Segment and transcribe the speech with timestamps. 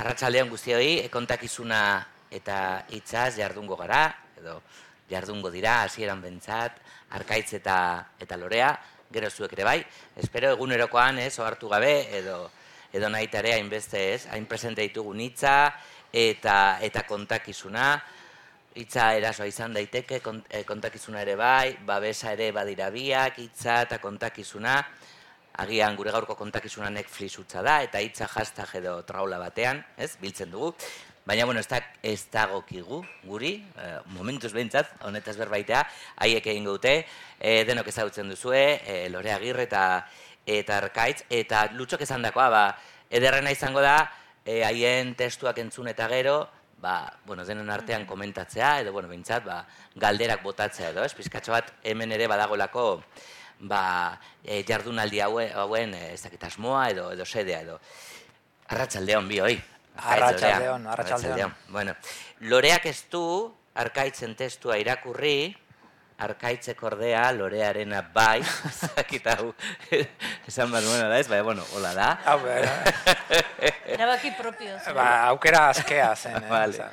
[0.00, 1.78] Arratsaldean guztioi, kontakizuna
[2.32, 4.06] eta hitzaz jardungo gara,
[4.40, 4.54] edo
[5.10, 6.78] jardungo dira, hasieran bentsat,
[7.18, 7.74] arkaitz eta,
[8.16, 8.70] eta lorea,
[9.12, 9.76] gero zuek ere bai.
[10.16, 12.38] Espero egunerokoan ez, ohartu gabe, edo,
[12.96, 15.54] edo nahi tarea hainbeste ez, hain presente ditugun hitza
[16.16, 17.92] eta, eta kontakizuna,
[18.80, 24.80] hitza erasoa izan daiteke, eh, kontakizuna ere bai, babesa ere badira biak, hitza eta kontakizuna,
[25.60, 30.50] agian gure gaurko kontakizuna Netflix utza da, eta hitza hashtag edo traula batean, ez, biltzen
[30.52, 30.72] dugu.
[31.26, 35.82] Baina, bueno, ez, da, ez dagokigu, guri, e, momentuz behintzat, honetaz berbaitea,
[36.24, 36.94] haiek egin dute,
[37.38, 39.82] e, denok ezagutzen duzue, e, lore agirre eta,
[40.48, 42.62] eta arkaitz, eta lutxok esan dakoa, ba,
[43.12, 43.98] ederrena izango da,
[44.46, 46.38] e, haien testuak entzun eta gero,
[46.80, 49.60] ba, bueno, denen artean komentatzea, edo, bueno, behintzat, ba,
[50.00, 52.86] galderak botatzea edo, ez, pizkatxo bat hemen ere badagolako,
[53.60, 57.78] ba, e, jardunaldi hauen, hauen e, ez dakit asmoa edo edo sedea edo.
[58.68, 59.56] Arratsaldeon bi hoi.
[60.00, 61.54] Arratsaldeon, arratsaldeon.
[61.68, 61.94] Bueno,
[62.40, 63.24] loreak ez du
[63.74, 65.52] arkaitzen testua irakurri,
[66.20, 68.40] arkaitzek ordea lorearena bai,
[68.80, 69.50] zakit hau,
[70.48, 72.10] esan bat da ez, bai, bueno, hola da.
[72.24, 72.62] Hau, bai,
[73.90, 74.76] Erabaki propio.
[74.94, 76.36] Ba, aukera askea zen.
[76.44, 76.88] Eh, vale.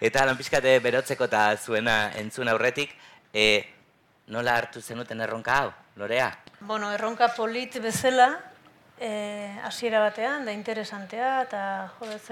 [0.00, 2.94] Eta lan pixkate berotzeko eta zuena entzun aurretik,
[3.32, 3.64] e,
[4.28, 5.70] nola hartu zenuten erronka hau?
[5.98, 6.30] Lorea?
[6.60, 8.38] Bueno, erronka polit bezala,
[9.00, 11.60] eh, hasiera batean, da interesantea, eta
[11.98, 12.22] jodez,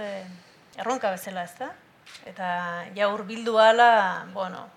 [0.79, 1.73] erronka bezala ez da.
[2.31, 2.47] Eta
[2.95, 4.69] ja bildu ala, bueno,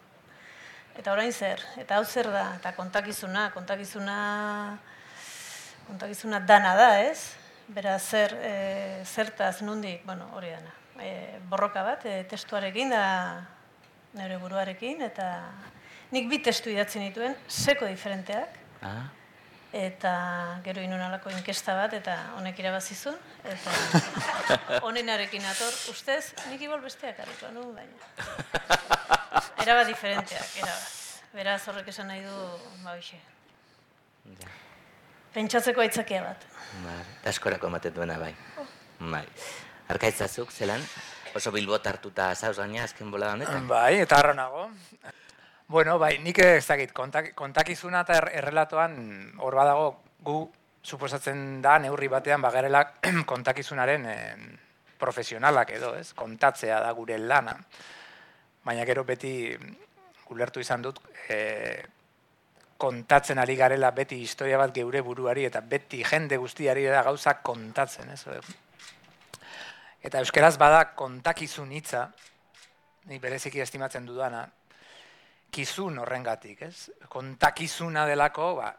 [0.97, 4.79] eta orain zer, eta hau zer da, eta kontakizuna, kontakizuna,
[5.85, 7.35] kontakizuna dana da, ez?
[7.67, 10.73] Bera, zer, e, zertaz nundik, bueno, hori dana.
[10.97, 13.05] E, borroka bat, e, testuarekin da,
[14.17, 15.29] nire buruarekin, eta
[16.09, 19.09] nik bi testu idatzen dituen, seko diferenteak, Ah.
[19.75, 20.13] Eta
[20.65, 23.17] gero inun alako inkesta bat, eta honek irabazizun.
[23.45, 23.73] Eta
[24.87, 28.09] honenarekin ator, ustez, nik ibol besteak harritu anu, baina.
[29.61, 30.87] Eraba diferenteak, eraba.
[31.35, 32.39] Beraz horrek esan nahi du,
[32.81, 33.19] ba hoxe.
[34.41, 34.49] Ja.
[35.35, 36.45] Pentsatzeko aitzakia bat.
[36.81, 36.95] Ba,
[37.29, 38.33] askorako ematen duena bai.
[38.57, 38.65] Oh.
[39.11, 39.25] Bai.
[39.93, 40.81] Arkaitzazuk, zelan?
[41.37, 43.67] Oso bilbot hartuta zauz gaina azken bola honetan?
[43.69, 44.65] Bai, eta harro nago.
[45.69, 48.95] Bueno, bai, nik ez dakit, kontak, kontakizuna eta errelatoan
[49.37, 49.91] hor badago
[50.25, 50.39] gu
[50.81, 52.81] suposatzen da neurri batean bagarela
[53.31, 54.07] kontakizunaren
[54.97, 56.15] profesionalak edo, ez?
[56.17, 57.53] Kontatzea da gure lana.
[58.65, 59.53] Baina gero beti
[60.33, 61.39] ulertu izan dut e,
[62.81, 68.09] kontatzen ari garela beti historia bat geure buruari eta beti jende guztiari da gauza kontatzen,
[68.09, 68.25] ez?
[70.01, 72.07] Eta euskeraz bada kontakizun hitza,
[73.05, 74.47] ni bereziki estimatzen dudana,
[75.51, 76.89] kizun horrengatik, ez?
[77.09, 78.73] Kontakizuna delako, ba,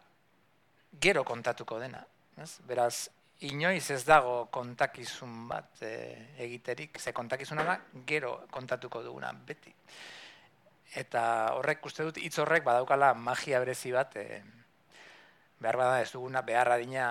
[1.01, 2.03] gero kontatuko dena,
[2.41, 2.53] ez?
[2.67, 3.09] Beraz,
[3.47, 5.93] inoiz ez dago kontakizun bat e,
[6.45, 7.77] egiterik, ze kontakizuna da,
[8.07, 9.73] gero kontatuko duguna, beti.
[11.01, 11.23] Eta
[11.57, 14.43] horrek uste dut, hitz horrek badaukala magia berezi bat, e,
[15.61, 17.11] behar bada ez duguna beharra dina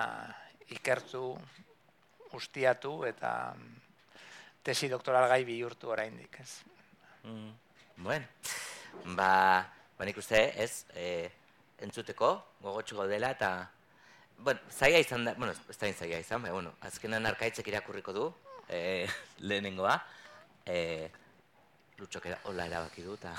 [0.70, 1.34] ikertu,
[2.38, 3.54] ustiatu, eta
[4.62, 6.50] tesi doktoral gai bihurtu oraindik, ez?
[7.24, 7.50] Mm,
[8.04, 8.26] bueno,
[9.16, 9.66] ba,
[9.98, 11.28] ba nik uste, ez, e,
[11.84, 13.70] entzuteko, gogotxu gaudela, eta,
[14.38, 18.26] bueno, zaila izan da, bueno, ez da zaila izan, baina, bueno, azkenan arkaitzek irakurriko du,
[18.68, 19.06] e,
[19.48, 19.96] lehenengoa,
[20.66, 21.10] e,
[22.00, 23.34] lutxok hola erabaki du, eta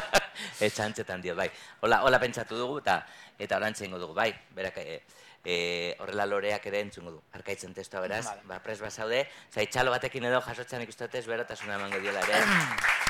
[0.66, 1.48] etxantzetan dio, bai,
[1.82, 3.02] hola, hola pentsatu dugu, eta
[3.38, 5.02] eta orantxe dugu, bai, berak, e,
[5.44, 8.42] e, horrela loreak ere entzungo du, arkaitzen testua beraz, vale.
[8.46, 12.42] ba, pres bazaude, zaitxalo batekin edo jasotzen ikustatez, berotasuna emango diola ere.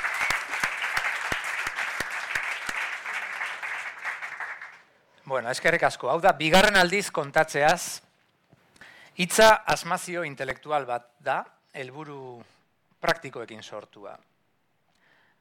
[5.25, 6.09] Bueno, eskerrik asko.
[6.11, 8.01] Hau da, bigarren aldiz kontatzeaz,
[9.15, 11.37] hitza asmazio intelektual bat da,
[11.71, 12.41] helburu
[12.99, 14.17] praktikoekin sortua.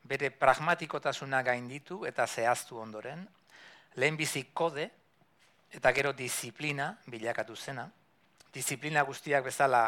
[0.07, 3.25] Bere pragmatikotasuna gainditu eta zehaztu ondoren,
[3.99, 4.85] lehenbizi kode
[5.75, 7.89] eta gero disiplina bilakatu zena,
[8.55, 9.81] disiplina guztiak bezala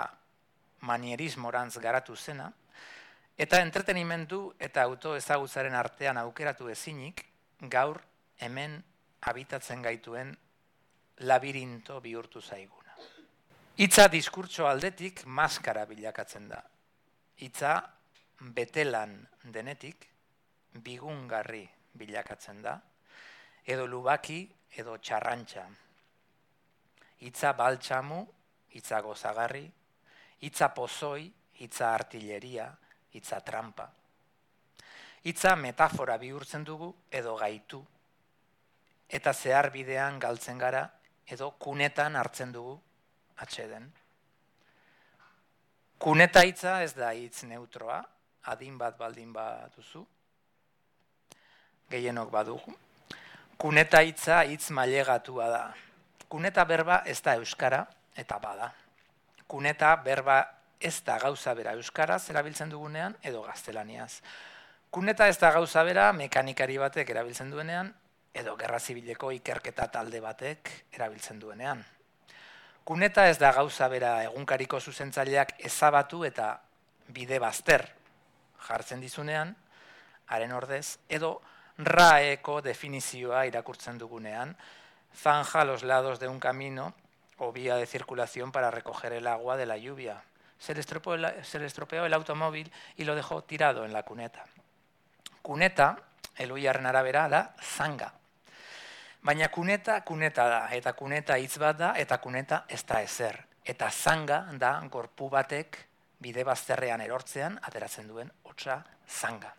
[0.91, 2.49] manierismorantz garatu zena,
[3.39, 7.23] eta entretenimendu eta auto ezagutzaren artean aukeratu ezinik,
[7.71, 8.03] gaur
[8.43, 8.83] hemen
[9.25, 10.33] habitatzen gaituen
[11.25, 12.97] labirinto bihurtu zaiguna.
[13.81, 16.61] Hitza diskurtso aldetik maskara bilakatzen da.
[17.41, 17.75] Hitza
[18.55, 19.17] betelan
[19.55, 20.07] denetik
[20.85, 22.75] bigungarri bilakatzen da,
[23.65, 24.43] edo lubaki
[24.77, 25.65] edo txarrantxa.
[27.25, 28.21] Hitza baltsamu,
[28.75, 29.65] hitza gozagarri,
[30.43, 31.31] hitza pozoi,
[31.63, 32.69] hitza artilleria,
[33.15, 33.89] hitza trampa.
[35.25, 37.81] Hitza metafora bihurtzen dugu edo gaitu
[39.15, 40.89] eta zehar bidean galtzen gara
[41.31, 42.75] edo kunetan hartzen dugu
[43.39, 43.87] atxeden.
[45.99, 48.03] Kuneta hitza ez da hitz neutroa,
[48.51, 50.03] adin bat baldin bat duzu,
[51.91, 52.75] gehienok badugu.
[53.57, 55.65] Kuneta hitza hitz mailegatua da.
[56.29, 57.85] Kuneta berba ez da euskara
[58.19, 58.73] eta bada.
[59.47, 60.43] Kuneta berba
[60.81, 64.19] ez da gauza bera euskaraz erabiltzen dugunean edo gaztelaniaz.
[64.91, 67.95] Kuneta ez da gauza bera mekanikari batek erabiltzen duenean
[68.35, 71.85] edo gerra zibileko ikerketa talde batek erabiltzen duenean.
[72.85, 76.49] Kuneta ez da gauza bera egunkariko zuzentzaileak ezabatu eta
[77.09, 77.87] bide bazter
[78.67, 79.55] jartzen dizunean,
[80.29, 81.41] haren ordez, edo
[81.79, 84.57] raeko definizioa irakurtzen dugunean,
[85.15, 86.95] zanja los lados de un camino
[87.39, 90.23] o vía de circulación para recoger el agua de la lluvia.
[90.59, 94.05] Se le, estropeó el, se le estropeó el automóvil y lo dejó tirado en la
[94.05, 94.45] cuneta.
[95.43, 95.99] Kuneta,
[96.37, 98.15] eluiarren arabera, da zanga.
[99.25, 103.39] Baina kuneta, kuneta da, eta kuneta hitz bat da, eta kuneta ez da ezer.
[103.65, 105.79] Eta zanga da gorpu batek
[106.21, 109.55] bide bazterrean erortzean ateratzen duen hotza zanga.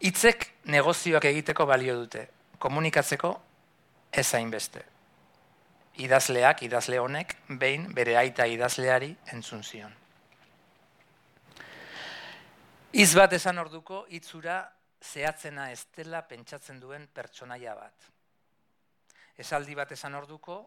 [0.00, 2.26] Hitzek negozioak egiteko balio dute,
[2.58, 3.32] komunikatzeko
[4.12, 4.84] ez hainbeste.
[6.00, 9.92] Idazleak, idazle honek, behin bere aita idazleari entzun zion.
[12.92, 14.62] Iz bat esan orduko hitzura
[15.00, 18.10] zehatzena estela pentsatzen duen pertsonaia bat.
[19.40, 20.58] Esaldi bat esan orduko,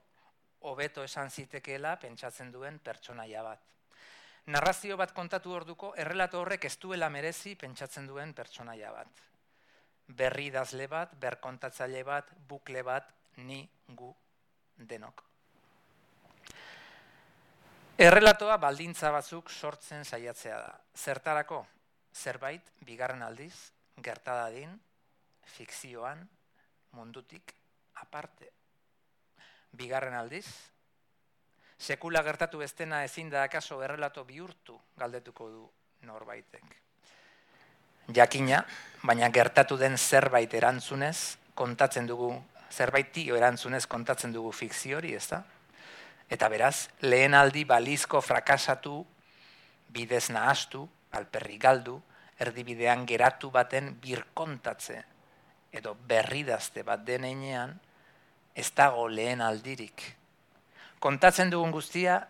[0.69, 3.61] hobeto esan zitekeela pentsatzen duen pertsonaia bat.
[4.53, 9.21] Narrazio bat kontatu orduko, errelato horrek ez duela merezi pentsatzen duen pertsonaia bat.
[10.07, 13.07] Berri dazle bat, berkontatzaile bat, bukle bat,
[13.37, 14.09] ni gu
[14.75, 15.23] denok.
[18.03, 20.73] Errelatoa baldintza batzuk sortzen saiatzea da.
[20.97, 21.61] Zertarako,
[22.13, 23.71] zerbait, bigarren aldiz,
[24.01, 24.73] gertadadin,
[25.57, 26.27] fikzioan,
[26.91, 27.53] mundutik,
[28.01, 28.51] aparte.
[29.73, 30.45] Bigarren aldiz,
[31.77, 35.63] sekula gertatu estena ezin da akaso errelato bihurtu galdetuko du
[36.07, 36.77] norbaitek.
[38.13, 38.59] Jakina,
[39.03, 42.33] baina gertatu den zerbait erantzunez, kontatzen dugu,
[42.71, 45.43] zerbait tio erantzunez kontatzen dugu fikziori, ez da?
[46.29, 49.05] Eta beraz, lehen aldi balizko frakasatu,
[49.93, 52.01] bidez nahastu, alperri galdu,
[52.43, 54.99] erdibidean geratu baten birkontatze,
[55.73, 57.73] edo berridazte bat denean,
[58.55, 60.03] ez dago lehen aldirik,
[61.03, 62.21] kontatzen dugun guztia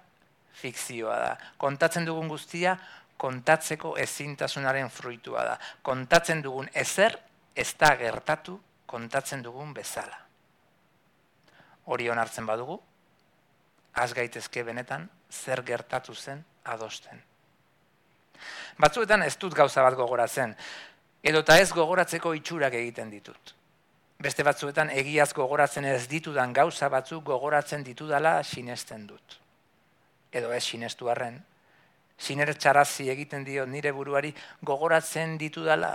[0.54, 1.34] fikzioa da.
[1.58, 2.78] Kontatzen dugun guztia
[3.18, 5.58] kontatzeko ezintasunaren fruitua da.
[5.82, 7.18] Kontatzen dugun ezer
[7.56, 10.20] ez da gertatu kontatzen dugun bezala.
[11.86, 12.80] Hori hartzen badugu,
[13.94, 17.22] az gaitezke benetan zer gertatu zen adosten.
[18.80, 20.56] Batzuetan ez dut gauza bat gogoratzen,
[21.24, 23.56] edota ez gogoratzeko itxurak egiten ditut
[24.24, 29.40] beste batzuetan egiaz gogoratzen ez ditudan gauza batzuk gogoratzen ditudala sinesten dut.
[30.32, 31.42] Edo ez sinestu arren,
[32.18, 34.32] sinertxarazi egiten dio nire buruari
[34.62, 35.92] gogoratzen ditudala,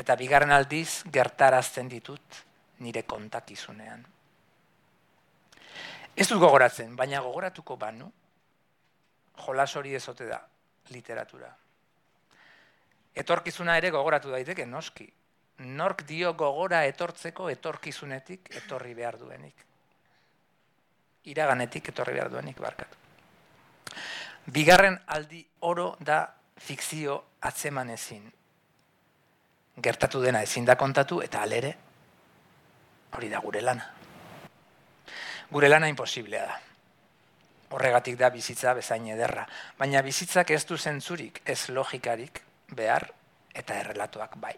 [0.00, 2.40] eta bigarren aldiz gertarazten ditut
[2.80, 4.06] nire kontakizunean.
[6.16, 8.08] Ez dut gogoratzen, baina gogoratuko banu,
[9.44, 10.40] jolas hori ezote da,
[10.90, 11.52] literatura.
[13.14, 15.08] Etorkizuna ere gogoratu daiteke, noski,
[15.60, 19.66] nork dio gogora etortzeko etorkizunetik etorri behar duenik.
[21.28, 22.96] Iraganetik etorri behar duenik barkatu.
[24.46, 26.22] Bigarren aldi oro da
[26.56, 28.24] fikzio atzeman ezin.
[29.76, 31.74] Gertatu dena ezin da kontatu eta alere
[33.12, 33.86] hori da gure lana.
[35.50, 36.58] Gure lana imposiblea da.
[37.70, 39.44] Horregatik da bizitza bezain ederra.
[39.78, 42.40] Baina bizitzak ez du zentzurik, ez logikarik,
[42.76, 43.12] behar
[43.54, 44.56] eta errelatuak bai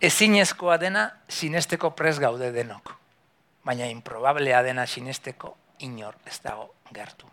[0.00, 2.92] ezinezkoa dena sinesteko pres gaude denok.
[3.64, 7.28] Baina improbablea dena sinesteko inor ez dago gertu.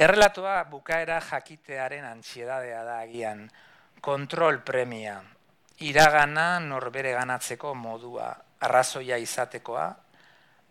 [0.00, 3.50] Errelatoa bukaera jakitearen antsiedadea da agian,
[4.00, 5.18] kontrol premia,
[5.80, 9.90] iragana norbere ganatzeko modua, arrazoia izatekoa,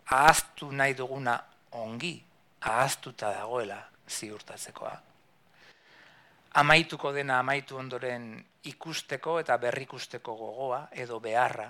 [0.10, 1.38] ahaztu nahi duguna
[1.78, 2.16] ongi,
[2.62, 4.98] ahaztuta dagoela ziurtatzekoa
[6.54, 11.70] amaituko dena amaitu ondoren ikusteko eta berrikusteko gogoa edo beharra,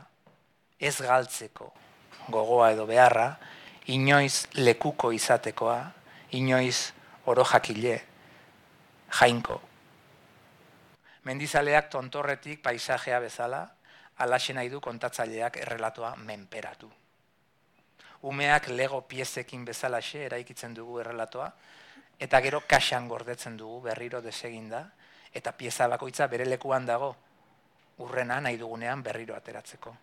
[0.80, 1.74] ez galtzeko
[2.30, 3.34] gogoa edo beharra,
[3.88, 5.80] inoiz lekuko izatekoa,
[6.38, 6.92] inoiz
[7.26, 8.02] oro jakile,
[9.20, 9.62] jainko.
[11.26, 13.66] Mendizaleak tontorretik paisajea bezala,
[14.18, 16.90] alaxe nahi du kontatzaileak errelatoa menperatu.
[18.30, 21.52] Umeak lego piezekin bezalaxe eraikitzen dugu errelatoa,
[22.20, 24.84] eta gero kaxan gordetzen dugu berriro desegin da,
[25.34, 27.16] eta pieza bakoitza bere lekuan dago,
[28.00, 29.96] urrena nahi dugunean berriro ateratzeko.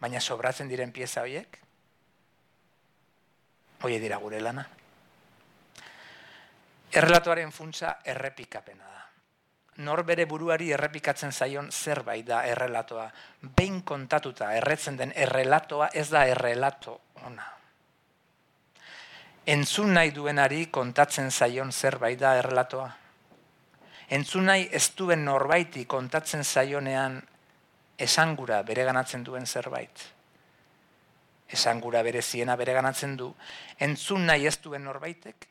[0.00, 1.60] Baina sobratzen diren pieza horiek,
[3.82, 4.64] Hoi dira gure lana.
[6.96, 9.02] Errelatuaren funtza errepikapena da.
[9.84, 13.10] Nor bere buruari errepikatzen zaion zerbait da errelatoa.
[13.42, 17.55] Behin kontatuta erretzen den errelatoa ez da errelato ona.
[19.46, 22.88] Entzun nahi duenari kontatzen zaion zerbait da errelatoa.
[24.16, 27.20] Entzun nahi ez duen norbaiti kontatzen zaionean
[27.98, 30.02] esangura bere ganatzen duen zerbait.
[31.46, 33.28] Esangura bere ziena bere ganatzen du.
[33.78, 35.46] Entzun nahi ez duen norbaitek,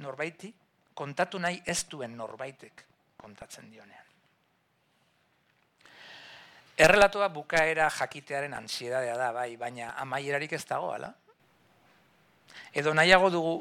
[0.00, 0.54] norbaiti,
[0.94, 2.84] kontatu nahi ez duen norbaitek
[3.20, 4.04] kontatzen dionean.
[6.76, 11.12] Errelatoa bukaera jakitearen ansiedadea da, bai, baina amaierarik ez dago, ala?
[12.72, 13.54] Edo nahiago dugu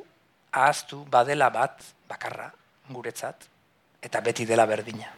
[0.51, 2.51] ahaztu badela bat, bakarra,
[2.89, 3.47] guretzat,
[4.01, 5.11] eta beti dela berdina.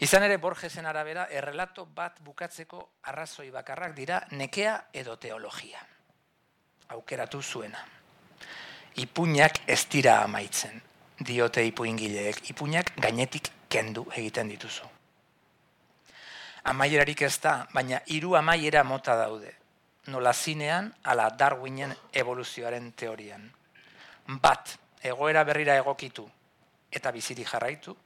[0.00, 5.84] Izan ere Borgesen arabera, errelato bat bukatzeko arrazoi bakarrak dira nekea edo teologia.
[6.88, 7.84] Aukeratu zuena
[8.96, 10.80] ipuinak ez dira amaitzen,
[11.18, 14.86] diote ipuingileek, ipuinak gainetik kendu egiten dituzu.
[16.70, 19.50] Amaierarik ez da, baina hiru amaiera mota daude,
[20.06, 23.44] nola zinean, ala Darwinen evoluzioaren teorian.
[24.40, 26.24] Bat, egoera berrira egokitu
[26.94, 27.96] eta biziri jarraitu,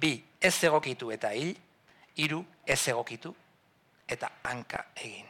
[0.00, 1.54] bi, ez egokitu eta hil,
[2.16, 3.34] hiru ez egokitu
[4.08, 5.26] eta hanka egin.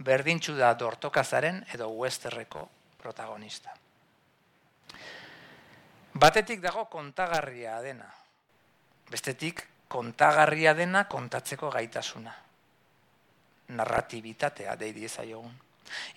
[0.00, 2.68] Berdintxu da dortokazaren edo westerreko
[2.98, 3.74] protagonista.
[6.14, 8.08] Batetik dago kontagarria dena.
[9.10, 12.32] Bestetik kontagarria dena kontatzeko gaitasuna.
[13.76, 15.52] Narratibitatea deidi ezaiogun.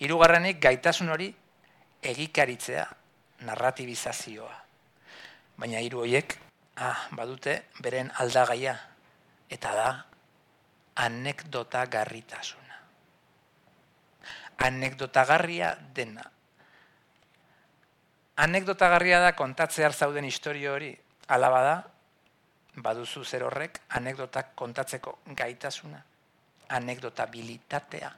[0.02, 1.28] Hirugarrenik gaitasun hori
[2.02, 2.84] egikaritzea,
[3.46, 4.54] narratibizazioa.
[5.58, 6.36] Baina hiru hoiek
[6.76, 8.74] ah, badute beren aldagaia
[9.50, 9.88] eta da
[11.06, 12.78] anekdota garritasuna.
[14.66, 16.30] Anekdotagarria dena
[18.36, 20.90] anekdotagarria da kontatzear zauden historio hori,
[21.28, 21.74] alaba da,
[22.76, 26.02] baduzu zer horrek, anekdotak kontatzeko gaitasuna,
[26.68, 28.10] anekdotabilitatea.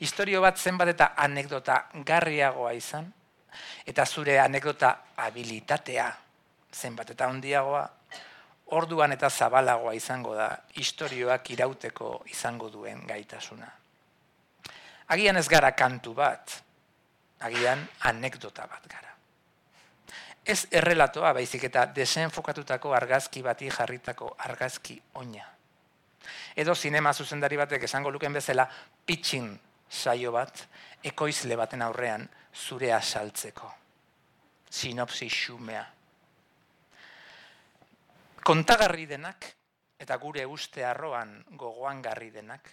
[0.00, 3.12] Historio bat zenbat eta anekdota garriagoa izan,
[3.86, 6.10] eta zure anekdota habilitatea
[6.74, 7.84] zenbat eta handiagoa,
[8.74, 13.70] orduan eta zabalagoa izango da, historioak irauteko izango duen gaitasuna.
[15.14, 16.60] Agian ez gara kantu bat,
[17.40, 19.12] agian anekdota bat gara.
[20.44, 25.53] Ez errelatoa baizik eta desenfokatutako argazki bati jarritako argazki oina.
[26.56, 28.66] Edo zinema zuzendari batek esango luken bezala
[29.06, 30.66] pitching saio bat
[31.02, 33.72] ekoizle baten aurrean zurea saltzeko.
[34.70, 35.84] Sinopsi xumea.
[38.44, 39.46] Kontagarri denak
[39.98, 42.68] eta gure uste arroan gogoan garri denak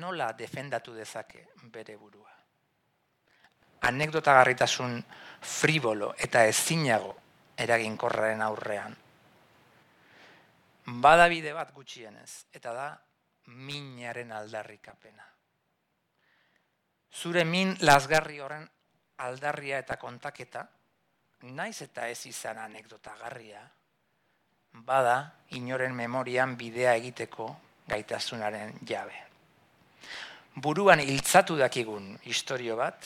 [0.00, 2.38] nola defendatu dezake bere burua
[3.80, 5.04] anekdotagarritasun
[5.42, 7.14] fribolo eta ezinago
[7.58, 8.96] eraginkorraren aurrean.
[10.88, 12.88] Badabide bat gutxienez, eta da
[13.52, 15.26] minaren aldarrikapena.
[17.12, 18.66] Zure min lasgarri horren
[19.24, 20.64] aldarria eta kontaketa,
[21.42, 23.62] naiz eta ez izan anekdotagarria,
[24.88, 25.16] bada
[25.60, 27.48] inoren memorian bidea egiteko
[27.88, 29.16] gaitasunaren jabe.
[30.56, 33.04] Buruan hiltzatu dakigun historio bat,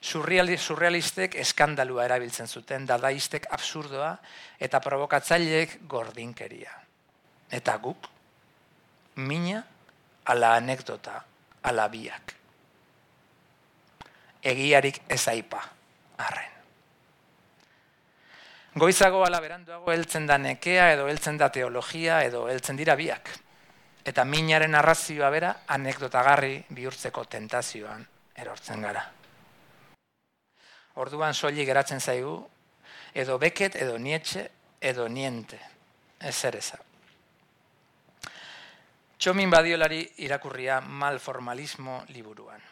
[0.00, 4.14] surrealistek eskandalua erabiltzen zuten, dadaistek absurdoa
[4.58, 6.79] eta provokatzaileek gordinkeria.
[7.50, 8.06] Eta guk,
[9.16, 9.62] mina
[10.24, 11.20] ala anekdota
[11.62, 12.34] ala biak.
[14.42, 15.60] Egiarik ez aipa,
[16.18, 16.56] arren.
[18.80, 23.32] Goizago ala beranduago heltzen da nekea edo heltzen da teologia edo heltzen dira biak.
[24.06, 28.06] Eta minaren arrazioa bera anekdotagarri bihurtzeko tentazioan
[28.40, 29.02] erortzen gara
[31.00, 32.36] orduan soili geratzen zaigu,
[33.14, 34.46] edo beket, edo nietxe,
[34.80, 35.60] edo niente.
[36.20, 36.78] Ez zer eza.
[39.20, 42.62] Txomin badiolari irakurria malformalismo liburuan.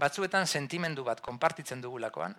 [0.00, 2.32] Batzuetan sentimendu bat konpartitzen dugulakoan,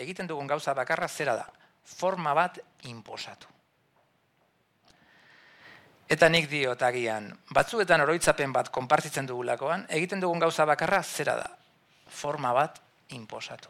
[0.00, 1.44] egiten dugun gauza bakarra zera da,
[1.84, 2.58] forma bat
[2.88, 3.52] inposatu.
[6.08, 11.50] Eta nik dio tagian, batzuetan oroitzapen bat konpartitzen dugulakoan, egiten dugun gauza bakarra zera da,
[12.08, 12.80] forma bat
[13.12, 13.68] inposatu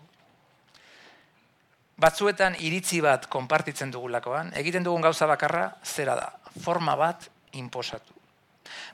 [1.97, 6.29] batzuetan iritzi bat konpartitzen dugulakoan, egiten dugun gauza bakarra zera da,
[6.61, 8.16] forma bat inposatu.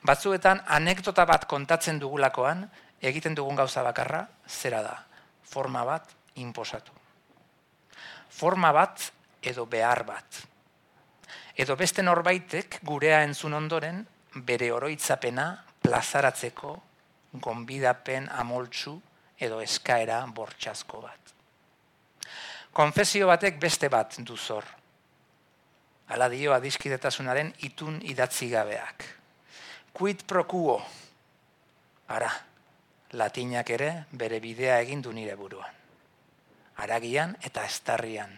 [0.06, 2.64] Batzuetan anekdota bat kontatzen dugulakoan,
[3.02, 4.96] egiten dugun gauza bakarra zera da,
[5.42, 6.10] forma bat
[6.40, 6.92] inposatu.
[8.30, 9.10] Forma bat
[9.42, 10.40] edo behar bat.
[11.56, 14.00] Edo beste norbaitek gurea entzun ondoren
[14.46, 15.46] bere oroitzapena
[15.82, 16.76] plazaratzeko
[17.42, 18.94] gonbidapen amoltsu
[19.38, 21.34] edo eskaera bortxazko bat.
[22.72, 24.64] Konfesio batek beste bat du zor.
[26.08, 29.21] Ala dio adiskidetasunaren itun idatzi gabeak.
[29.92, 30.80] Quid pro quo.
[32.08, 32.30] Ara,
[33.12, 35.74] latinak ere bere bidea egin du nire buruan.
[36.80, 38.32] Aragian eta estarrian.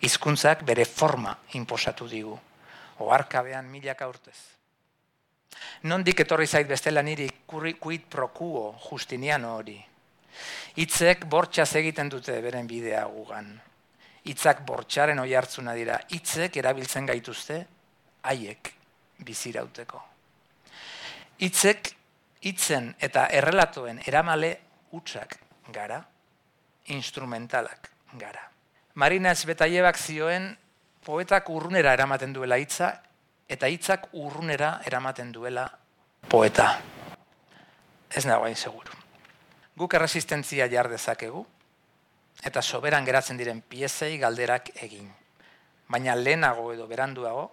[0.00, 2.38] Hizkuntzak bere forma inposatu digu.
[3.02, 4.38] Oarkabean milaka urtez.
[5.90, 9.78] Nondik etorri zait bestela niri quid pro quo justiniano hori.
[10.78, 13.56] Hitzek bortxaz egiten dute beren bidea gugan.
[14.24, 15.98] Hitzak bortxaren oi hartzuna dira.
[16.08, 17.64] Hitzek erabiltzen gaituzte
[18.22, 18.78] haiek
[19.24, 20.02] bizirauteko.
[21.40, 21.92] Hitzek
[22.46, 24.52] hitzen eta errelatoen eramale
[24.96, 25.36] utxak
[25.72, 26.00] gara,
[26.90, 28.42] instrumentalak gara.
[28.94, 30.50] Marina Ezbetaiebak zioen
[31.04, 32.90] poetak urrunera eramaten duela hitza
[33.48, 35.68] eta hitzak urrunera eramaten duela
[36.28, 36.72] poeta.
[38.10, 38.92] Ez nago hain seguru.
[39.78, 41.44] Guk erresistentzia jar dezakegu
[42.44, 45.08] eta soberan geratzen diren piezei galderak egin.
[45.88, 47.48] Baina lehenago edo beranduago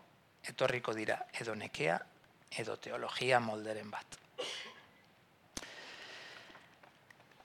[0.50, 1.98] etorriko dira edo nekea
[2.62, 4.18] edo teologia molderen bat.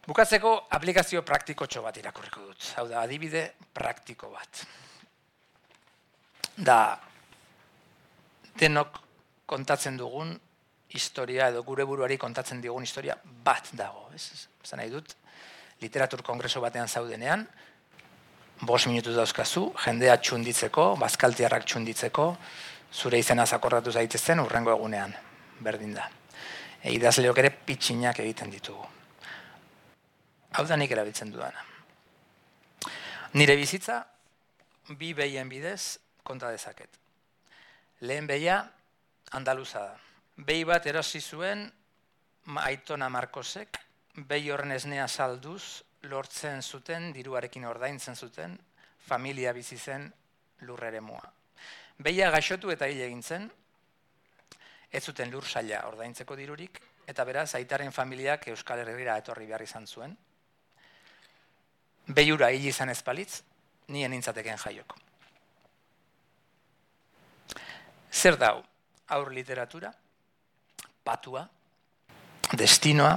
[0.07, 2.73] Bukatzeko aplikazio praktiko bat irakurriko dut.
[2.77, 4.65] Hau da, adibide praktiko bat.
[6.57, 6.99] Da,
[8.59, 8.99] denok
[9.47, 10.35] kontatzen dugun
[10.93, 14.09] historia edo gure buruari kontatzen digun historia bat dago.
[14.15, 15.15] Ez, ez nahi dut,
[15.81, 17.47] literatur kongreso batean zaudenean,
[18.63, 22.27] bos minutu dauzkazu, jendea txunditzeko, bazkaltiarrak txunditzeko,
[22.93, 25.15] zure izena zakordatu zaitezen urrengo egunean,
[25.61, 26.09] berdin da.
[26.83, 28.87] E, idazleok ere pitxinak egiten ditugu.
[30.53, 31.65] Hau da nik erabiltzen dudana.
[33.33, 34.03] Nire bizitza,
[34.99, 36.99] bi behien bidez konta dezaket.
[38.01, 38.59] Lehen behia,
[39.33, 39.95] Andaluza da.
[40.37, 41.65] Behi bat erosi zuen,
[42.67, 43.79] Aitona Markosek,
[44.29, 48.59] behi horren esnea salduz, lortzen zuten, diruarekin ordaintzen zuten,
[49.07, 50.11] familia bizi zen
[50.66, 51.01] lurrere
[51.96, 52.05] mua.
[52.05, 53.50] Behia gaixotu eta hil egin zen,
[54.90, 59.87] ez zuten lur saia ordaintzeko dirurik, eta beraz, aitaren familiak Euskal Herriera etorri behar izan
[59.87, 60.16] zuen,
[62.07, 63.42] behiura hil izan ezpalitz,
[63.88, 64.96] nien nintzateken jaioko.
[68.12, 68.62] Zer dau,
[69.09, 69.92] aur literatura,
[71.02, 71.48] patua,
[72.52, 73.14] destinoa,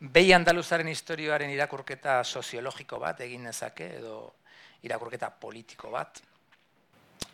[0.00, 4.34] behi andaluzaren historioaren irakurketa soziologiko bat egin nezake, edo
[4.82, 6.20] irakurketa politiko bat,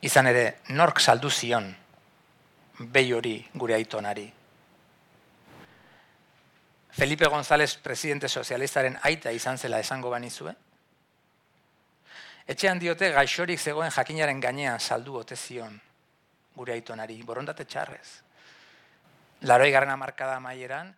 [0.02, 1.74] izan ere, nork saldu zion
[2.78, 4.30] behi hori gure aitonari,
[7.00, 10.52] Felipe González presidente sozialistaren aita izan zela esango banizue.
[12.50, 15.78] Etxean diote gaixorik zegoen jakinaren gainean saldu ote zion
[16.56, 18.08] gure aitonari, borondate txarrez.
[19.46, 20.92] Laroi garrana markada maieran,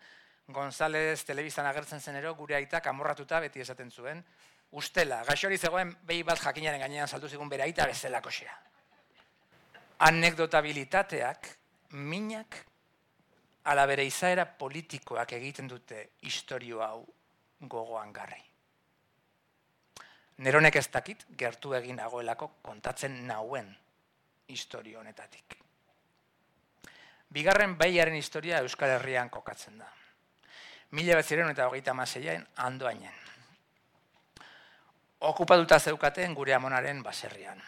[0.49, 4.25] González telebizan agertzen zenero gure aitak amorratuta beti esaten zuen,
[4.73, 8.59] ustela, gaixori zegoen behi bat jakinaren gainean saldu zigun bere aita bezalako xea.
[10.03, 11.49] Anekdotabilitateak,
[11.95, 12.57] minak
[13.71, 17.05] ala bere izaera politikoak egiten dute historio hau
[17.61, 18.41] gogoan garri.
[20.43, 23.69] Neronek ez dakit gertu egin dagoelako kontatzen nauen
[24.49, 25.59] historio honetatik.
[27.33, 29.87] Bigarren baiaren historia Euskal Herrian kokatzen da.
[30.93, 33.15] Mila betziren eta hogeita maseiaen andoainen.
[35.21, 37.63] Okupatuta zeukaten gure amonaren baserrian.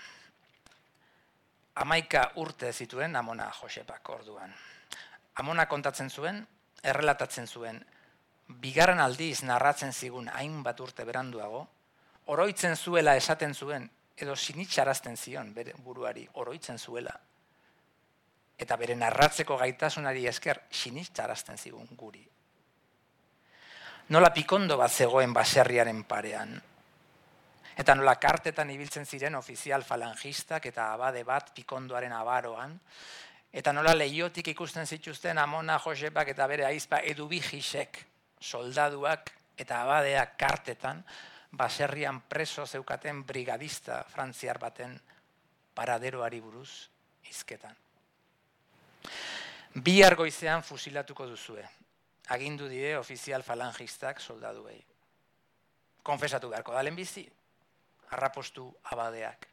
[1.75, 4.55] Amaika urte zituen amona Josepak orduan
[5.41, 6.41] amona kontatzen zuen,
[6.83, 7.81] errelatatzen zuen,
[8.63, 11.67] bigarren aldiz narratzen zigun hainbat urte beranduago,
[12.35, 17.15] oroitzen zuela esaten zuen, edo sinitxarazten zion bere buruari, oroitzen zuela.
[18.59, 22.23] Eta bere narratzeko gaitasunari esker sinitxarazten zigun guri.
[24.15, 26.55] Nola pikondo bat zegoen baserriaren parean.
[27.77, 32.79] Eta nola kartetan ibiltzen ziren ofizial falangistak eta abade bat pikondoaren abaroan,
[33.53, 37.99] eta nola lehiotik ikusten zituzten Amona Josepak eta bere aizpa edubijisek
[38.41, 41.03] soldaduak eta abadeak kartetan
[41.55, 44.99] baserrian preso zeukaten brigadista frantziar baten
[45.75, 46.71] paraderoari buruz
[47.31, 47.75] izketan.
[49.75, 51.65] Bi argoizean fusilatuko duzue.
[52.35, 54.79] Agindu die ofizial falangistak soldaduei.
[56.03, 57.25] Konfesatu beharko dalen bizi,
[58.11, 59.49] harrapostu abadeak.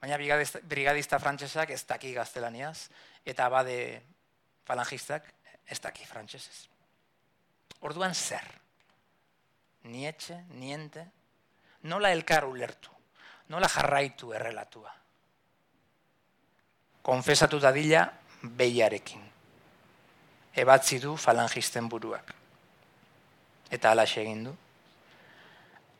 [0.00, 2.88] Baina brigadista frantsesak ez daki gaztelaniaz,
[3.24, 4.02] eta bade
[4.66, 5.32] falangistak
[5.66, 6.66] ez daki frantsesez.
[7.80, 8.46] Orduan zer?
[9.86, 11.06] Nietxe, niente,
[11.82, 12.90] nola elkar ulertu,
[13.48, 14.92] nola jarraitu errelatua.
[17.02, 18.06] Konfesatu dadila
[18.42, 19.22] behiarekin.
[20.56, 22.32] ebatzi du falangisten buruak.
[23.70, 24.54] Eta ala egin du.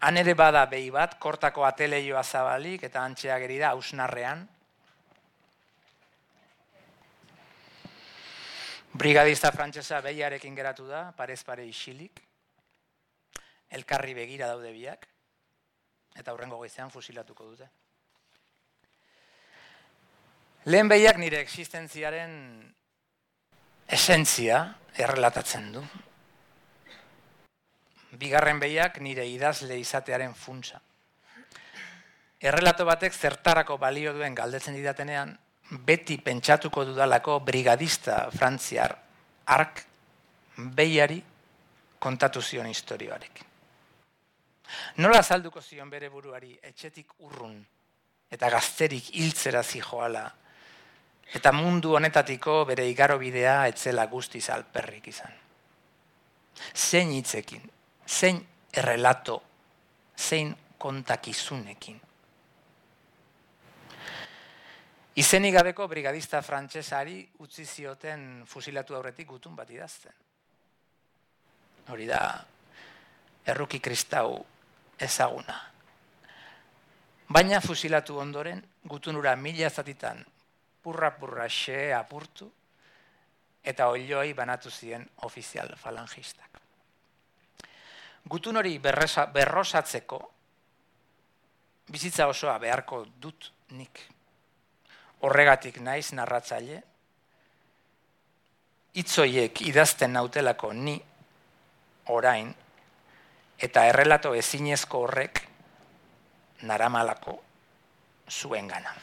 [0.01, 4.45] Han ere bada behi bat, kortako ateleioa zabalik eta antxea geri da hausnarrean.
[8.97, 12.21] Brigadista frantsesa behiarekin geratu da, parez pare isilik.
[13.77, 15.09] Elkarri begira daude biak.
[16.17, 17.69] Eta hurrengo goizean fusilatuko dute.
[20.67, 22.33] Lehen behiak nire existentziaren
[23.87, 24.63] esentzia
[24.99, 25.83] errelatatzen du.
[28.19, 30.81] Bigarren behiak nire idazle izatearen funtsa.
[32.41, 35.33] Errelato batek zertarako balio duen galdetzen didatenean,
[35.71, 38.95] beti pentsatuko dudalako brigadista frantziar
[39.47, 39.83] ark
[40.57, 41.23] behiari
[41.99, 43.41] kontatu zion historioarek.
[44.99, 47.57] Nola azalduko zion bere buruari etxetik urrun
[48.31, 50.25] eta gazterik hiltzera zijoala
[51.35, 55.33] eta mundu honetatiko bere igaro bidea etzela guztiz alperrik izan.
[56.75, 57.63] Zein hitzekin,
[58.07, 59.42] zein errelato,
[60.16, 62.01] zein kontakizunekin.
[65.16, 70.12] Izenik gabeko brigadista frantsesari utzi zioten fusilatu aurretik gutun bat idazten.
[71.88, 72.21] Hori da,
[73.47, 74.45] erruki kristau
[75.01, 75.57] ezaguna.
[77.33, 80.21] Baina fusilatu ondoren, gutunura mila zatitan
[80.83, 82.51] purra-purra xe apurtu,
[83.66, 86.56] eta oilioi banatu ziren ofizial falangistak.
[88.29, 90.19] Gutun hori berrosatzeko,
[91.93, 94.01] bizitza osoa beharko dut nik.
[95.23, 96.83] Horregatik naiz narratzaile,
[98.95, 100.97] itzoiek idazten nautelako ni
[102.12, 102.55] orain,
[103.59, 105.43] eta errelato ezinezko horrek
[106.62, 107.39] naramalako
[108.31, 108.95] zuen gana.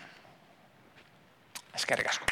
[1.73, 2.25] Eskerrik asko.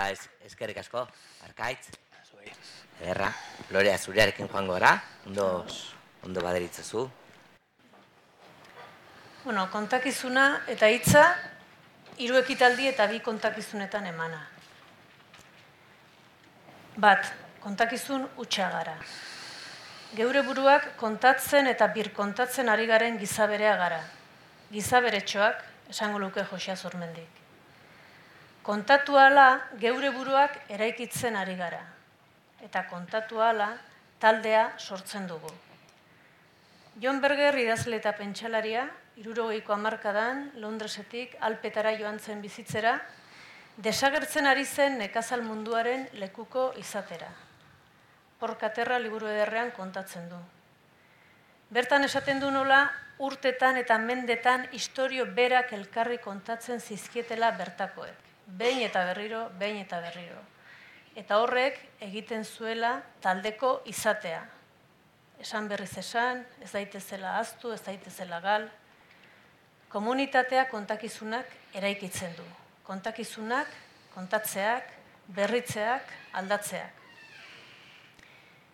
[0.00, 1.02] Ba, ez, eskerrik asko,
[1.44, 1.90] arkaitz.
[3.02, 3.26] Ederra,
[3.68, 4.94] lorea zurearekin joango gara,
[5.28, 5.44] ondo,
[6.24, 7.02] ondo baderitzazu.
[9.42, 11.24] Bueno, kontakizuna eta hitza
[12.16, 14.40] hiru ekitaldi eta bi kontakizunetan emana.
[16.96, 17.28] Bat,
[17.60, 18.96] kontakizun utxa gara.
[20.16, 24.00] Geure buruak kontatzen eta bir kontatzen ari garen gizaberea gara.
[24.72, 25.60] Gizaberetxoak,
[25.92, 27.39] esango luke Josia Zormendik.
[28.62, 31.80] Kontatu ala geure buruak eraikitzen ari gara.
[32.60, 33.70] Eta kontatu ala
[34.20, 35.48] taldea sortzen dugu.
[37.00, 38.84] John Berger idazle eta pentsalaria,
[39.16, 42.98] irurogeiko amarkadan, Londresetik alpetara joan zen bizitzera,
[43.80, 47.32] desagertzen ari zen nekazal munduaren lekuko izatera.
[48.40, 50.36] Porkaterra liburu ederrean kontatzen du.
[51.70, 58.29] Bertan esaten du nola, urtetan eta mendetan historio berak elkarri kontatzen zizkietela bertakoek.
[58.58, 60.38] Behin eta berriro, behin eta berriro.
[61.16, 64.42] Eta horrek egiten zuela taldeko izatea.
[65.40, 68.68] Esan berriz esan, ez daitezela aztu, ez daitezela gal,
[69.88, 72.44] komunitatea kontakizunak eraikitzen du.
[72.86, 73.68] Kontakizunak,
[74.14, 74.86] kontatzeak,
[75.34, 77.00] berritzeak, aldatzeak.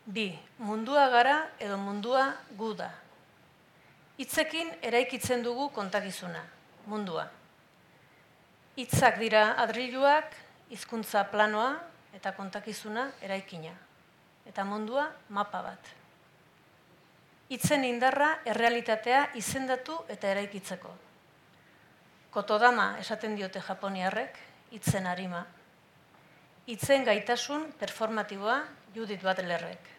[0.06, 2.92] Bi, mundua gara edo mundua gu da.
[4.16, 6.44] Hitzekin eraikitzen dugu kontakizuna,
[6.86, 7.26] mundua.
[8.76, 10.34] Hitzak dira adriluak,
[10.68, 11.70] hizkuntza planoa
[12.12, 13.72] eta kontakizuna eraikina.
[14.44, 15.88] Eta mundua mapa bat.
[17.48, 20.92] Hitzen indarra errealitatea izendatu eta eraikitzeko.
[22.36, 24.36] Kotodama esaten diote Japoniarrek,
[24.76, 25.40] hitzen arima.
[26.68, 28.60] Hitzen gaitasun performatiboa
[28.94, 29.92] Judith Butlerrek.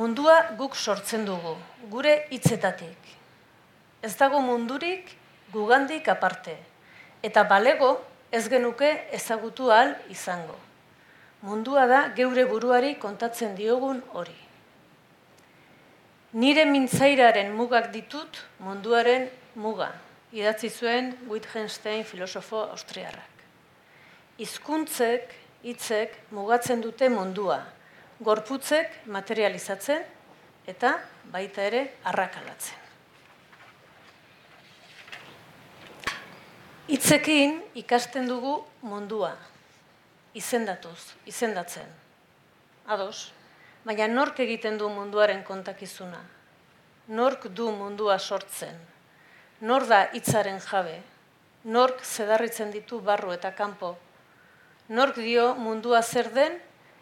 [0.00, 1.58] Mundua guk sortzen dugu,
[1.92, 3.10] gure hitzetatik.
[4.00, 5.18] Ez dago mundurik
[5.52, 6.56] gugandik aparte.
[7.22, 8.00] Eta balego
[8.32, 10.56] ez genuke ezagutu ahal izango.
[11.42, 14.38] Mundua da geure buruari kontatzen diogun hori.
[16.32, 19.92] Nire mintzairaren mugak ditut munduaren muga
[20.32, 23.44] idatzi zuen Wittgenstein filosofo austriarrak.
[24.40, 27.60] Hizkuntzek, hitzek mugatzen dute mundua,
[28.24, 30.06] gorputzek materializatzen
[30.72, 30.96] eta
[31.34, 32.81] baita ere arrakalatzen.
[36.92, 39.32] Hitzekin ikasten dugu mundua,
[40.36, 41.88] izendatuz, izendatzen.
[42.86, 43.32] Ados,
[43.84, 46.20] baina nork egiten du munduaren kontakizuna?
[47.08, 48.76] Nork du mundua sortzen?
[49.62, 50.96] nor da hitzaren jabe,
[51.70, 53.92] nork zedarritzen ditu barru eta kanpo,
[54.90, 56.56] nork dio mundua zer den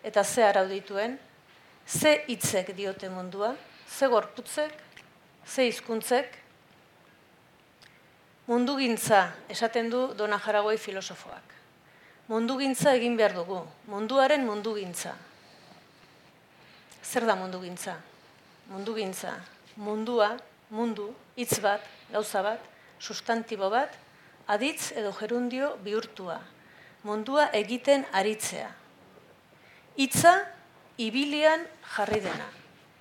[0.04, 1.16] eta ze arau dituen,
[1.86, 3.54] ze hitzek diote mundua,
[3.88, 4.74] ze gorputzek,
[5.46, 6.36] ze hizkuntzek,
[8.50, 11.52] mundugintza esaten du Dona Jaragoi filosofoak.
[12.26, 15.12] Mundugintza egin behar dugu, munduaren mundugintza.
[17.02, 17.94] Zer da mundugintza?
[18.72, 19.36] Mundugintza,
[19.76, 20.32] mundua,
[20.70, 22.64] mundu, hitz bat, gauza bat,
[22.98, 23.94] sustantibo bat,
[24.50, 26.40] aditz edo gerundio bihurtua.
[27.06, 28.72] Mundua egiten aritzea.
[29.94, 30.32] Hitza
[30.98, 31.62] ibilian
[31.94, 32.50] jarri dena.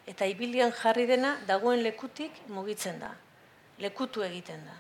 [0.06, 3.12] Eta ibilian jarri dena dagoen lekutik mugitzen da.
[3.82, 4.78] Lekutu egiten da.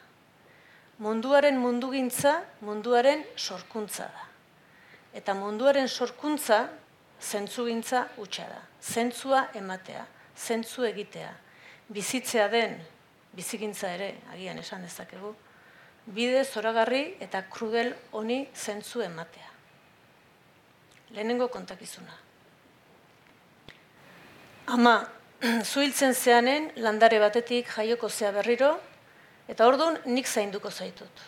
[0.99, 4.25] Munduaren mundugintza, munduaren sorkuntza da.
[5.15, 6.65] Eta munduaren sorkuntza,
[7.21, 8.59] zentzugintza utxa da.
[8.83, 11.31] Zentzua ematea, zentzu egitea.
[11.89, 12.75] Bizitzea den,
[13.35, 15.31] bizikintza ere, agian esan dezakegu,
[16.05, 19.47] bide zoragarri eta krudel honi zentzu ematea.
[21.15, 22.13] Lehenengo kontakizuna.
[24.75, 24.99] Ama,
[25.71, 28.75] zuhiltzen zeanen landare batetik jaioko zea berriro,
[29.49, 31.23] eta orduan nik zainduko zaitut.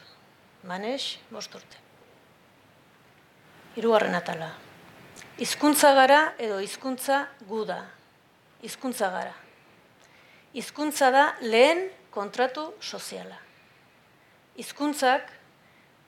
[0.64, 1.80] Manes, bosturte.
[3.76, 4.52] Hirugarren atala.
[5.42, 7.80] Hizkuntza gara edo hizkuntza gu da.
[8.62, 9.34] Hizkuntza gara.
[10.54, 13.40] Hizkuntza da lehen kontratu soziala.
[14.60, 15.32] Hizkuntzak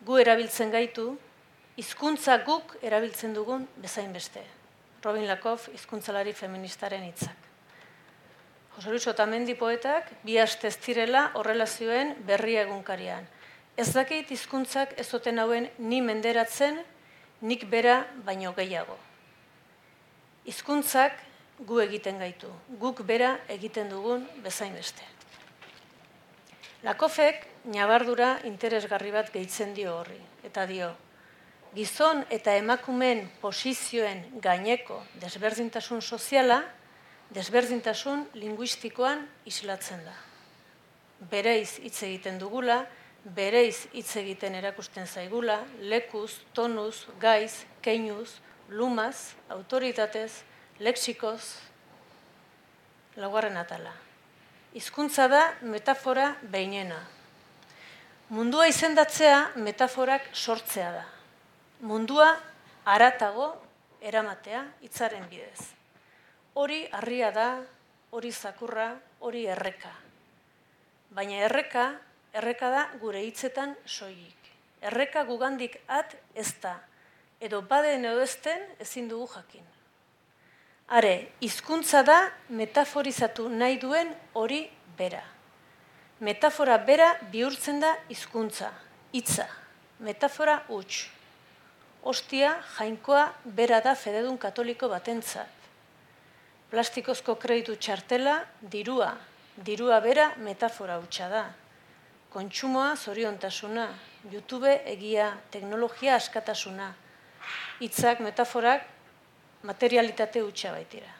[0.06, 1.14] gu erabiltzen gaitu,
[1.80, 4.44] hizkuntza guk erabiltzen dugun bezain beste.
[5.04, 7.43] Robin Lakoff hizkuntzalari feministaren hitzak.
[8.76, 13.28] Jose Luis Otamendi poetak bi aste ez direla horrelazioen berria egunkarian.
[13.78, 16.80] Ez dakit hizkuntzak ez zoten hauen ni menderatzen,
[17.42, 18.98] nik bera baino gehiago.
[20.46, 21.18] Hizkuntzak
[21.60, 25.06] gu egiten gaitu, guk bera egiten dugun bezain beste.
[26.84, 30.90] Lakofek nabardura interesgarri bat gehitzen dio horri, eta dio,
[31.76, 36.64] gizon eta emakumen posizioen gaineko desberdintasun soziala,
[37.32, 40.16] desberdintasun linguistikoan islatzen da.
[41.32, 42.84] Bereiz hitz egiten dugula,
[43.24, 50.44] bereiz hitz egiten erakusten zaigula, lekuz, tonuz, gaiz, keinuz, lumaz, autoritatez,
[50.80, 51.56] lexikoz,
[53.16, 53.94] laugarren atala.
[54.74, 57.00] Hizkuntza da metafora behinena.
[58.34, 61.04] Mundua izendatzea metaforak sortzea da
[61.84, 62.30] mundua
[62.88, 63.48] aratago
[64.02, 65.83] eramatea hitzaren bidez.
[66.54, 67.48] Hori harria da,
[68.14, 69.92] hori zakurra, hori erreka.
[71.14, 71.88] Baina erreka,
[72.34, 74.50] erreka da gure hitzetan soilik.
[74.82, 76.76] Erreka gugandik at ez da,
[77.40, 79.66] edo baden edo ezten ezin dugu jakin.
[80.94, 85.24] Are, hizkuntza da metaforizatu nahi duen hori bera.
[86.20, 88.70] Metafora bera bihurtzen da hizkuntza,
[89.14, 89.48] hitza.
[90.00, 91.08] Metafora huts
[92.04, 95.63] ostia jainkoa bera da fededun katoliko batentzat.
[96.74, 99.12] Plastikozko kreditu txartela, dirua,
[99.62, 101.42] dirua bera metafora hutsa da.
[102.34, 103.84] Kontsumoa zoriontasuna,
[104.32, 106.88] YouTube egia, teknologia askatasuna,
[107.78, 108.88] hitzak metaforak
[109.70, 111.14] materialitate hutsa baitira.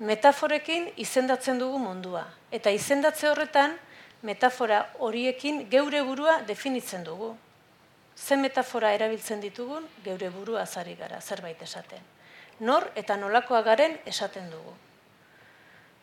[0.00, 3.76] Metaforekin izendatzen dugu mundua, eta izendatze horretan
[4.24, 7.34] metafora horiekin geure burua definitzen dugu.
[8.16, 12.13] Ze metafora erabiltzen ditugun, geure burua azari gara, zerbait esaten.
[12.60, 14.74] Nor eta nolakoa garen esaten dugu.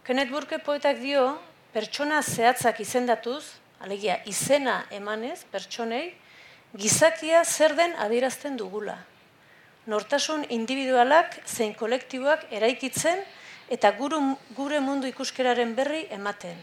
[0.04, 1.38] Kenneth Burke poetak dio,
[1.72, 3.44] pertsona zehatzak izendatuz,
[3.80, 6.12] alegia izena emanez, pertsonei,
[6.78, 8.98] gizakia zer den adierazten dugula.
[9.88, 13.24] Nortasun individualak zein kolektiboak eraikitzen
[13.72, 14.20] eta guru,
[14.56, 16.58] gure mundu ikuskeraren berri ematen.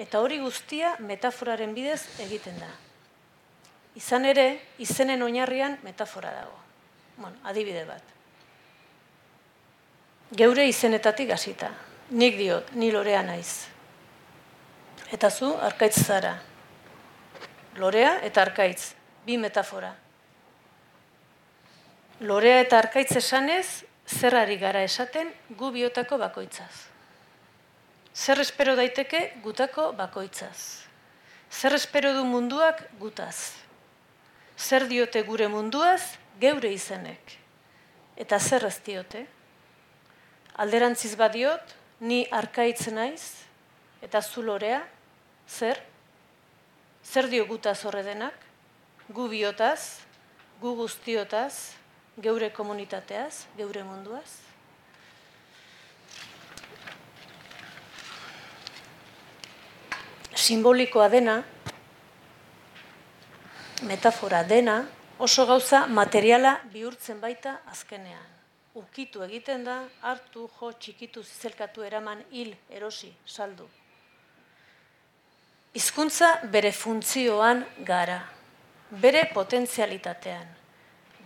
[0.00, 2.70] Eta hori guztia metaforaren bidez egiten da.
[3.98, 4.46] Izan ere,
[4.78, 6.56] izenen oinarrian metafora dago.
[7.18, 8.19] Bueno, adibide bat.
[10.36, 11.70] Geure izenetatik hasita.
[12.10, 13.66] Nik diot, ni lorea naiz.
[15.10, 16.36] Eta zu, arkaitz zara.
[17.78, 18.92] Lorea eta arkaitz,
[19.26, 19.92] bi metafora.
[22.20, 26.86] Lorea eta arkaitz esanez, zerrari gara esaten gu biotako bakoitzaz.
[28.14, 30.86] Zer espero daiteke gutako bakoitzaz.
[31.50, 33.60] Zer espero du munduak gutaz
[34.60, 37.36] zer diote gure munduaz, geure izenek.
[38.20, 39.24] Eta zer ez diote?
[40.60, 41.70] Alderantziz badiot,
[42.04, 43.22] ni arkaitzen naiz,
[44.04, 44.82] eta zulorea,
[45.48, 45.78] zer?
[47.00, 48.34] Zer dio gutaz horre denak?
[49.08, 50.04] Gu biotaz,
[50.60, 51.72] gu guztiotaz,
[52.20, 54.28] geure komunitateaz, geure munduaz?
[60.36, 61.38] Simbolikoa dena,
[63.88, 64.82] metafora dena
[65.16, 68.39] oso gauza materiala bihurtzen baita azkenean.
[68.74, 73.66] Ukitu egiten da, hartu, jo, txikitu, zizelkatu, eraman, hil, erosi, saldu.
[75.74, 78.20] Hizkuntza bere funtzioan gara,
[78.90, 80.48] bere potentzialitatean.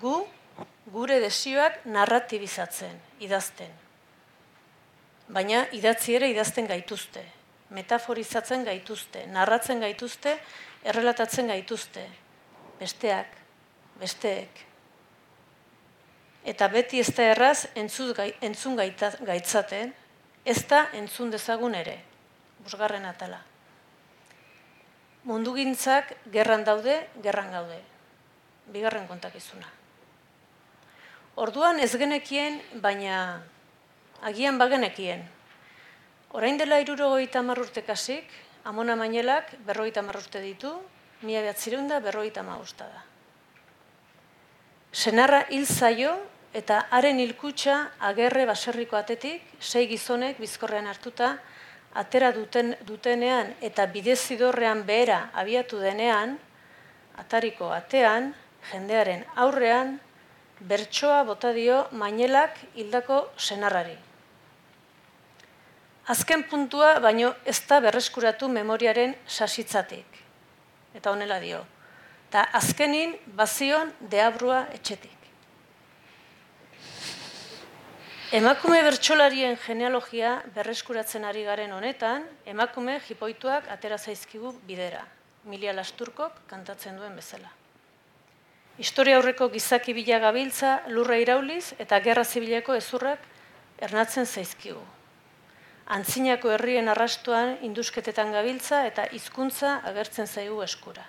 [0.00, 0.16] Gu,
[0.92, 3.72] gure desioak narratibizatzen, idazten.
[5.32, 7.22] Baina idatzi ere idazten gaituzte,
[7.72, 10.36] metaforizatzen gaituzte, narratzen gaituzte,
[10.84, 12.04] errelatatzen gaituzte.
[12.80, 13.32] Besteak,
[14.00, 14.64] besteek.
[16.44, 19.94] Eta beti ez da erraz entzun gaitzaten,
[20.44, 21.96] ez da entzun dezagun ere,
[22.60, 23.40] busgarren atala.
[25.24, 27.78] Mundugintzak gerran daude, gerran gaude.
[28.72, 29.70] Bigarren kontakizuna.
[31.40, 33.40] Orduan ez genekien, baina
[34.22, 35.24] agian bagenekien.
[36.36, 38.28] Orain dela irurogoita marrurte kasik,
[38.64, 40.76] amona mainelak berroita marrurte ditu,
[41.22, 43.02] mila behatzirunda berroita magusta da.
[44.92, 46.14] Senarra hil zaio
[46.54, 47.76] eta haren hilkutsa
[48.08, 51.34] agerre baserriko atetik, sei gizonek bizkorrean hartuta,
[51.94, 56.38] atera duten, dutenean eta bidezidorrean behera abiatu denean,
[57.18, 58.32] atariko atean,
[58.70, 59.98] jendearen aurrean,
[60.60, 63.96] bertsoa bota dio mainelak hildako senarrari.
[66.14, 70.20] Azken puntua baino ez da berreskuratu memoriaren sasitzatik.
[70.94, 71.62] Eta honela dio.
[72.30, 75.13] Ta azkenin bazion deabrua etxetik.
[78.34, 85.04] Emakume bertsolarien genealogia berreskuratzen ari garen honetan, emakume jipoituak atera zaizkigu bidera.
[85.46, 87.52] Milia Lasturkok kantatzen duen bezala.
[88.82, 93.22] Historia aurreko gizaki bila gabiltza, lurra irauliz eta gerra zibileko ezurrak
[93.78, 94.82] ernatzen zaizkigu.
[95.94, 101.06] Antzinako herrien arrastuan indusketetan gabiltza eta hizkuntza agertzen zaigu eskura.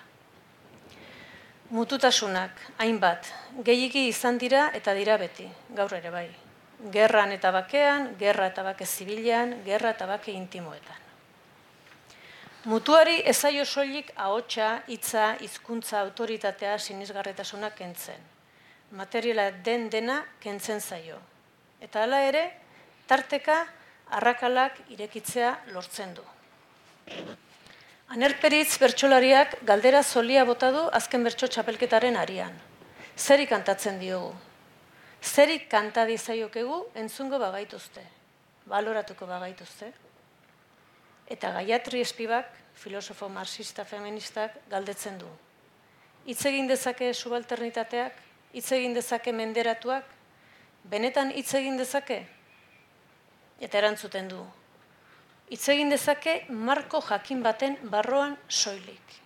[1.74, 3.34] Mututasunak, hainbat,
[3.66, 6.28] gehiagi izan dira eta dira beti, gaur ere bai.
[6.92, 11.02] Gerran eta bakean, gerra eta bake zibilean, gerra eta bake intimoetan.
[12.66, 18.20] Mutuari ezaio soilik ahotsa, hitza, hizkuntza, autoritatea, sinisgarretasuna kentzen.
[18.90, 21.20] Materiala den dena kentzen zaio.
[21.80, 22.42] Eta hala ere,
[23.06, 23.60] tarteka
[24.18, 26.24] arrakalak irekitzea lortzen du.
[28.14, 32.52] Anerperitz bertsolariak galdera zolia bota du azken bertso txapelketaren arian.
[33.16, 34.34] Zeri kantatzen diogu?
[35.26, 38.02] Zeri kanta dizaiokegu entzungo bagaituzte?
[38.66, 39.92] Baloratuko bagaituzte?
[41.26, 45.28] eta gaiatri espibak, filosofo marxista feministak, galdetzen du.
[46.26, 48.18] Hitz egin dezake subalternitateak,
[48.54, 50.06] hitz egin dezake menderatuak,
[50.90, 52.20] benetan hitz egin dezake?
[53.60, 54.42] Eta erantzuten du.
[55.50, 59.18] Hitz egin dezake marko jakin baten barroan soilik.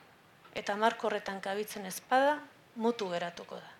[0.55, 2.39] Eta marko horretan kabitzen ezpada,
[2.77, 3.80] mutu geratuko da.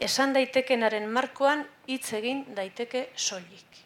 [0.00, 3.80] Esan daitekenaren markoan hitz egin daiteke soilik.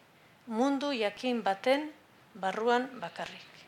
[0.47, 1.89] Mundu jakin baten
[2.39, 3.65] barruan bakarrik.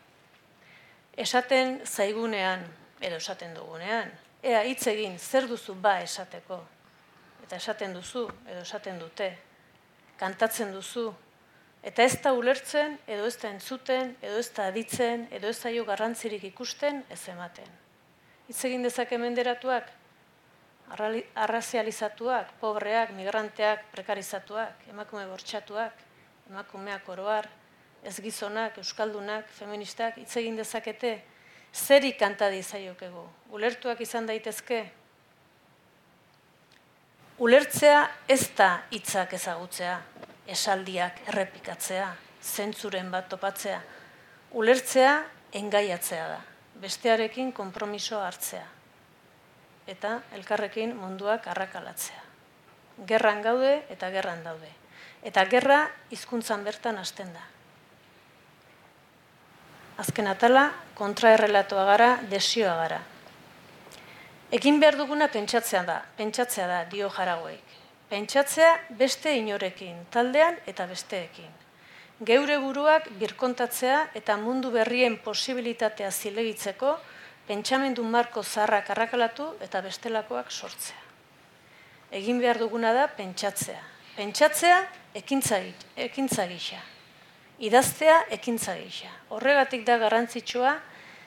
[1.16, 2.62] Esaten zaigunean,
[3.00, 4.12] edo esaten dugunean,
[4.46, 6.60] ea hitz egin zer duzu ba esateko,
[7.42, 9.30] eta esaten duzu, edo esaten dute,
[10.20, 11.08] kantatzen duzu,
[11.82, 15.74] eta ez da ulertzen, edo ez da entzuten, edo ez da aditzen, edo ez da
[15.74, 17.70] jo garrantzirik ikusten, ez ematen.
[18.46, 19.90] Hitz egin dezake menderatuak,
[20.94, 26.04] arrazializatuak, pobreak, migranteak, prekarizatuak, emakume bortxatuak,
[26.50, 27.48] emakumeak oroar,
[28.06, 31.16] ez gizonak, euskaldunak, feministak, hitz egin dezakete,
[31.74, 33.24] zeri kanta dizaiokegu.
[33.56, 34.84] Ulertuak izan daitezke?
[37.42, 39.98] Ulertzea ez da hitzak ezagutzea,
[40.48, 42.06] esaldiak errepikatzea,
[42.40, 43.82] zentzuren bat topatzea.
[44.56, 45.18] Ulertzea
[45.58, 46.40] engaiatzea da,
[46.80, 48.75] bestearekin konpromiso hartzea.
[49.86, 52.22] Eta elkarrekin munduak arrakalatzea.
[53.06, 54.70] Gerran gaude eta gerran daude.
[55.22, 57.44] Eta gerra hizkuntzan bertan hasten da.
[60.02, 62.98] Azken atala, kontraerrelatoa gara, desioa gara.
[64.52, 67.72] Egin behar duguna pentsatzea da, pentsatzea da, dio jaragoik.
[68.10, 71.48] Pentsatzea beste inorekin, taldean eta besteekin.
[72.28, 76.94] Geure buruak birkontatzea eta mundu berrien posibilitatea zilegitzeko,
[77.46, 80.98] pentsamendu marko zarrak arrakalatu eta bestelakoak sortzea.
[82.12, 83.80] Egin behar duguna da pentsatzea.
[84.16, 84.82] Pentsatzea
[85.14, 85.62] ekintza,
[85.96, 86.82] ekintza gisa
[87.58, 89.10] idaztea ekintza gisa.
[89.30, 90.76] Horregatik da garrantzitsua,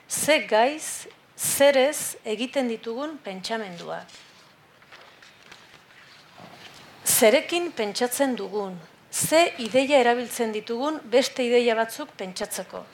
[0.08, 1.06] ze gaiz,
[1.36, 4.06] zerez egiten ditugun pentsamenduak.
[7.04, 8.78] Zerekin pentsatzen dugun,
[9.10, 12.84] ze ideia erabiltzen ditugun beste ideia batzuk pentsatzeko.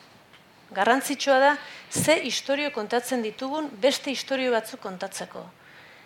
[0.71, 1.57] Garrantzitsua da,
[1.91, 5.45] ze historio kontatzen ditugun beste historio batzuk kontatzeko.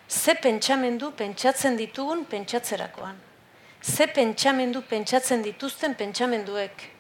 [0.09, 3.17] Ze pentsamendu pentsatzen ditugun pentsatzerakoan.
[3.83, 6.91] ze pentsamendu pentsatzen dituzten pentsamenduek,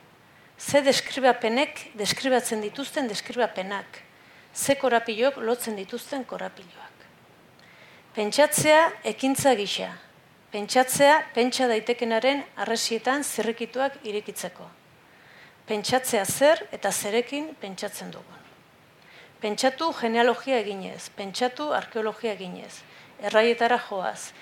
[0.58, 4.00] ze deskribapenek deskribatzen dituzten deskribapenak,
[4.54, 7.04] ze korapilok lotzen dituzten korapiloak.
[8.14, 9.92] Pentsatzea ekintza gisa,
[10.50, 14.79] pentsatzea pentsa daitekenaren arresietan zerrikituak irekitzeko.
[15.70, 18.38] Pentsatzea zer eta zerekin pentsatzen dugun.
[19.38, 22.72] Pentsatu genealogia eginez, pentsatu arkeologia eginez,
[23.22, 24.32] erraietara joaz,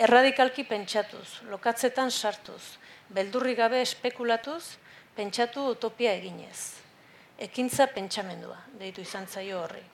[0.00, 2.78] erradikalki pentsatuz, lokatzetan sartuz,
[3.12, 4.78] beldurri gabe espekulatuz,
[5.14, 6.80] pentsatu utopia eginez.
[7.36, 9.84] Ekintza pentsamendua, deitu izan zaio horri.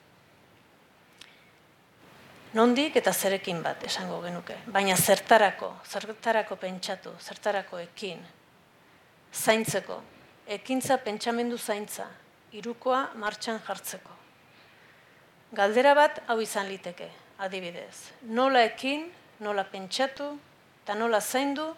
[2.55, 8.23] Nondik eta zerekin bat esango genuke, baina zertarako, zertarako pentsatu, zertarako ekin,
[9.35, 9.99] zaintzeko,
[10.47, 12.07] ekintza pentsamendu zaintza,
[12.53, 14.13] irukoa martxan jartzeko.
[15.55, 18.11] Galdera bat hau izan liteke, adibidez.
[18.23, 19.09] Nola ekin,
[19.41, 20.35] nola pentsatu
[20.85, 21.71] eta nola zaindu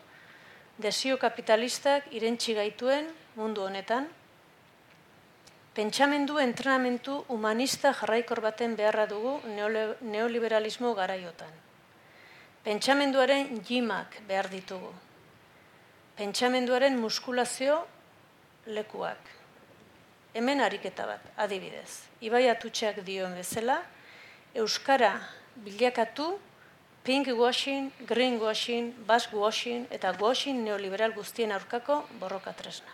[0.78, 3.06] desio kapitalistak irentsi gaituen
[3.36, 4.08] mundu honetan,
[5.76, 9.38] pentsamendu entrenamentu humanista jarraikor baten beharra dugu
[10.00, 11.52] neoliberalismo garaiotan.
[12.64, 14.90] Pentsamenduaren jimak behar ditugu.
[16.16, 17.84] Pentsamenduaren muskulazio
[18.66, 19.18] lekuak.
[20.34, 22.02] Hemen ariketa bat, adibidez.
[22.20, 23.80] Ibai atutxeak dioen bezala,
[24.56, 25.14] Euskara
[25.64, 26.38] bilakatu
[27.04, 32.92] pink washing, green washing, bask washing eta washing neoliberal guztien aurkako borroka tresna.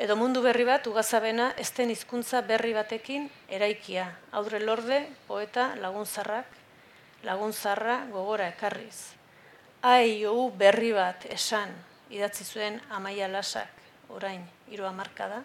[0.00, 6.46] Edo mundu berri bat ugazabena esten hizkuntza berri batekin eraikia, aurre lorde, poeta, lagunzarrak,
[7.22, 9.12] lagunzarra gogora ekarriz.
[9.82, 11.74] Ai, ou berri bat esan,
[12.08, 13.79] idatzi zuen amaia lasak,
[14.14, 15.42] orain, hiru marka da.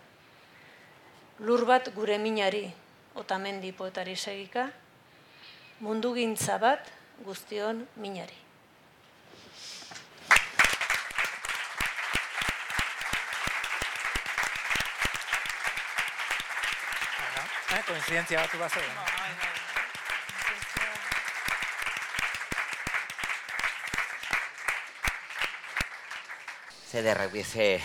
[1.39, 2.65] Lur bat gure minari,
[3.15, 4.69] otamendi poetari segika,
[5.79, 6.91] mundu gintza bat
[7.25, 8.45] guztion minari.
[17.75, 18.95] Eh, koincidentzia batu bat zegoen.
[26.95, 27.81] Zederrak bize,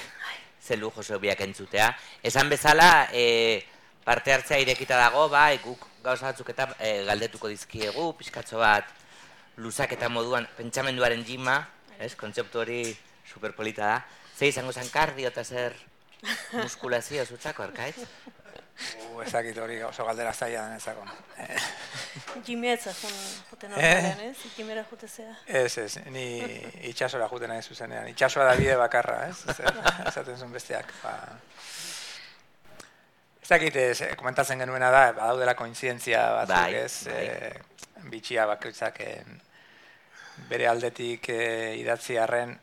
[0.70, 1.90] ze lujo biak entzutea.
[2.22, 3.64] Esan bezala, e,
[4.04, 8.86] parte hartzea irekita dago, bai, guk gauza batzuk eta e, galdetuko dizkiegu, pixkatzo bat,
[9.58, 11.58] luzak eta moduan pentsamenduaren jima,
[11.98, 12.82] ez, kontzeptu hori
[13.26, 13.98] superpolita da.
[14.38, 15.74] Ze izango zen kardio eta zer
[16.54, 17.96] muskulazio zutzako, arkaiz?
[17.98, 21.04] Uh, ezakit hori oso galdera zaila den ezako.
[22.46, 24.36] Jimetza juten horrean, ez?
[24.46, 25.32] Ikimera jutezea.
[25.46, 26.24] Ez, ez, ni
[26.90, 28.08] itxasora juten nahi zuzenean.
[28.12, 29.42] Itxasora da bide bakarra, ez?
[30.10, 30.92] Ezaten zuen besteak.
[31.02, 31.14] Ba.
[33.42, 36.94] Ezakit, ez, komentatzen genuena da, badaudela koinzientzia batzuk, bai, ez?
[37.10, 37.24] Bai.
[37.26, 39.02] E, bitxia bakoitzak
[40.48, 41.40] bere aldetik e,
[41.80, 42.54] idatzi arren,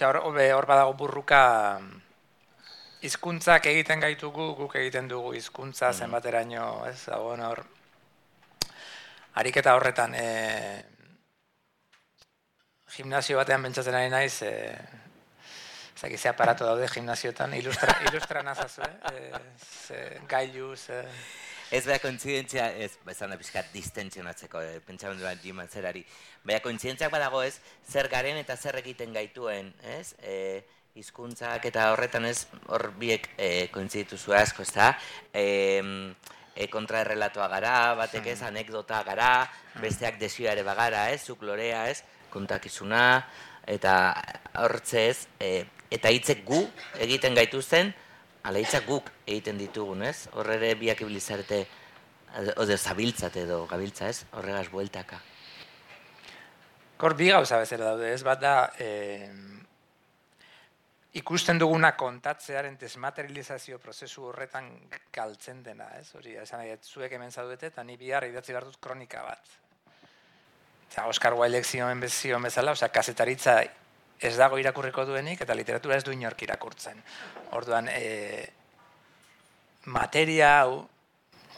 [0.00, 1.40] hor, hor badago burruka
[3.04, 5.98] hizkuntzak egiten gaitugu, guk egiten dugu hizkuntza mm.
[6.04, 7.64] zenbateraino, ez, dago hor,
[9.36, 10.26] ariketa horretan, e,
[12.96, 14.52] gimnazio batean bentsatzen ari naiz, e,
[15.96, 19.32] zaki ze aparato daude gimnazioetan, ilustra, ilustra nazazu, eh?
[19.90, 21.02] e, gailu, ze...
[21.66, 26.04] Ez beha kointzidentzia, ez, bezan da pixkat distentsionatzeko, e, pentsamenduan jiman zerari.
[26.46, 27.56] Beha kointzidentziak badago ez,
[27.90, 30.12] zer garen eta zer egiten gaituen, ez?
[30.22, 30.62] E,
[30.94, 34.92] hizkuntzak eta horretan ez, hor biek e, kointziditu zu asko, ez da?
[35.34, 35.42] E,
[36.56, 38.48] e, kontraerrelatoa gara, batek ez, hmm.
[38.48, 39.84] anekdota gara, hmm.
[39.84, 41.20] besteak desioa ere bagara, ez?
[41.28, 42.02] Zuk lorea, ez?
[42.32, 43.04] Kontakizuna,
[43.68, 43.94] eta
[44.64, 46.64] hortze ez, e, eta hitzek gu
[47.04, 47.92] egiten gaituzten,
[48.46, 50.28] ala hitzak guk egiten ditugun, ez?
[50.34, 51.64] Hor ere biak ibilizarete,
[52.56, 54.24] ode zabiltzat edo gabiltza, ez?
[54.36, 55.20] Horregaz bueltaka.
[56.96, 58.22] Kor bi gauza bezala daude, ez?
[58.24, 59.28] Bat da, eh,
[61.16, 64.68] ikusten duguna kontatzearen desmaterializazio prozesu horretan
[65.14, 66.10] galtzen dena, ez?
[66.18, 69.54] Hori, esan nahi, zuek hemen zaudete, eta ni bihar idatzi behar dut kronika bat.
[70.90, 73.56] Eta Oscar Wildeek zioen bezala, osea, kasetaritza
[74.20, 77.00] ez dago irakurriko duenik eta literatura ez du inork irakurtzen.
[77.56, 78.46] Orduan, e,
[79.92, 80.86] materia hau,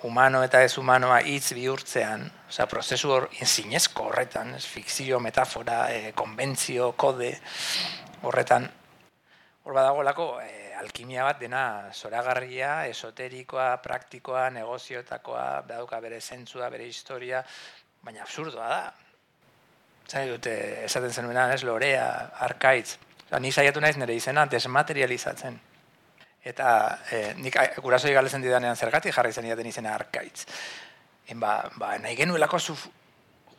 [0.07, 6.13] humano eta ez humanoa hitz bihurtzean, osea, prozesu hor inzinezko horretan, ez, fikzio, metafora, e,
[6.19, 7.35] konbentzio, kode,
[8.23, 8.71] horretan,
[9.69, 11.63] hor badagolako, e, alkimia bat dena
[11.93, 17.43] zoragarria, esoterikoa, praktikoa, negozioetakoa, badauka bere zentzua, bere historia,
[18.01, 18.79] baina absurdoa da.
[20.09, 20.55] Zai dute,
[20.87, 22.07] esaten zenuenan, ez, lorea,
[22.49, 22.97] arkaitz.
[23.45, 25.61] Ni saiatu naiz nire izena desmaterializatzen.
[26.49, 26.73] Eta
[27.13, 30.47] e, nik gurasoi galezen didanean zergatik jarri zen iaten izena arkaitz.
[31.29, 32.81] En ba, ba, nahi genuelako zu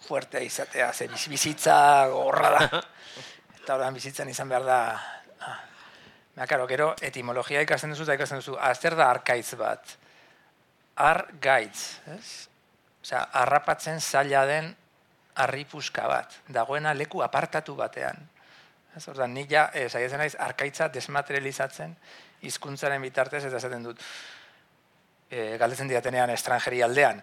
[0.07, 1.79] fuertea izatea, ze bizitza
[2.09, 2.83] gorra da.
[3.61, 4.83] eta horren bizitzen izan behar da...
[5.37, 5.68] Ah.
[6.39, 9.89] Ba, karo, gero, etimologia ikasten duzu eta ikasten duzu, azter da arkaitz bat.
[11.03, 11.81] Argaitz,
[12.13, 12.29] ez?
[13.03, 14.69] Osea, arrapatzen zaila den
[15.43, 18.23] arripuska bat, dagoena leku apartatu batean.
[18.95, 21.97] Ez, orda, nik ja, ez, naiz, arkaitza desmaterializatzen
[22.47, 24.09] hizkuntzaren bitartez, eta esaten dut,
[25.27, 27.19] e, galdetzen diatenean estrangeri aldean.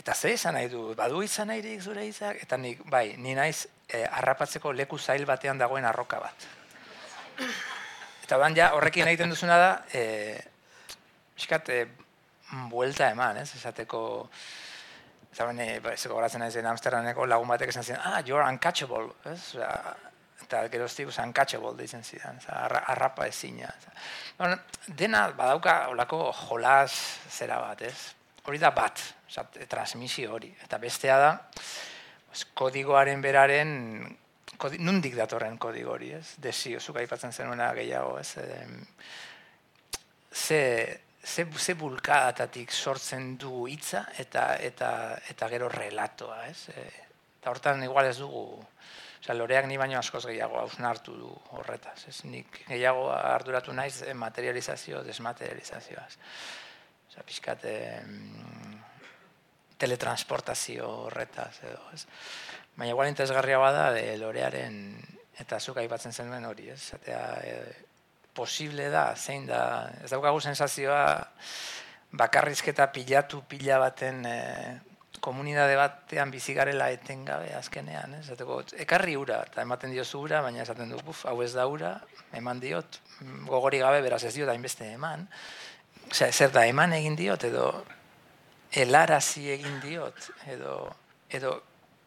[0.00, 3.66] Eta ze izan nahi du, badu izan nahi zure izak, eta nik, bai, ni naiz
[3.84, 6.52] e, arrapatzeko leku zail batean dagoen arroka bat.
[8.26, 10.00] Eta ban ja, horrekin egiten duzuna da, e,
[11.38, 11.84] iskat, e,
[12.72, 14.00] buelta eman, ez, esateko,
[15.30, 15.60] eta ben,
[15.92, 19.54] ezeko goratzen naiz, Amsterdameko lagun batek esan ziren, ah, you're uncatchable, ez,
[20.42, 23.70] eta geroztik usan uncatchable ditzen zidan, arrapa ezina.
[24.40, 24.58] Bueno,
[24.88, 26.92] dena badauka olako jolas
[27.30, 27.96] zera bat, ez?
[28.42, 30.50] Hori da bat, osat, transmisio hori.
[30.66, 31.32] Eta bestea da,
[32.26, 33.72] pues, kodigoaren beraren,
[34.58, 36.36] kodi, nundik datorren kodigo hori, ez?
[36.42, 38.36] Desio, zuka aipatzen zenuena gehiago, ez?
[40.36, 46.68] ze, ze, ze bulkadatatik sortzen du hitza eta, eta, eta gero relatoa, ez?
[46.68, 46.86] E,
[47.40, 48.46] eta hortan igual ez dugu,
[49.26, 52.04] Osa, loreak ni baino askoz gehiago hausnartu du horretaz.
[52.06, 56.12] Ez nik gehiago arduratu naiz materializazio, desmaterializazioaz.
[57.08, 57.64] Osa, pixkat
[59.82, 62.04] teletransportazio horretaz edo, ez.
[62.76, 64.96] Baina igual interesgarria bada de lorearen
[65.40, 66.80] eta zuk aipatzen zenuen hori, ez.
[66.92, 67.54] Zatea, e,
[68.36, 69.60] posible da, zein da,
[70.04, 71.00] ez daukagu sensazioa
[72.16, 74.36] bakarrizketa pilatu pila baten e,
[75.20, 78.26] komunidade batean bizi garela etengabe azkenean, ez?
[78.30, 81.96] Zateko, ekarri ura, eta ematen dio ura, baina esaten du, buf, hau ez da ura,
[82.36, 83.00] eman diot,
[83.48, 85.26] gogori gabe beraz ez diot hainbeste eman.
[86.10, 87.70] Osea, zer da, eman egin diot, edo
[88.76, 90.76] helarazi egin diot, edo,
[91.30, 91.56] edo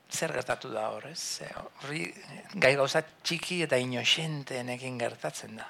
[0.10, 1.42] zer gertatu da hor, ez?
[1.82, 2.08] Horri,
[2.56, 5.68] gai gauza txiki eta inoxenteen gertatzen da.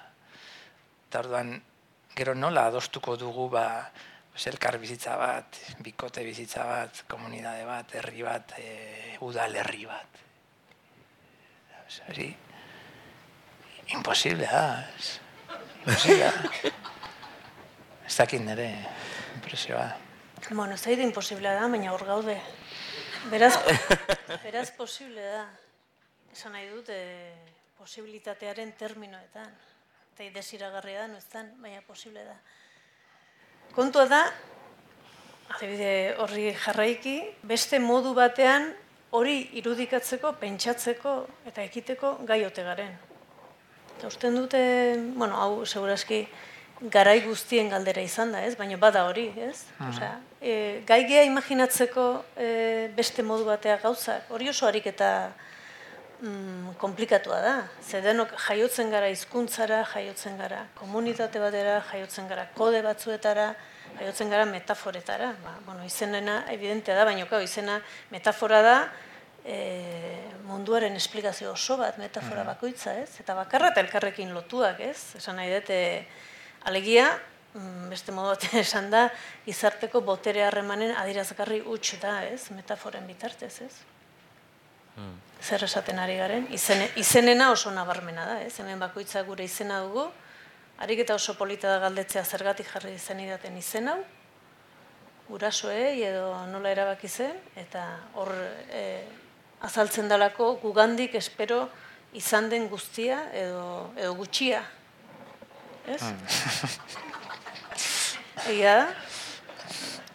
[1.10, 1.58] Eta orduan,
[2.16, 3.66] gero nola adostuko dugu, ba,
[4.48, 10.22] elkar bizitza bat, bikote bizitza bat, komunidade bat, herri bat, e, udal herri bat.
[12.08, 12.30] Hori,
[13.96, 14.86] imposible da.
[14.98, 15.20] Es,
[15.82, 16.72] imposible da.
[18.06, 18.70] Ez dakit nire
[19.36, 19.90] impresioa.
[20.50, 22.38] Bueno, ez da imposible da, baina hor gaude.
[23.28, 23.60] Beraz,
[24.46, 25.44] beraz posible da.
[26.32, 27.34] Esan nahi dut, e,
[27.76, 29.50] posibilitatearen terminoetan.
[30.14, 32.38] Eta desiragarria da, no ez baina posible da.
[33.76, 34.22] Kontua da,
[35.50, 38.72] adibide horri jarraiki, beste modu batean
[39.12, 41.16] hori irudikatzeko, pentsatzeko
[41.50, 42.96] eta ekiteko gai ote garen.
[43.98, 44.62] Eta usten dute,
[45.16, 46.24] bueno, hau segurazki
[46.82, 48.56] garai guztien galdera izan da, ez?
[48.58, 49.66] Baina bada hori, ez?
[49.78, 49.90] Mm.
[49.90, 50.54] Osea, e,
[50.88, 52.06] gai geha imaginatzeko
[52.38, 52.50] e,
[52.96, 55.10] beste modu batea gauzak, hori oso harik eta
[56.22, 57.56] mm, komplikatua da.
[57.84, 63.52] Zedenok jaiotzen gara hizkuntzara, jaiotzen gara komunitate batera, jaiotzen gara kode batzuetara,
[64.00, 65.34] jaiotzen gara metaforetara.
[65.44, 67.82] Ba, bueno, izenena evidentea da, baina kau, izena
[68.14, 68.80] metafora da
[69.44, 69.60] e,
[70.48, 72.54] munduaren esplikazio oso bat, metafora mm.
[72.54, 73.20] bakoitza, ez?
[73.20, 75.20] Eta bakarra eta elkarrekin lotuak, ez?
[75.20, 75.80] Esan nahi dute,
[76.66, 77.08] alegia,
[77.54, 79.08] mm, beste modu bat esan da,
[79.50, 82.50] izarteko botere harremanen adirazgarri huts da, ez?
[82.56, 83.74] Metaforen bitartez, ez?
[84.96, 85.18] Hmm.
[85.40, 88.58] Zer esaten ari garen, izenena oso nabarmena da, ez?
[88.60, 90.10] Hemen bakoitza gure izena dugu,
[90.80, 94.00] harik eta oso polita da galdetzea zergatik jarri izen idaten izen hau,
[95.30, 97.86] gurasoei edo nola erabaki zen, eta
[98.18, 98.34] hor
[98.74, 98.84] e,
[99.62, 101.68] azaltzen dalako gugandik espero
[102.18, 104.64] izan den guztia edo, edo gutxia.
[105.88, 106.02] Ez?
[106.02, 106.18] Hmm.
[108.52, 108.88] Egia da?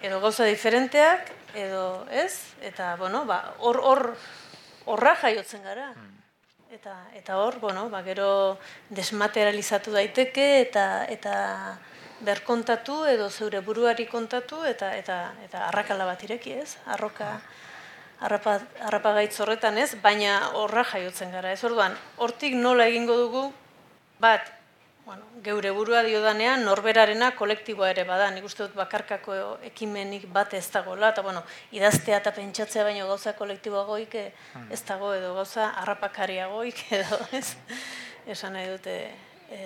[0.04, 2.54] Edo gauza diferenteak, edo ez?
[2.60, 4.02] Eta, bueno, ba, hor, hor,
[4.84, 5.92] horra jaiotzen gara.
[5.94, 6.10] Hmm.
[6.74, 8.58] Eta, eta hor, bueno, ba, gero
[8.90, 11.34] desmaterializatu daiteke eta eta
[12.24, 16.76] berkontatu edo zeure buruari kontatu eta eta eta arrakala bat ireki, ez?
[16.86, 17.28] Arroka
[18.20, 19.94] arrapa arrapa horretan, ez?
[20.02, 21.62] Baina horra jaiotzen gara, ez?
[21.64, 23.52] Orduan, hortik nola egingo dugu?
[24.18, 24.50] Bat,
[25.04, 28.30] bueno, geure burua diodanean norberarena kolektiboa ere bada.
[28.32, 29.36] Nik uste dut bakarkako
[29.68, 31.42] ekimenik bat ez dagoela eta bueno,
[31.76, 34.30] idaztea eta pentsatzea baino gauza kolektiboagoik eh,
[34.70, 37.52] ez dago edo gauza harrapakariagoik edo, ez?
[38.26, 38.96] Esan nahi dute
[39.52, 39.60] e,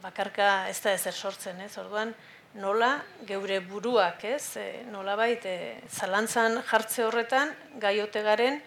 [0.00, 1.74] bakarka ez da ezer sortzen, ez?
[1.76, 2.14] Orduan,
[2.56, 2.94] nola
[3.28, 4.56] geure buruak, ez?
[4.56, 5.44] E, nola bait,
[5.92, 8.62] zalantzan jartze horretan gaiote garen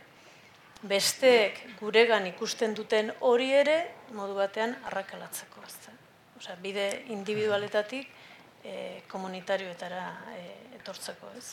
[0.85, 3.79] besteek guregan ikusten duten hori ere
[4.13, 5.80] modu batean arrakalatzeko, ez
[6.41, 8.07] Osea, bide individualetatik
[8.65, 10.39] e, komunitarioetara e,
[10.79, 11.51] etortzeko, ez?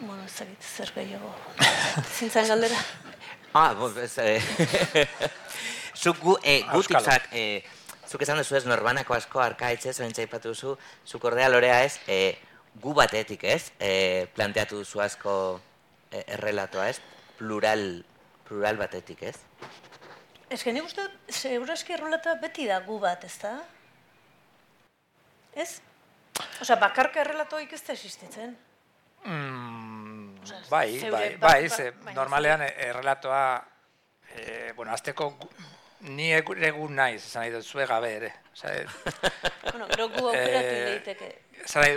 [0.00, 1.30] Bueno, ez dakit, zer gehiago.
[2.18, 2.80] Zintzen galdera.
[3.56, 4.42] Ah, bo, ez, eh,
[6.02, 6.98] zuk gu, eh, Auskalo.
[7.00, 7.62] gutitzak, eh,
[8.04, 10.74] zuk esan duzu ez norbanako asko arkaitz ez, ointza ipatu duzu,
[11.08, 12.36] zuk ordea lorea ez, eh,
[12.82, 15.38] gu batetik ez, eh, planteatu duzu asko
[16.10, 16.98] eh, errelatoa ez,
[17.38, 17.86] plural,
[18.44, 19.38] plural batetik ez.
[20.50, 23.54] Ez que nik uste dut, segurazki errolata beti da gu bat, ez da?
[25.58, 25.80] Ez?
[26.62, 28.52] Osea, bakarka errelatoik ez da existitzen.
[29.24, 33.42] Mm, Osea, bai, zeure bai, ba- bai, ba- ze, baina normalean errelatoa,
[34.36, 35.32] e, bueno, azteko
[36.12, 36.28] ni
[36.76, 38.32] gu naiz, esan nahi dut, zue gabe ere.
[38.52, 38.74] Osa,
[39.72, 41.30] Bueno, gero gu aukeratu Eh, leiteke.
[41.64, 41.90] esan nahi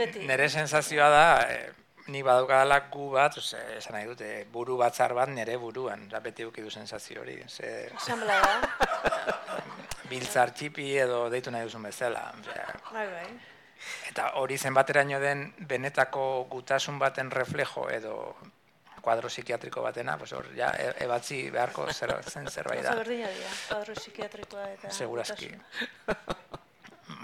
[0.00, 0.26] beti.
[0.26, 1.72] nire sensazioa da, e,
[2.08, 6.20] ni badukadala gu bat, ose, esan nahi dut, e, buru batzar bat nire buruan, da
[6.20, 7.38] beti ukidu sensazio hori.
[7.48, 8.54] Ze, Esanbela da.
[10.10, 12.26] biltzar txipi edo deitu nahi duzun bezala.
[12.92, 13.28] Bai, bai.
[14.08, 18.14] Eta hori zenbateraino den benetako gutasun baten reflejo edo
[19.04, 22.94] kuadro psikiatriko batena, pues hor ja e- ebatzi beharko zer, zen zerbait da.
[22.96, 24.90] berdina dira, kuadro psikiatrikoa eta...
[24.90, 25.50] Segurazki.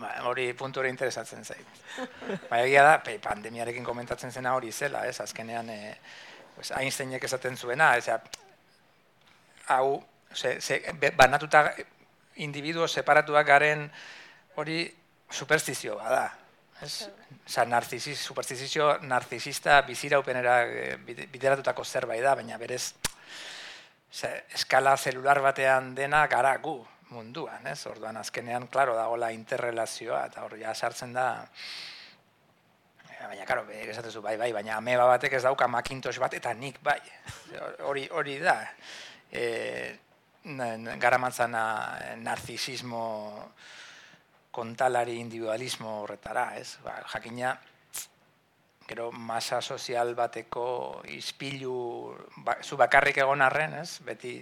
[0.00, 1.80] Ba, hori puntu hori interesatzen zait.
[2.50, 5.96] Ba, egia da, pe, pandemiarekin komentatzen zena hori zela, ez, azkenean, e,
[6.56, 8.08] pues, Einsteinek esaten zuena, ez,
[9.68, 10.02] hau,
[10.34, 10.82] ze, ze,
[11.16, 11.72] banatuta
[12.36, 13.90] individuo separatuak garen
[14.56, 14.84] hori
[15.30, 16.26] superstizioa da.
[16.82, 17.08] Ez?
[17.46, 22.94] Osa, narcisis, superstizio narcisista biziraupenera eh, bide- bideratutako zerbait da, baina berez
[24.10, 26.78] ze, eskala zelular batean dena gara gu
[27.10, 27.78] munduan, ez?
[27.86, 31.30] Orduan azkenean, claro, dagola interrelazioa eta hor ja sartzen da
[33.20, 36.78] Eh, baina claro, esatezu bai bai, baina ameba batek ez dauka Macintosh bat eta nik
[36.82, 37.00] bai.
[37.84, 38.56] Hori hori da.
[39.30, 39.92] Eh,
[41.02, 41.64] garamatzana
[42.00, 43.02] eh, narzisismo
[44.50, 46.78] kontalari individualismo horretara, ez?
[46.84, 47.52] Ba, jakina
[48.88, 51.76] gero masa sozial bateko ispilu
[52.38, 54.00] ba, zu bakarrik egon arren, ez?
[54.06, 54.38] Beti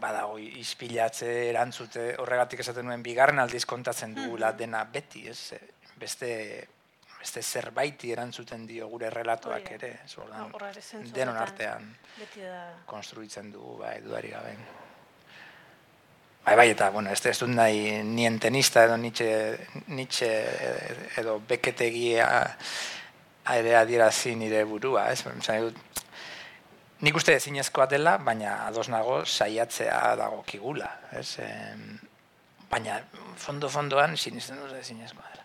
[0.00, 5.52] badago ispilatze erantzute horregatik esaten nuen bigarren aldiz kontatzen dugula dena beti, ez?
[5.52, 5.64] Eh,
[5.96, 6.28] Beste
[7.26, 11.88] beste zerbaiti erantzuten dio gure relatoak ere, ere zentzu denon artean
[12.18, 12.58] Beti da...
[12.86, 14.52] konstruitzen dugu, bai, dudari gabe.
[16.44, 19.30] Bai, bai, eta, bueno, ez, ez dut nahi nientenista edo Nietzsche,
[19.88, 20.28] Nietzsche
[21.18, 22.28] edo beketegia
[23.56, 25.24] ere adierazi nire burua, ez?
[25.24, 26.04] Zan dut,
[27.06, 31.38] nik uste ezinezkoa dela, baina ados nago saiatzea dago kigula, ez?
[31.44, 31.82] Em,
[32.70, 32.96] baina,
[33.38, 35.44] fondo-fondoan sinisten dut ezinezkoa dela.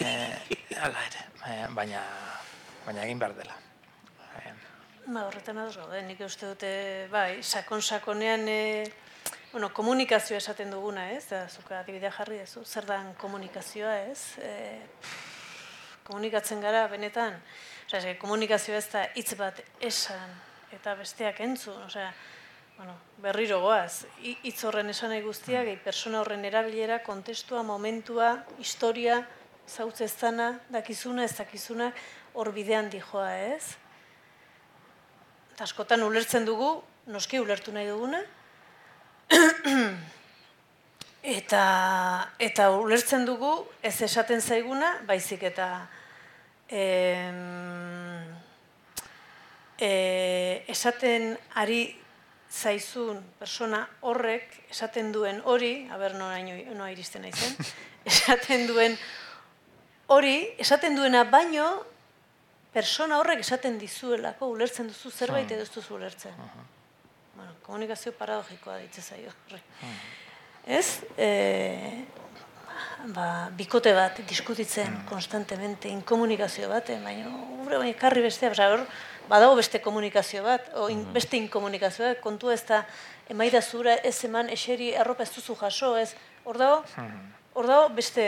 [0.00, 2.00] Eh, hala ere, eh, baina,
[2.86, 3.58] baina egin behar dela.
[4.40, 4.52] Eh,
[5.04, 6.70] Ba, horretan ados gaude, nik uste dute,
[7.12, 8.62] bai, sakon-sakonean, e,
[9.50, 11.26] bueno, komunikazioa esaten duguna, ez?
[11.50, 14.38] Zuka adibidea jarri dezu, zer dan komunikazioa, ez?
[14.38, 14.54] E,
[16.06, 17.36] komunikatzen gara, benetan,
[17.90, 19.60] osea, komunikazioa ez da hitz bat
[19.92, 20.32] esan
[20.72, 22.12] eta besteak entzun, osea,
[22.76, 28.44] bueno, berriro goaz, hi- hitz horren esan nahi guztiak, gehi persona horren erabilera, kontestua, momentua,
[28.58, 29.20] historia,
[29.68, 31.92] zautze ez dana, dakizuna, ez dakizuna,
[32.34, 33.76] hor bidean dijoa, ez?
[35.52, 38.22] Eta askotan ulertzen dugu, noski ulertu nahi duguna,
[41.22, 41.64] eta,
[42.38, 43.52] eta ulertzen dugu
[43.82, 45.68] ez esaten zaiguna, baizik eta
[46.68, 48.32] em,
[49.82, 51.82] e, esaten ari
[52.52, 57.56] zaizun persona horrek esaten duen hori, haber noraino noa iristen naizen,
[58.12, 58.94] esaten duen
[60.12, 61.66] hori, esaten duena baino
[62.72, 66.36] persona horrek esaten dizuelako, ulertzen duzu zerbait edo ez duzu ulertzen.
[67.34, 69.60] Bueno, komunikazio paradogikoa ditze zaio horri.
[70.62, 71.02] Ez?
[71.18, 71.28] E,
[73.12, 73.26] ba,
[73.56, 77.32] bikote bat diskutitzen konstantemente, inkomunikazio bat, eh, baina
[77.64, 78.86] gure baina karri bestea, hor,
[79.32, 82.82] badago beste komunikazio bat, o in, beste inkomunikazio bat, kontua ez da,
[83.32, 86.10] emaida zura ez eman eseri arropa ez duzu jaso, ez,
[86.44, 86.82] hor dago,
[87.56, 88.26] hor dago beste,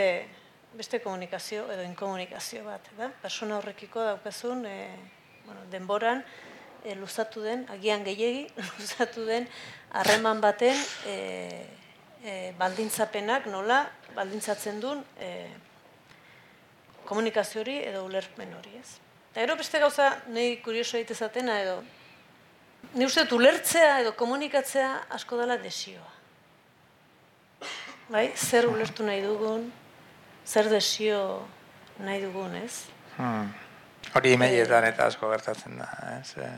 [0.73, 3.11] beste komunikazio edo inkomunikazio bat, da?
[3.21, 4.89] Persona horrekiko daukazun, e,
[5.45, 6.25] bueno, denboran,
[6.81, 8.47] e, luzatu den, agian gehiegi,
[8.79, 9.45] luzatu den,
[9.93, 11.15] harreman baten e,
[12.25, 13.83] e, baldintzapenak nola
[14.17, 15.31] baldintzatzen duen e,
[17.05, 18.97] komunikazio hori edo ulerpen hori, ez?
[19.35, 21.81] Eta gero beste gauza, nahi kurioso egitezatena edo,
[22.95, 26.07] ni uste ulertzea edo komunikatzea asko dela desioa.
[28.07, 29.65] Bai, zer ulertu nahi dugun,
[30.47, 31.19] zer desio
[31.99, 32.85] nahi dugun, ez?
[33.17, 33.49] Hmm.
[34.15, 35.89] Hori imeietan eta asko gertatzen da,
[36.21, 36.35] ez?
[36.37, 36.55] Eh,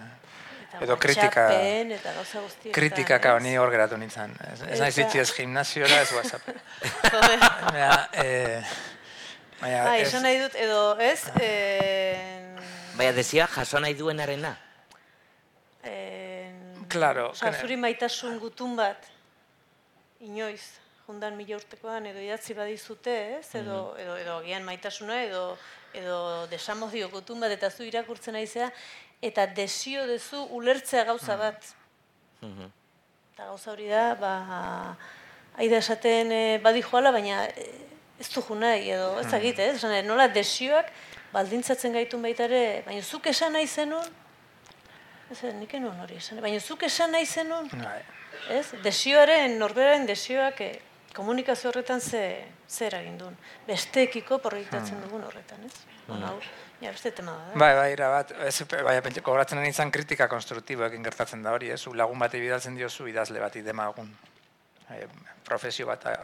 [0.67, 2.73] Eta Edo kritika- WhatsAppen eta gauza guztietan.
[2.75, 3.21] Kritika, ez?
[3.23, 4.33] kao, ni hor geratu nintzen.
[4.51, 6.49] Ez, ez naiz itzi ez gimnasiora, ez WhatsApp.
[7.71, 8.61] Baina, eh,
[9.61, 12.55] baina, Bai, esan nahi dut, edo, ez, eh,
[12.97, 14.57] Baina desia jaso nahi duenarena.
[15.83, 16.27] Eh,
[16.87, 19.03] Claro, Osa, zuri maitasun gutun bat,
[20.23, 23.49] inoiz, jundan mila urtekoan, edo idatzi badizute, ez?
[23.59, 25.43] Edo, edo, edo gian maitasuna, edo,
[25.93, 28.69] edo desamodio gutun bat, eta zu irakurtzen aizea,
[29.21, 31.69] eta desio dezu ulertzea gauza bat.
[32.41, 32.71] Mhm.
[33.33, 34.33] Eta gauza hori da, ba,
[35.57, 37.67] aida esaten e, badijoala, baina e,
[38.19, 39.83] ez du nahi, edo ez dakit, ez?
[39.83, 40.89] Nahi, nola desioak
[41.33, 44.05] baldintzatzen gaitun baita ere, baina zuk esan nahi zenun,
[45.31, 47.99] ez, nik enuen hori esan, baina zuk esan nahi zenun, Bai.
[48.57, 48.71] ez?
[48.83, 50.69] Desioaren, norberaren desioak e,
[51.13, 52.23] komunikazio horretan ze,
[52.69, 53.35] zer egin duen.
[53.67, 55.73] Besteekiko proiektatzen dugun horretan, ez?
[56.07, 56.39] Bueno, hau,
[56.81, 57.59] ja, beste tema da.
[57.59, 61.83] Bai, bai, bat, ez, bai, kobratzen ari izan kritika konstruktiboekin gertatzen da hori, ez?
[61.93, 64.09] Lagun bati bidaltzen diozu idazle bati demagun.
[64.89, 65.05] E,
[65.43, 66.19] profesio bat a-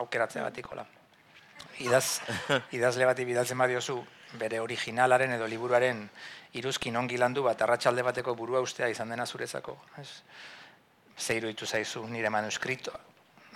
[0.00, 0.84] aukeratzea batikola.
[1.78, 2.20] Idaz,
[2.76, 3.98] idazle bati bidaltzen badiozu
[4.40, 6.02] bere originalaren edo liburuaren
[6.58, 10.08] iruzkin ongi landu bat arratsalde bateko burua ustea izan dena zuretzako, ez?
[11.18, 12.98] Ze iruditu zaizu nire manuskritoa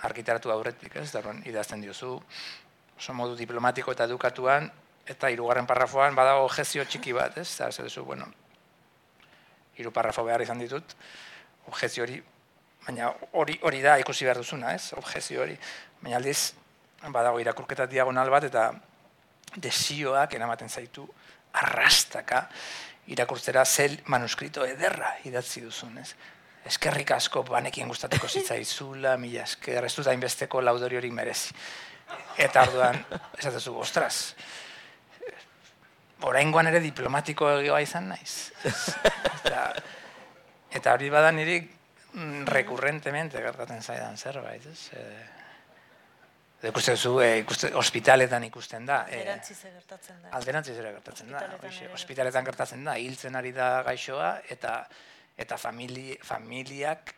[0.03, 1.11] argitaratu aurretik, ez?
[1.11, 2.15] Darren idazten diozu
[2.97, 4.69] oso modu diplomatiko eta edukatuan
[5.07, 7.47] eta hirugarren parrafoan badago objezio txiki bat, ez?
[7.55, 8.27] Eta zer duzu, bueno,
[9.77, 10.95] hiru parrafo behar izan ditut,
[11.67, 12.19] objezio hori,
[12.85, 14.93] baina hori hori da ikusi behar duzuna, ez?
[14.99, 15.57] Objezio hori.
[16.01, 16.53] Baina aldiz,
[17.11, 18.71] badago irakurketa diagonal bat eta
[19.55, 21.07] desioak eramaten zaitu
[21.53, 22.47] arrastaka
[23.11, 26.13] irakurtzera zel manuskrito ederra idatzi duzun, ez?
[26.63, 31.51] Eskerrik asko banekin gustatuko zitzaizula, mila esker, ez dut hainbesteko laudori hori merezi.
[32.39, 32.99] Eta orduan,
[33.37, 34.35] esatezu, ostras,
[36.23, 38.53] oraingoan ere diplomatiko egoa izan naiz.
[38.63, 39.67] eta,
[40.71, 44.87] eta hori bada niri mm, rekurrentemente gertatzen zaidan zerbait, ez?
[46.63, 49.01] Ikusten zu, e, ikuste, ospitaletan ikusten da.
[49.09, 50.29] E, Erantziz gertatzen da.
[50.37, 51.41] Alderantziz gertatzen da.
[51.59, 54.77] Hoxe, Ospitaletan gertatzen da, hiltzen ari da gaixoa eta
[55.43, 57.15] eta famili, familiak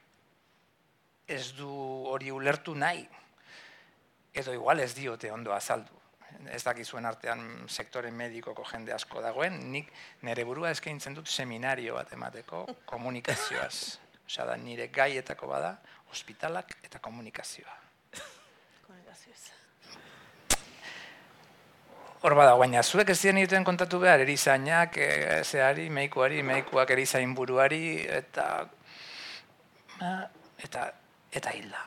[1.27, 1.69] ez du
[2.09, 3.05] hori ulertu nahi.
[4.33, 5.93] Edo igual ez diote ondo azaldu.
[6.51, 9.93] Ez dakizuen artean sektore medikoko jende asko dagoen, nik
[10.25, 13.99] nire burua eskaintzen dut seminario bat emateko komunikazioaz.
[14.25, 15.75] Osea da nire gaietako bada,
[16.11, 17.84] ospitalak eta komunikazioa.
[22.26, 27.36] Hor bada, baina zuek ez ziren dituen kontatu behar, erizainak, e, zeari, meikuari, meikuak erizain
[27.38, 28.47] buruari, eta,
[30.65, 30.88] eta,
[31.30, 31.84] eta hilda.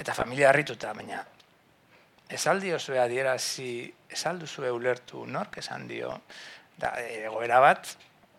[0.00, 1.20] Eta familia harrituta, baina
[2.32, 6.14] esaldi osue adierazi, esaldu zue ulertu nork esan dio,
[6.80, 7.92] da, egoera bat,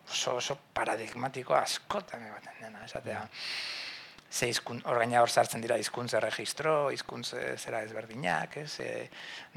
[0.08, 3.22] oso, oso paradigmatiko askotan ematen dena, esatea.
[4.34, 8.80] Ze hizkun, hor gaina hor sartzen dira hizkuntza registro, hizkuntza zera ezberdinak, ez?
[8.82, 8.88] E,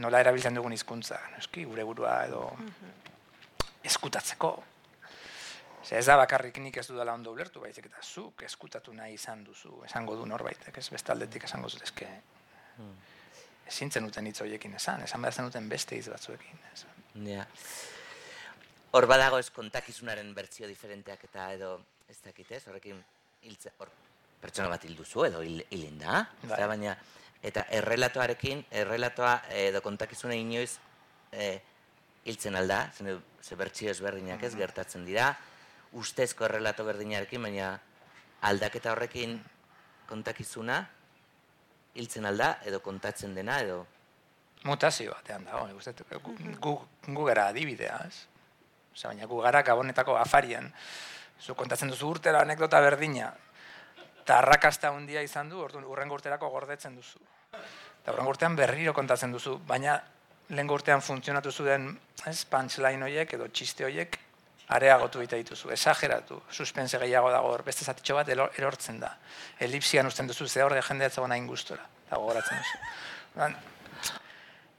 [0.03, 2.43] nola erabiltzen dugun hizkuntza, noski, gure burua edo
[3.89, 4.51] eskutatzeko.
[5.81, 9.43] Ze ez da bakarrik nik ez dudala ondo ulertu, baizik eta zuk eskutatu nahi izan
[9.47, 12.09] duzu, esango du norbaitek, ez bestaldetik esango zut, eske,
[13.65, 16.65] ezin zenuten hitz horiekin esan, esan behar zenuten beste hitz batzuekin.
[16.73, 16.83] Ez.
[17.25, 17.47] Ja.
[18.93, 21.79] Hor badago ez kontakizunaren bertsio diferenteak eta edo
[22.11, 23.01] ez dakit ez, horrekin
[23.41, 23.89] hiltze, hor
[24.41, 26.59] pertsona bat hilduzu edo hil, hilin da, Bai.
[26.67, 26.95] Baina
[27.47, 30.77] eta errelatoarekin, errelatoa edo kontakizuna inoiz
[31.31, 31.59] e,
[32.27, 35.31] hiltzen alda, zen ze bertsio ezberdinak ez gertatzen dira,
[35.97, 37.71] ustezko errelato berdinarekin, baina
[38.47, 39.37] aldaketa horrekin
[40.09, 40.81] kontakizuna
[41.97, 43.85] hiltzen alda edo kontatzen dena edo?
[44.67, 46.73] Mutazio batean dago, nik uste, gu, gu,
[47.07, 48.25] gu gara adibidea, ez?
[48.93, 50.71] Osea, baina gu gara gabonetako afarian,
[51.39, 53.29] zu kontatzen duzu urtera anekdota berdina,
[54.27, 57.21] eta arrakasta handia izan du, orduan urrengo urterako gordetzen duzu.
[57.55, 59.93] Eta urrengo urtean berriro kontatzen duzu, baina
[60.49, 61.93] lehen urtean funtzionatu zuen,
[62.27, 64.17] ez, punchline horiek edo txiste horiek
[64.75, 69.13] areagotu egite dituzu, esageratu, suspense gehiago dago hor, beste zatitxo bat ero- erortzen da.
[69.63, 73.47] Elipsian usten duzu, ze hor jendea ez nahi gustora, eta gogoratzen duzu.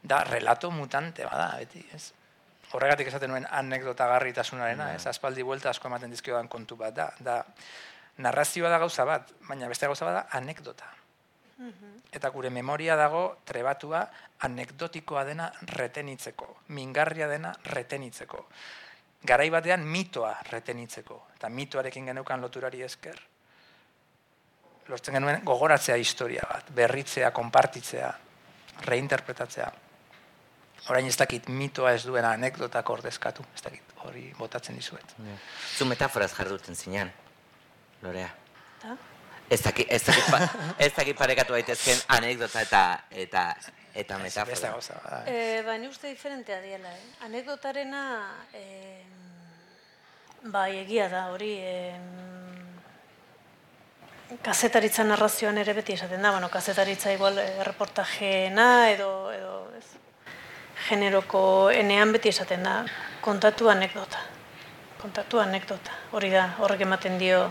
[0.02, 2.12] Da relato mutante bada, beti, ez?
[2.76, 4.06] Horregatik esaten nuen anekdota
[4.94, 5.06] ez?
[5.06, 7.12] Aspaldi buelta asko ematen dizkiodan kontu bat da.
[7.18, 7.44] Da,
[8.18, 10.90] narrazioa da gauza bat, baina beste gauza bat da anekdota.
[12.14, 14.04] Eta gure memoria dago trebatua
[14.46, 18.44] anekdotikoa dena retenitzeko, mingarria dena retenitzeko.
[19.26, 23.18] Garai batean mitoa retenitzeko, eta mitoarekin geneukan loturari esker.
[24.88, 28.12] Lortzen genuen gogoratzea historia bat, berritzea, konpartitzea,
[28.86, 29.68] reinterpretatzea.
[30.88, 35.16] Orain ez dakit mitoa ez duena anekdotak ordezkatu, ez dakit hori botatzen dizuet.
[35.76, 37.10] Zu metaforaz jarduten zinean,
[38.02, 38.30] Lorea.
[38.78, 38.96] Eta?
[39.48, 40.42] Ez dakit, ez dakit, pa,
[40.84, 43.44] ez dakit parekatu daitezken anekdota eta eta
[43.94, 44.52] eta Ez, metafora.
[44.52, 45.22] Beste gauza bada.
[45.26, 47.06] E, ba, ni uste diferentea diela, eh?
[47.26, 48.02] Anekdotarena,
[48.52, 49.02] e,
[50.42, 52.02] Bai, egia da, hori, em,
[54.46, 59.84] kazetaritza narrazioan ere beti esaten da, bueno, kazetaritza igual eh, reportajeena edo, edo ez,
[60.86, 61.40] generoko
[61.74, 62.84] enean beti esaten da,
[63.20, 64.22] kontatu anekdota.
[65.02, 65.98] Kontatu anekdota.
[66.12, 67.50] Hori da, horrek ematen dio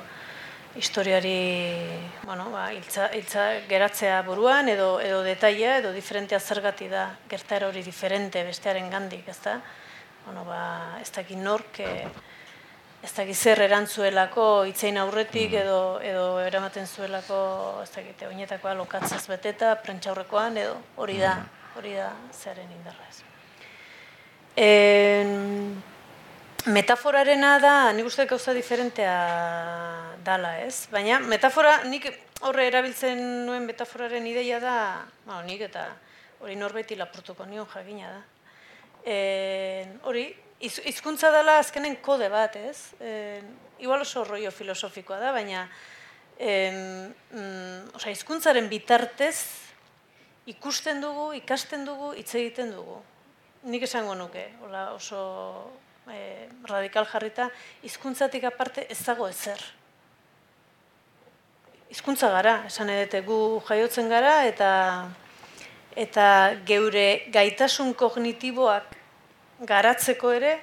[0.76, 1.88] historiari,
[2.24, 7.84] bueno, ba, iltza, iltza geratzea buruan edo, edo detaila edo diferentea zergati da gertaera hori
[7.84, 9.60] diferente bestearen gandik, ez da?
[10.26, 12.08] Bueno, ba, ez dakit nork, eh,
[13.04, 17.38] ez dakit zer erantzuelako itzein aurretik edo edo eramaten zuelako
[17.84, 21.38] ez dakit oinetakoa lokatzez beteta prentsaurrekoan edo hori da
[21.78, 23.22] hori da zearen indarra ez.
[24.58, 25.84] En,
[26.68, 29.16] metaforarena da, nik uste gauza diferentea
[30.26, 30.88] dala, ez?
[30.92, 32.08] Baina metafora, nik
[32.46, 34.80] horre erabiltzen nuen metaforaren ideia da,
[35.26, 35.88] bueno, nik eta
[36.44, 38.22] hori norbaiti lapurtuko nion jakina da.
[39.08, 39.18] E,
[40.04, 40.28] hori,
[40.60, 42.92] iz, izkuntza dela azkenen kode bat, ez?
[43.00, 43.42] E,
[43.80, 45.66] igual oso rollo filosofikoa da, baina
[46.38, 46.52] e,
[47.32, 49.38] mm, osea, izkuntzaren bitartez
[50.48, 53.02] ikusten dugu, ikasten dugu, hitz egiten dugu.
[53.68, 55.24] Nik esango nuke, hola oso
[56.12, 57.50] e, radikal jarrita,
[57.84, 59.62] hizkuntzatik aparte ez dago ezer.
[61.92, 64.70] Hizkuntza gara, esan edete gu jaiotzen gara eta
[65.98, 66.28] eta
[66.68, 68.96] geure gaitasun kognitiboak
[69.66, 70.58] garatzeko ere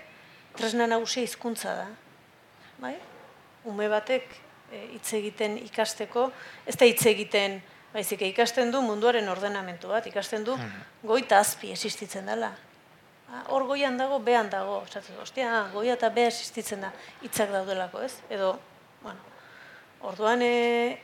[0.54, 1.86] tresna nagusia hizkuntza da.
[2.78, 2.94] Bai?
[3.66, 4.28] Ume batek
[4.70, 6.28] e, hitz egiten ikasteko,
[6.66, 7.62] ez da hitz egiten
[7.94, 10.56] Baizik, ikasten du munduaren ordenamentu bat, ikasten du
[11.06, 12.48] goita azpi existitzen dela.
[13.32, 14.80] Ah, hor goian dago, behan dago.
[14.84, 16.92] Osatzen, ostia, goia eta beha existitzen da,
[17.24, 18.12] hitzak daudelako, ez?
[18.32, 18.54] Edo,
[19.02, 19.20] bueno,
[20.04, 20.98] orduan e,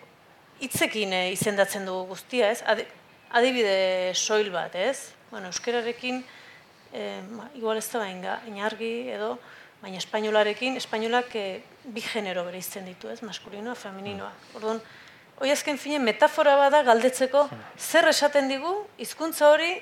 [0.61, 2.61] hitzekin e, izendatzen dugu guztia, ez?
[2.69, 2.85] Adi,
[3.41, 5.15] adibide soil bat, ez?
[5.31, 6.21] Bueno, euskerarekin,
[6.93, 9.37] e, ma, igual ez da bain inargi edo,
[9.81, 13.23] baina espainolarekin, espainolak e, bi genero bere izten ditu, ez?
[13.25, 14.33] Maskulinoa, femininoa.
[14.59, 14.83] Orduan,
[15.41, 17.47] hoi azken fine metafora bada galdetzeko
[17.79, 19.73] zer esaten digu, hizkuntza hori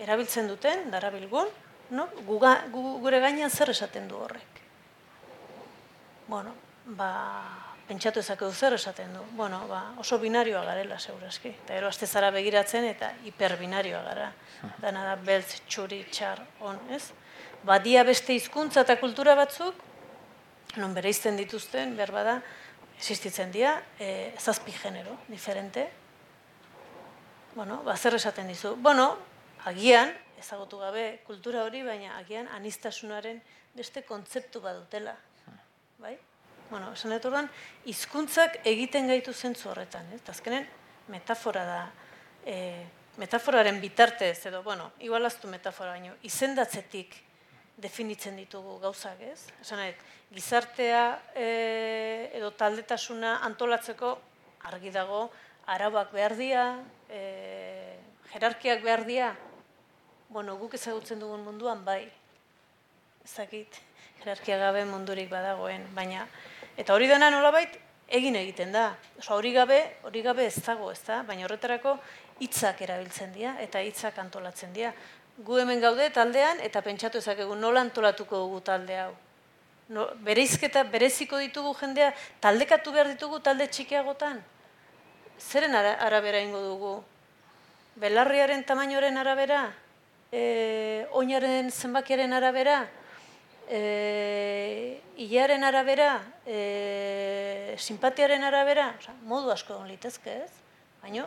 [0.00, 1.50] erabiltzen duten, darabilgun,
[1.90, 2.08] no?
[2.26, 4.60] Guga, gu, gure gainean zer esaten du horrek.
[6.30, 7.10] Bueno, ba,
[7.88, 9.24] pentsatu ezakegu zer esaten du.
[9.36, 11.50] Bueno, ba, oso binarioa garela, segurazki.
[11.64, 14.30] Eta gero, azte zara begiratzen eta hiperbinarioa gara.
[14.78, 17.08] Dana da, beltz, txuri, txar, on, ez?
[17.66, 19.74] Badia beste hizkuntza eta kultura batzuk,
[20.78, 22.36] non bere izten dituzten, behar bada,
[23.00, 25.88] existitzen dira, e, zazpi genero, diferente.
[27.56, 28.76] Bueno, ba, zer esaten dizu?
[28.78, 29.16] Bueno,
[29.66, 33.40] agian, ezagutu gabe kultura hori, baina agian anistasunaren
[33.76, 35.14] beste kontzeptu badutela.
[36.00, 36.16] Bai?
[36.70, 37.48] Bueno, esan dut orduan,
[37.90, 40.22] hizkuntzak egiten gaitu zentzu horretan, ez?
[40.30, 40.68] Azkenen,
[41.10, 41.80] metafora da,
[42.46, 42.86] e,
[43.18, 47.16] metaforaren bitartez, edo, bueno, igualaztu metafora baino, izendatzetik
[47.80, 49.48] definitzen ditugu gauzak, ez?
[49.60, 54.14] Esan dut, gizartea e, edo taldetasuna antolatzeko
[54.70, 55.24] argi dago,
[55.66, 56.64] arabak behar dira,
[57.10, 57.98] e,
[58.30, 59.34] jerarkiak behar dira,
[60.30, 62.04] bueno, guk ezagutzen dugun munduan bai.
[63.24, 63.76] Ezakit,
[64.22, 66.26] jerarkia gabe mundurik badagoen, baina
[66.78, 67.76] eta hori dena nolabait
[68.08, 68.94] egin egiten da.
[69.18, 71.22] Osa, hori gabe, hori gabe ez dago, ez da?
[71.26, 71.96] Baina horretarako
[72.40, 74.92] hitzak erabiltzen dira eta hitzak antolatzen dira.
[75.40, 79.12] Gu hemen gaude taldean eta pentsatu ezakegu nola antolatuko dugu talde hau.
[79.90, 84.38] No, bereizketa bereziko ditugu jendea, taldekatu behar ditugu talde txikiagotan.
[85.40, 86.92] Zeren arabera ingo dugu?
[87.98, 89.64] Belarriaren tamainoaren arabera?
[90.32, 92.84] E, oinaren zenbakiaren arabera,
[93.68, 100.52] e, hilaren arabera, e, simpatiaren arabera, oza, modu asko egon litezke ez,
[101.02, 101.26] baina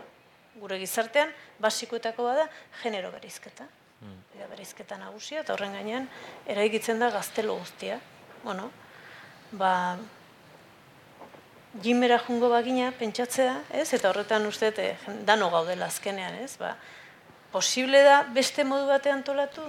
[0.60, 2.50] gure gizartean basikoetako bada
[2.82, 3.68] genero berizketa.
[4.04, 4.20] Hmm.
[4.52, 6.10] berizketa nagusia, eta horren gainean
[6.52, 8.02] eraikitzen da gaztelo guztia.
[8.44, 8.66] Bueno,
[9.56, 9.96] ba,
[11.82, 13.88] jimera jungo bagina pentsatzea, ez?
[13.96, 14.74] Eta horretan uste,
[15.24, 16.58] dano gaudela azkenean, ez?
[16.60, 16.76] Ba,
[17.54, 19.64] posible da beste modu batean antolatu?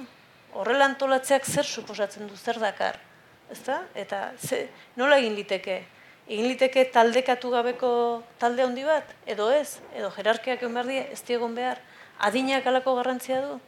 [0.57, 2.97] Horrela antolatzeak zer suposatzen du, zer dakar?
[3.53, 3.83] Ezta?
[3.95, 5.83] Eta ze, nola egin liteke?
[6.25, 7.91] Egin liteke taldekatu gabeko
[8.41, 9.11] talde handi bat?
[9.29, 9.81] Edo ez?
[9.93, 11.83] Edo jerarkiak egon behar die, ez diegon behar?
[12.25, 13.59] Adinak alako garrantzia du?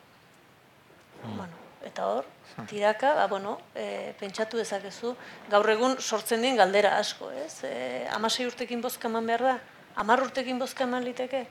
[1.20, 1.36] Hmm.
[1.42, 2.24] Bueno, eta hor,
[2.70, 5.12] tiraka, ba, bueno, e, pentsatu dezakezu,
[5.52, 7.60] gaur egun sortzen dien galdera asko, ez?
[7.68, 9.54] E, amasei urtekin bozka eman behar da?
[10.00, 11.44] Amar urtekin bozka eman liteke?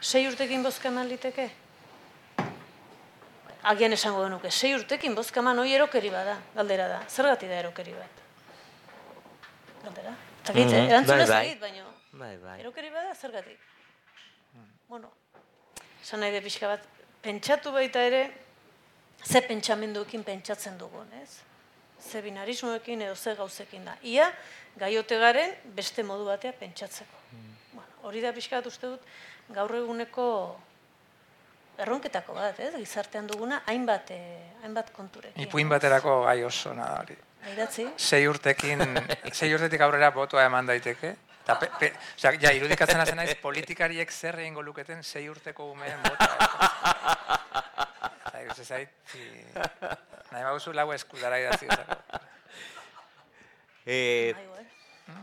[0.00, 1.50] Sei urtekin bozka eman liteke?
[3.62, 7.00] Agian esango genuke, sei urtekin bozka eman hoi erokeri bada, galdera da.
[7.08, 8.22] Zergati da erokeri bat?
[9.84, 10.14] Galdera?
[10.44, 10.90] Zagit, mm -hmm.
[10.90, 11.58] erantzun ez bai.
[11.60, 12.60] baina bai, bai.
[12.60, 13.58] erokeri bada, zergatik?
[14.88, 15.10] Bueno,
[16.02, 16.80] esan nahi de pixka bat,
[17.22, 18.30] pentsatu baita ere,
[19.24, 21.42] ze pentsamenduekin pentsatzen dugun, ez?
[22.00, 23.96] ze binarismoekin edo ze gauzekin da.
[24.02, 24.32] Ia,
[24.78, 27.22] gaiote garen beste modu batea pentsatzeko.
[27.72, 29.00] Bueno, hori da pixkat uste dut,
[29.54, 30.28] gaur eguneko
[31.78, 32.72] erronketako bat, ez?
[32.76, 35.40] Gizartean duguna, hainbat, eh, hainbat konturekin.
[35.46, 37.16] Ipuin baterako gai oso na hori.
[37.48, 37.86] Aidatzi?
[37.96, 38.82] Sei urtekin,
[39.38, 41.14] sei urtetik aurrera botoa eman daiteke.
[41.42, 46.02] Eta, pe, pe, osea, ja, irudikatzen hazen naiz, politikariek zer egingo luketen sei urteko umeen
[46.04, 46.48] botoa.
[48.48, 49.22] Ikusi zait, si,
[50.30, 51.66] nahi baguzu lau eskudara idatzi.
[53.88, 54.66] Eh, Aigo, eh?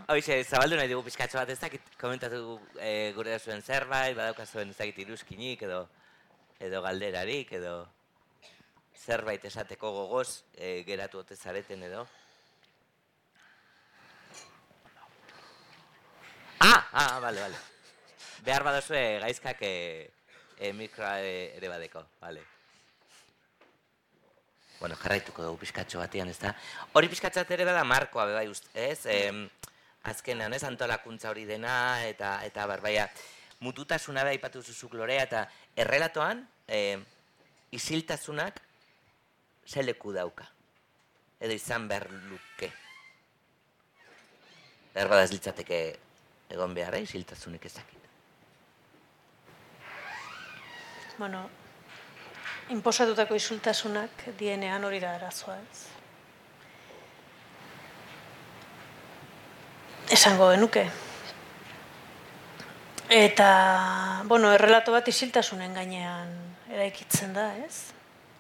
[0.10, 4.78] Hoize, zabaldu nahi dugu pizkatxo bat, ez dakit komentatu e, gure zuen zerbait, badaukazuen ez
[4.78, 5.84] dakit iruzkinik, edo,
[6.60, 7.88] edo galderarik, edo
[9.06, 12.08] zerbait esateko gogoz e, geratu ote zareten edo.
[16.60, 17.58] Ah, ah, bale, bale.
[18.46, 19.74] Behar badozue gaizkak e,
[20.58, 22.42] e, mikroa e, ere badeko, bale.
[24.80, 26.52] Bueno, jarraituko dugu pizkatxo batean, ez da?
[26.94, 29.06] Hori pizkatxo bat ere bada markoa, be bai, ust- ez?
[29.12, 29.46] Em,
[30.04, 31.76] azkenean, ez, antolakuntza hori dena,
[32.08, 33.08] eta, eta barbaia,
[33.60, 35.46] mututasuna da aipatu zuzuk lorea, eta
[35.76, 37.06] errelatoan, em,
[37.72, 38.62] isiltasunak
[39.68, 40.48] ze leku dauka.
[41.40, 42.72] Edo izan behar luke.
[44.94, 45.80] Behar bada ez litzateke
[46.50, 47.04] egon behar, eh?
[47.04, 48.06] isiltasunik ezakit.
[51.18, 51.46] Bueno,
[52.76, 55.84] inposatutako isultasunak dienean hori da arazoa, ez?
[60.16, 60.86] Esango genuke.
[63.10, 66.32] Eta, bueno, errelato bat isiltasunen gainean
[66.74, 67.92] eraikitzen da, ez?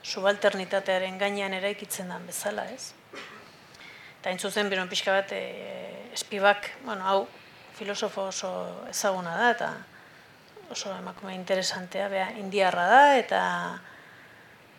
[0.01, 2.93] Subalternitatearen gainean eraikitzen da bezala, ez?
[4.19, 7.27] Eta hain zuzen, bero pixka bat, e, espibak, bueno, hau,
[7.77, 8.51] filosofo oso
[8.89, 9.71] ezaguna da, eta
[10.73, 13.41] oso emakume interesantea, bea, indiarra da, eta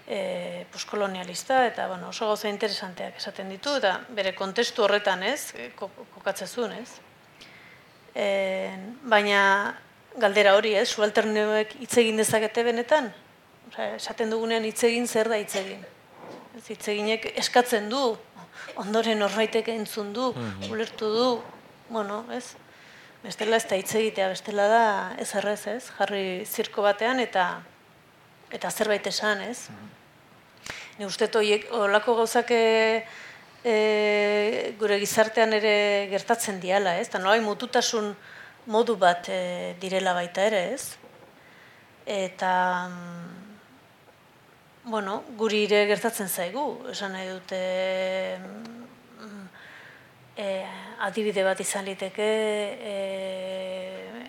[0.09, 5.93] e, postkolonialista, eta bueno, oso gauza interesanteak esaten ditu, eta bere kontestu horretan ez, ko-
[6.19, 6.89] kokatzezun ez.
[8.17, 8.27] E,
[9.05, 9.41] baina
[10.17, 13.11] galdera hori ez, subalternioek hitz egin dezakete benetan?
[13.69, 15.83] Osea, esaten dugunean hitz egin zer da hitz egin.
[16.57, 18.15] Hitz eginek eskatzen du,
[18.81, 20.31] ondoren norbaitek entzun du,
[20.71, 21.27] ulertu du,
[21.91, 22.55] bueno, ez?
[23.23, 24.85] Bestela ez da hitz egitea, bestela da
[25.21, 25.83] ez errez, ez?
[25.99, 27.47] Jarri zirko batean eta
[28.55, 29.69] eta zerbait esan, ez?
[30.97, 32.53] Ni uste horiek olako gauzak
[33.67, 35.75] e, gure gizartean ere
[36.13, 37.09] gertatzen diala, ez?
[37.09, 38.13] Eta nolai mututasun
[38.71, 40.95] modu bat e, direla baita ere, ez?
[42.07, 42.53] Eta,
[42.89, 43.27] mm,
[44.93, 47.61] bueno, guri ere gertatzen zaigu, esan nahi dute,
[48.39, 49.45] mm,
[50.39, 50.49] e,
[51.11, 52.31] adibide bat izan liteke,
[52.93, 52.97] e,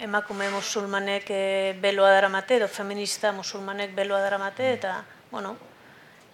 [0.07, 1.43] emakume musulmanek e,
[1.81, 5.57] beloa daramate, edo feminista musulmanek beloa daramate, eta, bueno,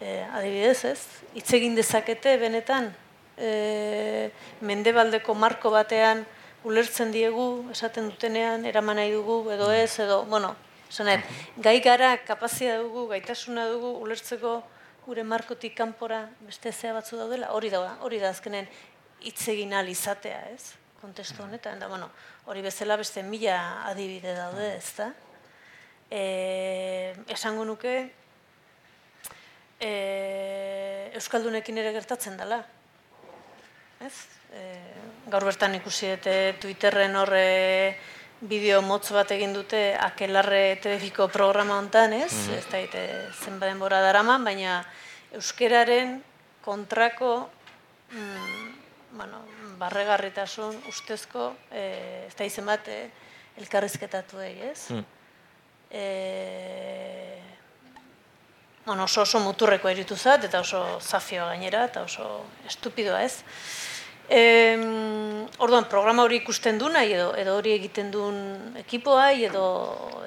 [0.04, 1.00] e, adibidez ez,
[1.34, 2.92] hitz egin dezakete benetan,
[3.38, 4.30] e,
[4.62, 6.26] mendebaldeko marko batean
[6.68, 10.54] ulertzen diegu, esaten dutenean, eraman nahi dugu, edo ez, edo, bueno,
[10.90, 11.24] esan nahi,
[11.64, 14.60] gai gara, kapazia dugu, gaitasuna dugu, ulertzeko
[15.06, 18.70] gure markotik kanpora beste zea batzu daudela, hori da, hori da azkenen
[19.24, 20.74] hitz egin ahal izatea, ez?
[21.02, 22.08] Kontestu honetan, da, bueno,
[22.48, 23.58] hori bezala beste mila
[23.90, 25.10] adibide daude, ez da?
[26.08, 26.24] E,
[27.36, 27.96] esango nuke,
[29.84, 32.64] e, Euskaldunekin ere gertatzen dela.
[34.04, 34.16] Ez?
[34.54, 34.64] E,
[35.32, 37.48] gaur bertan ikusi dute Twitterren horre
[38.44, 42.34] bideo motz bat egin dute akelarre telebiko programa hontan, ez?
[42.52, 43.04] Ez da ite
[43.44, 43.70] zenba
[44.04, 44.82] daraman, baina
[45.34, 46.18] euskeraren
[46.64, 47.50] kontrako
[48.12, 48.70] mm,
[49.18, 49.40] bueno,
[49.80, 53.10] barregarritasun ustezko, e, ez da izen bat, e,
[53.62, 54.90] elkarrizketatu ez?
[54.92, 55.06] Mm.
[55.94, 56.04] E,
[58.86, 63.44] bueno, oso oso muturreko eritu zat, eta oso zafioa gainera, eta oso estupidoa ez.
[64.30, 64.42] E,
[65.60, 69.66] orduan, programa hori ikusten du nahi, edo, edo hori egiten duen ekipoa, edo,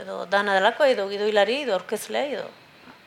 [0.01, 2.49] edo dana delakoa, edo gidoilari, edo orkezlea, edo,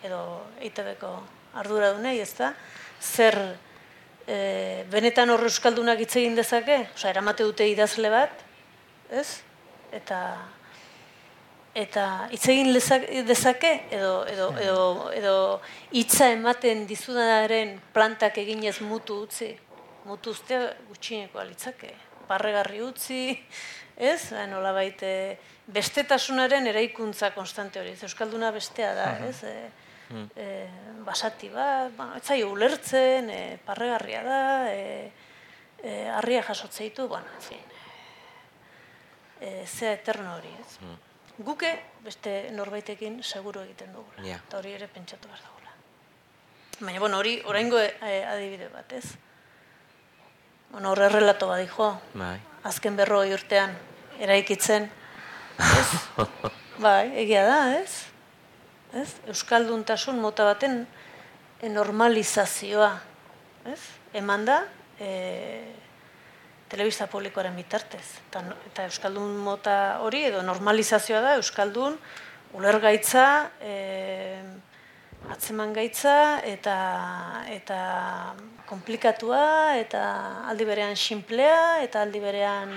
[0.06, 0.22] edo
[0.62, 1.14] EITB-ko
[1.62, 2.54] arduradunei, ez da?
[3.02, 3.38] Zer,
[4.28, 6.84] e, benetan horre euskaldunak hitz egin dezake?
[6.94, 8.46] Osa, eramate dute idazle bat,
[9.10, 9.42] ez?
[9.96, 10.20] Eta
[11.80, 12.04] eta
[12.34, 12.74] hitz egin
[13.28, 15.36] dezake edo edo edo edo
[15.96, 19.54] hitza ematen dizudaren plantak eginez mutu utzi.
[20.10, 21.92] Mutu ustea gutxieneko litzake.
[22.28, 23.22] Barregarri utzi,
[23.98, 24.32] ez?
[24.34, 25.38] Ba, nolabait eh,
[25.70, 27.94] bestetasunaren eraikuntza konstante hori.
[27.94, 29.44] Ez, Euskalduna bestea da, ez?
[29.44, 29.56] E,
[30.36, 30.48] e,
[31.06, 34.40] basati bat, bueno, ez zaio ulertzen, e, parregarria da,
[34.74, 35.12] e,
[35.84, 37.62] e, harria jasotze ditu, bueno, en fin,
[39.42, 41.00] e, zea eterno hori, ez?
[41.40, 41.72] Guke
[42.04, 44.26] beste norbaitekin seguru egiten dugula.
[44.28, 44.42] Ja.
[44.48, 45.74] Eta hori ere pentsatu behar dugula.
[46.80, 47.90] Baina, bueno, hori oraingo e,
[48.24, 49.16] adibide bat, ez?
[50.72, 52.38] bueno, horre relato bat dijo, Bai.
[52.64, 53.74] azken berroi urtean,
[54.20, 54.90] eraikitzen.
[55.60, 55.88] Ez?
[56.86, 58.06] bai, egia da, ez?
[58.94, 59.10] Ez?
[59.28, 60.84] Euskalduntasun mota baten
[61.62, 62.92] e, normalizazioa,
[63.74, 63.82] ez?
[64.14, 64.62] Eman da,
[65.00, 65.10] e,
[66.70, 68.06] telebista publikoaren bitartez.
[68.30, 71.98] Eta, eta Euskaldun mota hori, edo normalizazioa da, Euskaldun
[72.54, 73.26] ulergaitza,
[73.62, 73.76] e,
[75.34, 76.76] atzeman gaitza, eta,
[77.52, 77.80] eta
[78.70, 80.02] komplikatua, eta
[80.50, 82.74] aldi berean sinplea, eta aldi berean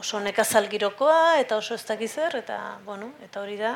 [0.00, 3.74] oso nekazal girokoa, eta oso ez dakiz zer, eta, bueno, eta hori da,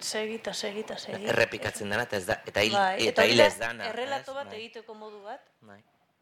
[0.00, 1.28] segi eta segi eta segi.
[1.28, 3.86] Errepikatzen dena, eta ez da, eta hil, Bai, eta hori hil da, ez dana.
[3.92, 5.78] Errelato bat Bai, egiteko modu bat, Bai.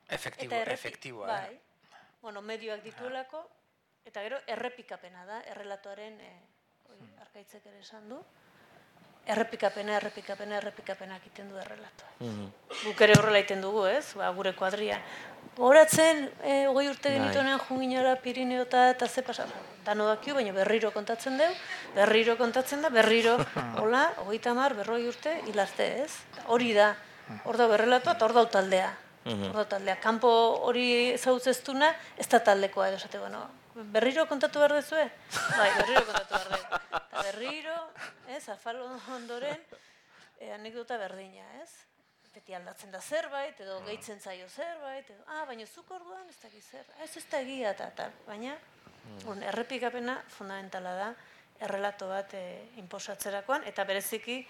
[0.09, 1.27] Efektibo, Eta efektiboa.
[1.29, 1.33] eh?
[1.49, 1.68] Bai.
[2.23, 3.45] Bueno, medioak dituelako,
[4.05, 6.33] eta gero errepikapena da, errelatoaren, e,
[6.91, 8.19] hori, arkaitzek ere esan du,
[9.29, 12.11] errepikapena, errepikapena, errepikapena egiten du errelatoa.
[12.25, 12.47] Mhm.
[12.85, 14.15] Guk ere horrela egiten dugu, ez?
[14.17, 15.03] Ba, gure kuadrian.
[15.59, 17.19] Horatzen, e, hogei urte Bai.
[17.19, 19.47] genituenean junginara Pirineota eta ze pasa.
[19.85, 21.51] Dano dakio, baina berriro kontatzen deu,
[21.95, 23.37] berriro kontatzen da, berriro,
[23.83, 26.13] hola, hogeita mar, berroi urte, hilarte, ez?
[26.47, 26.95] Hori da,
[27.45, 28.97] hor da berrelatoa eta hor da taldea.
[29.25, 29.97] Hor da taldea.
[30.01, 30.31] Kanpo
[30.69, 33.43] hori zautzeztuna, ez da taldekoa edo esate, bueno,
[33.95, 35.05] berriro kontatu behar dezue?
[35.57, 36.81] Bai, berriro kontatu behar dezue.
[36.99, 37.77] Eta berriro,
[38.37, 39.61] ez, afalo ondoren,
[40.39, 41.71] e, anekdota berdina, ez?
[42.35, 46.65] Beti aldatzen da zerbait, edo gehitzen zaio zerbait, edo, ah, baina zuk orduan ez dakiz
[46.71, 48.57] zer, "Ah, ez ez da egia eta tal, baina
[49.25, 51.15] bon, errepikapena fundamentala da,
[51.61, 54.47] errelato bat e, inposatzerakoan, eta bereziki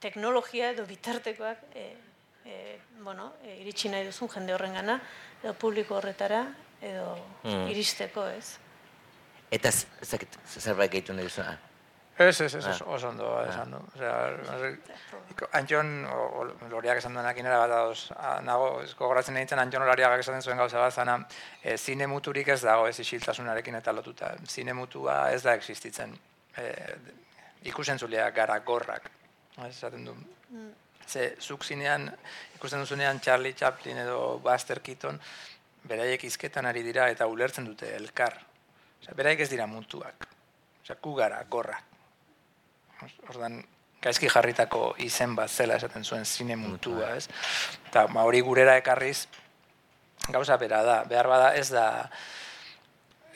[0.00, 1.96] teknologia edo bitartekoak e,
[2.48, 4.98] e, bueno, e, iritsi nahi duzun jende horrengana,
[5.42, 6.46] edo publiko horretara,
[6.80, 7.68] edo Mm.
[7.70, 8.56] iristeko, ez?
[9.50, 11.42] Eta z- ez dakit, zerbait gehitu nahi duzu.
[11.42, 11.56] Ah.
[12.18, 12.72] Ez, ez, ez, Ah.
[12.72, 13.78] oso- ondo esan du.
[13.94, 14.32] Osea,
[15.52, 15.90] Antxon,
[16.70, 20.58] loriak esan duenak inera bat adoz, ah, nago, ez gogoratzen nintzen Antxon Olariagak esaten zuen
[20.58, 21.14] gauza bat, zana,
[21.62, 24.32] e, zine muturik ez dago ez isiltasunarekin eta lotuta.
[24.46, 26.18] Zine mutua ez da existitzen.
[26.56, 26.96] E,
[27.70, 29.10] ikusentzuleak gara gorrak.
[29.58, 30.16] Ez esaten du.
[31.08, 32.10] Ze, zuk zinean,
[32.58, 35.20] ikusten duzunean Charlie Chaplin edo Buster Keaton,
[35.88, 38.36] beraiek izketan ari dira eta ulertzen dute elkar.
[39.00, 40.28] Osea, beraiek ez dira mutuak.
[40.82, 41.84] Osea, gu gara, gorrak.
[43.30, 43.62] Ordan
[44.02, 47.28] gaizki jarritako izen bat zela esaten zuen zine mutua, ez?
[47.88, 49.26] Eta ma hori gurera ekarriz
[50.28, 51.86] gauza bera da, behar bada ez da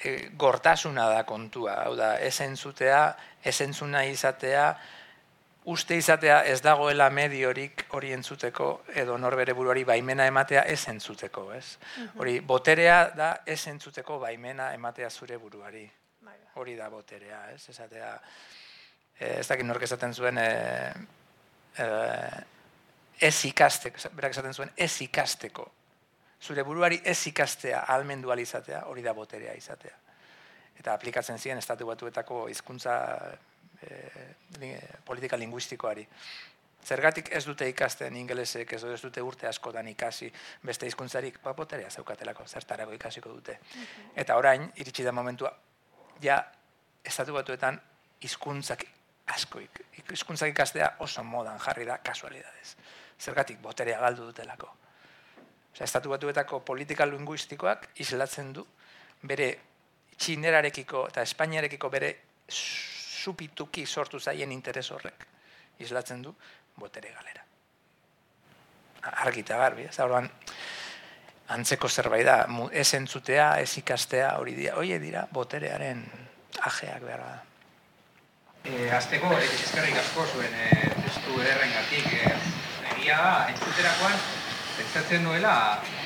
[0.03, 3.05] e, gortasuna da kontua, hau da, ez entzutea,
[3.43, 4.66] ez entzuna izatea,
[5.65, 11.79] uste izatea ez dagoela mediorik hori entzuteko edo norbere buruari baimena ematea ez entzuteko, ez?
[12.19, 15.85] Hori, boterea da ez entzuteko baimena ematea zure buruari.
[16.21, 16.51] Bai, bai.
[16.55, 17.63] Hori da boterea, ez?
[17.69, 18.15] Esatea,
[19.19, 20.95] eh, ez dakit nork esaten zuen, eh,
[21.79, 22.43] eh,
[23.21, 25.71] ez ikasteko, berak esaten zuen, ez ikasteko.
[26.43, 29.97] Zure buruari ez ikastea, almendu izatea, hori da boterea izatea.
[30.79, 32.97] Eta aplikatzen ziren estatu batuetako hizkuntza
[33.91, 36.07] eh, li- politika linguistikoari.
[36.85, 40.33] Zergatik ez dute ikasten ingelesek, ez, ez dute urte askotan ikasi
[40.66, 43.59] beste hizkuntzarik, ba boterea zeukatelako, zertarako ikasiko dute.
[44.16, 45.53] Eta orain, iritsi da momentua,
[46.22, 46.41] ja,
[47.05, 47.80] estatu batuetan
[48.20, 48.83] hizkuntzak
[49.26, 49.61] asko,
[50.11, 52.74] hizkuntzak ikastea oso modan jarri da kasualidadez.
[53.20, 54.72] Zergatik boterea galdu dutelako.
[55.72, 58.67] Osea, estatu batuetako politika linguistikoak islatzen du
[59.22, 59.53] bere
[60.18, 62.11] txinerarekiko eta espainiarekiko bere
[63.22, 65.26] supituki sortu zaien interes horrek.
[65.78, 66.34] Islatzen du
[66.76, 67.44] botere galera.
[69.24, 69.99] Argi eta garbi, ez?
[70.03, 70.28] Orduan,
[71.54, 72.36] antzeko zerbait da,
[72.72, 76.04] ez entzutea, ez ikastea, hori dira, hori dira boterearen
[76.70, 77.40] ajeak behar da.
[78.62, 80.68] E, azteko, e, eskerrik asko zuen e,
[81.03, 82.07] testu ederrengatik.
[82.14, 82.36] E,
[82.92, 84.14] egia da, entzuterakoan,
[84.76, 85.54] pentsatzen nuela,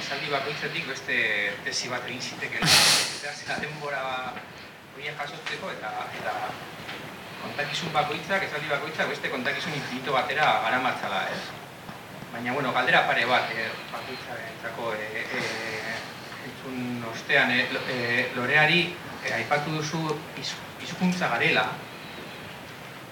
[0.00, 1.18] esaldi bakoitzetik beste
[1.66, 2.70] tesi bat egin zitekela.
[3.34, 4.02] Eta denbora
[4.94, 6.34] horiek jasotzeko eta, eta
[7.46, 11.40] kontakizun bakoitzak, esaldi bakoitzak beste kontakizun infinito batera garamatzala, ez?
[12.32, 15.42] Baina, bueno, galdera pare bat, e, bakoitzarentzako e, e,
[16.50, 18.80] entzun ostean, e, lo- e, loreari
[19.24, 20.02] e, aipatu duzu
[20.36, 21.64] hizk- hizkuntza garela,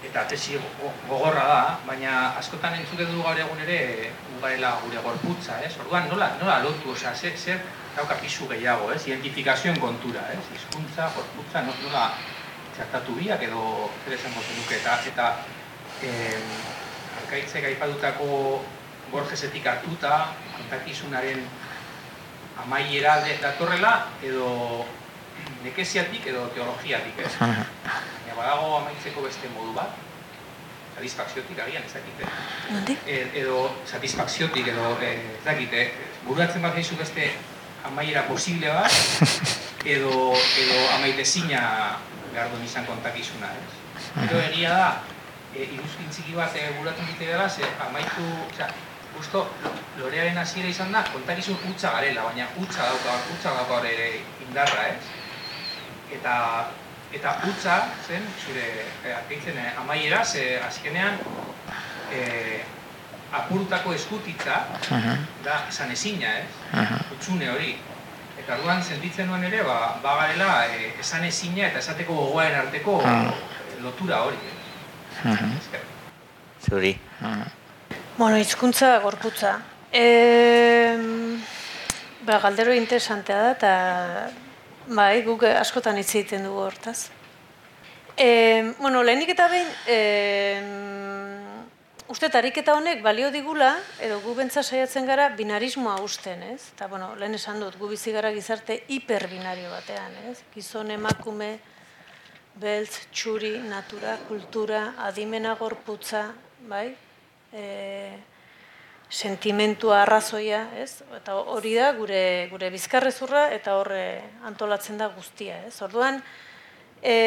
[0.05, 5.01] eta tesi go- gogorra da, baina askotan entzuten dugu gaur egun ere gu garela gure
[5.01, 5.73] gorputza, ez?
[5.81, 7.63] Orduan nola, nola lotu, osea, zer, zer
[7.95, 9.01] dauka pisu gehiago, ez?
[9.07, 10.43] Identifikazioen kontura, ez?
[10.53, 12.11] Hizkuntza, gorputza, no- nola
[12.75, 15.27] txartatu biak edo zer esango zenuke, eta, eta
[16.03, 16.49] em,
[17.23, 18.63] arkaitzek aipatutako
[19.11, 21.43] Borgesetik hartuta, kontakizunaren
[22.63, 24.85] amaiera de- datorrela, edo
[25.63, 27.31] nekesiatik edo teologiatik, ez?
[27.39, 29.93] Baina badago amaitzeko beste modu bat,
[30.95, 32.31] satisfakziotik agian ez dakite.
[32.71, 33.05] Nondik?
[33.05, 35.85] E, edo satisfakziotik edo e, ez dakite,
[36.25, 37.29] bururatzen bat zaizu beste
[37.85, 38.91] amaiera posible bat,
[39.95, 41.61] edo, edo amaitezina
[42.35, 44.07] behar duen izan kontakizuna, ez?
[44.25, 44.89] Edo egia da,
[45.53, 48.69] e, iruzkin txiki bat e, buratu dite dela, ze amaitu, osea,
[49.15, 49.45] justo
[50.01, 54.09] lorearen hasiera izan da, kontakizun hutsa garela, baina hutsa dauka, hutsa dauka ere
[54.47, 55.13] indarra, ez?
[56.19, 56.35] Eta
[57.15, 58.65] eta hutsa zen, zure,
[59.05, 61.21] e, arkeitzen, e, amaiera, ze azkenean,
[62.11, 62.63] e,
[63.35, 64.57] apurtako eskutitza,
[65.45, 66.89] da, esan ezina, ez?
[67.15, 67.75] Utsune hori.
[68.45, 72.99] Eta orduan sentitzen nuen ere, ba, bagarela e, esan ezina eta esateko gogoaren arteko
[73.81, 74.37] lotura hori.
[75.25, 75.79] Eh?
[76.61, 76.91] Zuri.
[78.19, 79.55] Bueno, hizkuntza gorputza.
[79.89, 80.05] E,
[82.21, 83.73] ba, galdero interesantea da, eta
[84.93, 87.09] bai, guk askotan hitz egiten dugu hortaz.
[88.13, 88.29] E,
[88.77, 89.99] bueno, lehenik eta behin, e,
[92.07, 93.71] uste tariketa honek balio digula,
[94.03, 96.69] edo gu bentsa saiatzen gara binarismoa usten, ez?
[96.75, 100.37] Eta, bueno, lehen esan dut, gu bizi gara gizarte hiperbinario batean, ez?
[100.53, 101.55] Gizon emakume,
[102.61, 106.27] beltz, txuri, natura, kultura, adimena gorputza,
[106.69, 106.91] bai?
[107.51, 107.65] E,
[109.09, 111.01] sentimentua arrazoia, ez?
[111.17, 114.05] Eta hori da gure gure bizkarrezurra eta horre
[114.45, 115.73] antolatzen da guztia, ez?
[115.81, 116.21] Orduan,
[117.01, 117.17] e,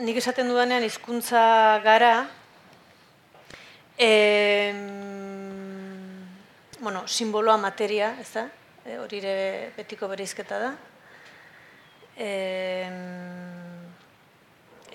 [0.00, 2.14] nik esaten dudanean hizkuntza gara,
[4.02, 4.72] E,
[6.80, 8.46] bueno, simboloa materia, ez da?
[8.88, 9.20] E, hori
[9.76, 10.70] betiko bereizketa da.
[12.16, 12.30] E,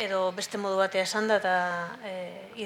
[0.07, 1.53] edo beste modu batea esan da, eta
[2.02, 2.15] e,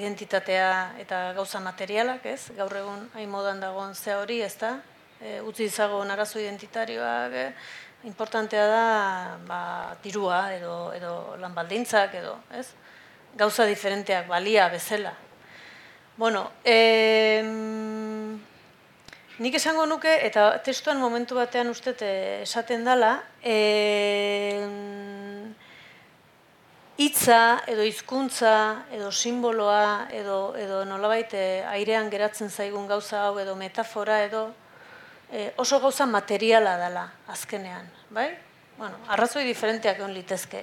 [0.00, 2.56] identitatea eta gauza materialak, ez?
[2.56, 4.78] Gaur egun hain modan dagoen ze hori, ez da?
[5.20, 7.48] E, utzi izago narazo identitarioak, e,
[8.08, 8.84] importantea da
[9.44, 9.64] ba,
[10.00, 12.70] dirua edo, edo lanbaldintzak edo, ez?
[13.36, 15.12] Gauza diferenteak balia bezala,
[16.16, 17.42] Bueno, e,
[19.38, 21.94] nik esango nuke, eta testuan momentu batean uste
[22.42, 23.56] esaten dela, e,
[27.00, 33.54] hitza edo hizkuntza edo simboloa edo, edo nolabait eh, airean geratzen zaigun gauza hau edo
[33.56, 34.50] metafora edo
[35.32, 38.28] e, oso gauza materiala dela azkenean, bai?
[38.76, 40.60] Bueno, arrazoi diferenteak egon litezke.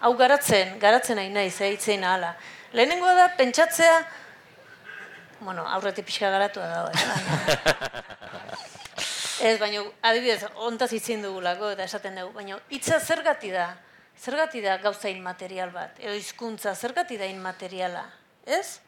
[0.00, 2.34] Hau garatzen, garatzen nahi naiz, eh, itzein ahala.
[2.72, 3.98] Lehenengoa da, pentsatzea,
[5.44, 6.90] bueno, aurretik pixka garatu da,
[9.44, 13.68] ez, baina, adibidez, ontaz itzin dugulako, eta esaten dugu, baina, hitza zergati da,
[14.18, 18.04] zergati da gauza inmaterial bat, edo hizkuntza zergati da inmateriala,
[18.46, 18.80] ez?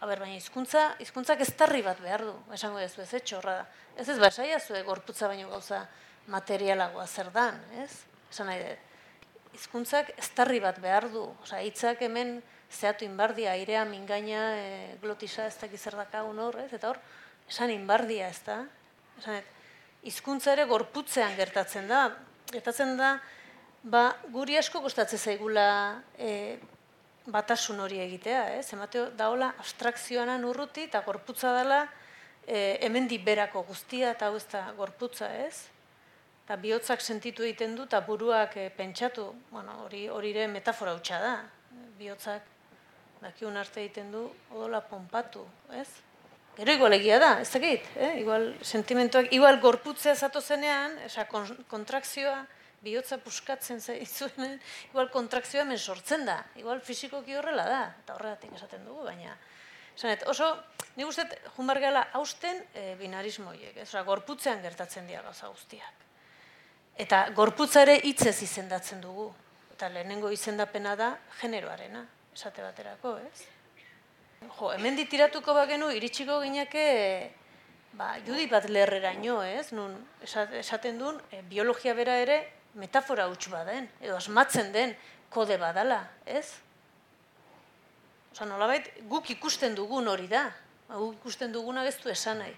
[0.00, 3.66] A ber, baina hizkuntza, hizkuntzak ez tarri bat behar du, esango ez ez txorra da.
[4.00, 5.82] Ez ez, basaia zue gorputza baino gauza
[6.32, 7.90] materialagoa zer dan, ez?
[8.30, 8.86] Esan nahi dut,
[9.58, 12.38] hizkuntzak ez tarri bat behar du, osea, hitzak hemen,
[12.70, 16.70] zehatu inbardia, airea, mingaina, e, glotisa, ez dakiz zer dakagun hor, ez?
[16.72, 17.00] Eta hor,
[17.50, 18.60] esan inbardia, ez da?
[19.18, 19.40] Esan,
[20.06, 22.06] izkuntza ere gorputzean gertatzen da.
[22.50, 23.16] Gertatzen da,
[23.82, 25.66] ba, guri asko kostatzen zaigula
[26.18, 26.58] e,
[27.30, 28.68] batasun hori egitea, ez?
[28.74, 31.84] Emateo, daola abstrakzioana urruti eta gorputza dela
[32.46, 35.68] e, hemen berako guztia eta hau ez da gorputza, ez?
[36.44, 41.20] Eta bihotzak sentitu egiten du eta buruak e, pentsatu, bueno, hori hori ere metafora hutsa
[41.20, 41.34] da,
[41.98, 42.49] bihotzak
[43.20, 44.24] dakiun arte egiten du,
[44.54, 45.44] odola pompatu,
[45.76, 45.88] ez?
[46.56, 48.14] Gero igual egia da, ez dakit, eh?
[48.20, 52.42] igual sentimentuak, igual gorputzea zato zenean, esa kontrakzioa,
[52.84, 54.58] bihotza puskatzen zaizuenen,
[54.90, 59.36] igual kontrakzioa hemen sortzen da, igual fizikoki horrela da, eta horregatik esaten dugu, baina,
[60.00, 60.46] Zanet, oso,
[60.96, 61.26] nik uste,
[61.56, 63.90] junbar gala, hausten e, binarismo horiek, ez?
[64.06, 66.06] gorputzean gertatzen dira gauza guztiak.
[66.96, 69.26] Eta gorputza ere hitzez izendatzen dugu.
[69.74, 71.10] Eta lehenengo izendapena da
[71.40, 73.46] generoarena esate baterako, ez?
[74.40, 76.84] Jo, hemen ditiratuko bagenu iritsiko gineke
[77.98, 79.70] ba, judi bat lerreraino, ez?
[79.76, 82.40] Nun esaten duen e, biologia bera ere
[82.80, 84.94] metafora huts baden edo asmatzen den
[85.30, 86.46] kode badala, ez?
[88.32, 90.46] Osa, nolabait, guk ikusten dugun hori da.
[90.88, 92.54] Ba, guk ikusten duguna geztu esan nahi.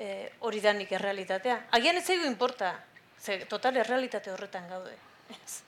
[0.00, 1.58] E, hori da nik errealitatea.
[1.76, 2.72] Agian ez zaigu inporta,
[3.20, 4.94] ze total errealitate horretan gaude.
[5.34, 5.60] Ez?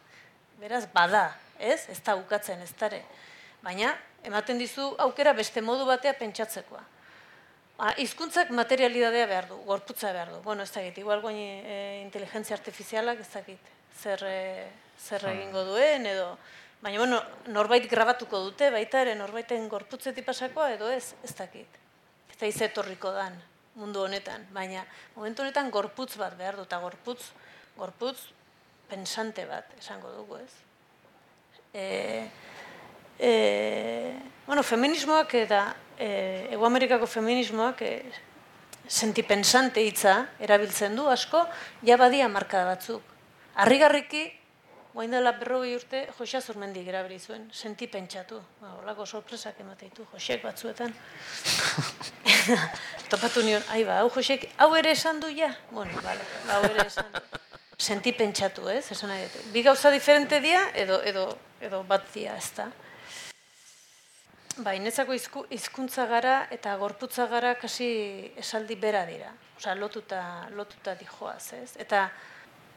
[0.63, 1.27] Beraz, bada,
[1.59, 1.83] ez?
[1.93, 3.03] Ez da ukatzen, ez dare
[3.63, 3.95] baina
[4.27, 6.83] ematen dizu aukera beste modu batea pentsatzekoa.
[7.79, 10.41] Ba, hizkuntzak materialidadea behar du, gorputza behar du.
[10.45, 14.67] Bueno, ez dakit, igual goin e, inteligentzia artifizialak ez dakit, zer, e,
[14.99, 15.39] zer hmm.
[15.39, 16.35] egingo duen, edo...
[16.83, 17.21] Baina, bueno,
[17.55, 21.79] norbait grabatuko dute, baita ere norbaiten gorputzetik pasakoa, edo ez, ez dakit.
[22.33, 23.39] Ez da izetorriko dan
[23.79, 24.83] mundu honetan, baina
[25.15, 27.31] momentu honetan gorputz bat behar du, eta gorputz,
[27.79, 28.19] gorputz
[28.91, 30.53] pensante bat, esango dugu, ez?
[31.73, 31.85] E,
[33.19, 34.15] e,
[34.47, 35.65] bueno, feminismoak eta
[35.99, 37.95] e, Ego Amerikako feminismoak e,
[38.89, 41.47] sentipensante hitza erabiltzen du asko,
[41.87, 43.03] ja badia marka batzuk.
[43.63, 44.27] Arrigarriki,
[44.93, 48.41] guain dela berrogei urte, Josia Zurmendik erabili zuen, sentipentsatu.
[48.61, 50.93] Ba, Olako sorpresak emate ditu, Josek batzuetan.
[53.13, 55.53] Topatu nion, ai ba, hau Josek, hau ere esan du ja?
[55.71, 57.25] Bueno, vale, ba, hau ere esan du.
[57.83, 58.85] Sentipentsatu, ez?
[58.95, 59.27] Esan nahi.
[59.53, 61.27] Bi gauza diferente dia, edo, edo,
[61.61, 62.69] edo bat dia, ez da?
[64.61, 69.33] Netzako izku, hizkuntza gara eta gorputza gara kasi esaldi bera dira.
[69.57, 71.73] Osea, lotuta, lotuta dijoaz, ez?
[71.81, 72.11] Eta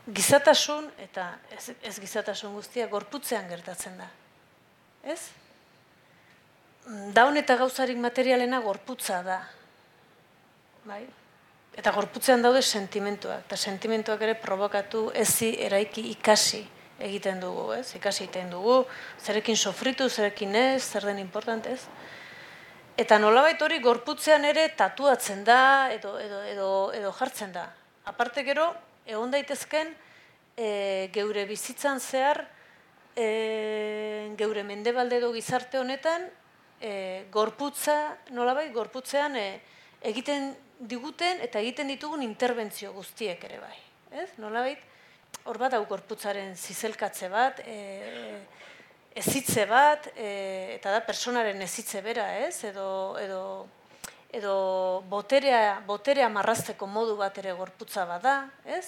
[0.08, 4.08] gizatasun eta ez, ez gizatasun guztia gorputzean gertatzen da.
[5.04, 5.20] Ez?
[7.14, 9.42] Daun eta gauzarik materialena gorputza da.
[10.86, 11.04] Bai?
[11.76, 13.50] Eta gorputzean daude sentimentuak.
[13.50, 16.64] Eta sentimentuak ere provokatu ezi eraiki ikasi
[17.00, 17.88] egiten dugu, ez?
[17.98, 18.86] Ikasi egiten dugu,
[19.20, 21.88] zerekin sofritu, zerekin ez, zer den importante, ez?
[22.96, 27.68] Eta nolabait hori gorputzean ere tatuatzen da edo, edo, edo, edo jartzen da.
[28.08, 28.70] Aparte gero,
[29.06, 29.92] egon daitezken
[30.56, 32.46] e, geure bizitzan zehar,
[33.16, 36.30] e, geure mendebalde edo gizarte honetan,
[36.80, 39.48] e, gorputza, nolabait, gorputzean e,
[40.06, 43.78] egiten diguten eta egiten ditugun interbentzio guztiek ere bai.
[44.24, 44.30] Ez?
[44.40, 44.80] Nolabait,
[45.44, 48.40] hor bat hau gorputzaren zizelkatze bat, e,
[49.16, 52.64] ezitze bat, e, eta da personaren ezitze bera, ez?
[52.68, 53.42] Edo, edo,
[54.36, 54.56] edo
[55.12, 58.86] boterea, boterea marrazteko modu bat ere gorputza bada, ez?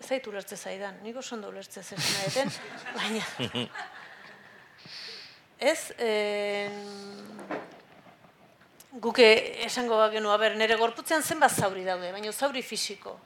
[0.00, 2.52] Ez zaitu ulertze zaidan, nik oso ondo ulertze zen
[2.98, 3.24] baina...
[5.72, 6.68] ez, e,
[8.92, 9.26] guke
[9.64, 13.16] esango bagenu, ber, nire gorputzean zenbat zauri daude, baina zauri fisiko,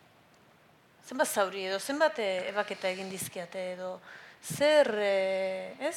[1.07, 3.97] zenbat zauri edo, zenbat eh, ebaketa egin dizkiate edo,
[4.43, 5.97] zer, e, ez?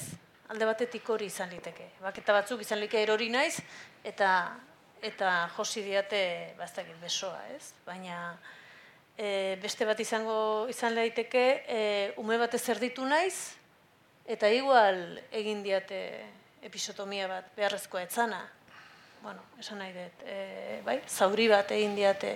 [0.50, 1.96] Alde batetik hori izan liteke.
[2.00, 3.58] Ebaketa batzuk izan liteke erori naiz,
[4.06, 4.32] eta
[5.02, 6.22] eta josi diate
[6.60, 7.72] bastakit besoa, ez?
[7.86, 8.36] Baina
[9.16, 11.80] e, beste bat izango izan daiteke e,
[12.20, 13.56] ume batez erditu naiz,
[14.28, 16.02] eta igual egin diate
[16.68, 18.44] episotomia bat beharrezkoa etzana.
[19.24, 22.36] Bueno, esan nahi dut, e, bai, zauri bat egin diate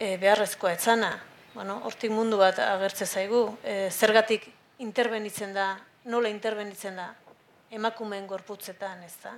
[0.00, 1.12] e, beharrezkoa etzana,
[1.52, 4.48] bueno, hortik mundu bat agertze zaigu, e, zergatik
[4.80, 5.74] interbenitzen da,
[6.08, 7.10] nola interbenitzen da,
[7.70, 9.36] emakumeen gorputzetan, ez da?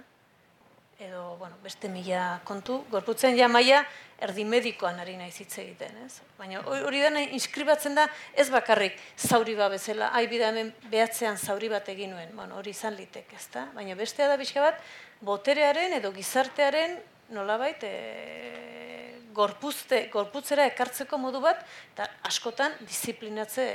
[1.03, 3.81] Edo, bueno, beste mila kontu, gorputzen ja maia
[4.23, 6.21] erdi medikoan ari nahi hitz egiten, ez?
[6.39, 8.05] Baina hori dena inskribatzen da,
[8.39, 12.71] ez bakarrik zauri bat bezala, ai bida hemen behatzean zauri bat egin nuen, bueno, hori
[12.71, 13.67] izan litek, ez da?
[13.75, 14.79] Baina bestea da bizka bat,
[15.27, 17.01] boterearen edo gizartearen
[17.33, 21.65] nolabait, e, gorpuzte, gorputzera ekartzeko modu bat,
[21.95, 23.67] eta askotan disiplinatze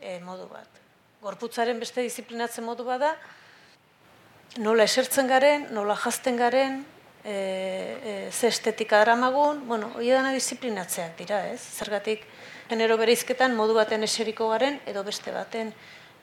[0.00, 0.82] e, modu bat.
[1.24, 3.14] Gorputzaren beste disiplinatze modu bat da,
[4.62, 6.82] nola esertzen garen, nola jazten garen,
[7.24, 11.60] e, e, ze estetika daramagun, bueno, hori dana disiplinatzeak dira, ez?
[11.80, 12.26] Zergatik,
[12.68, 15.72] genero bereizketan modu baten eseriko garen, edo beste baten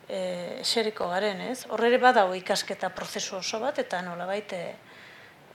[0.08, 1.66] e, eseriko garen, ez?
[1.74, 4.62] Horre badago ikasketa prozesu oso bat, eta nola baite,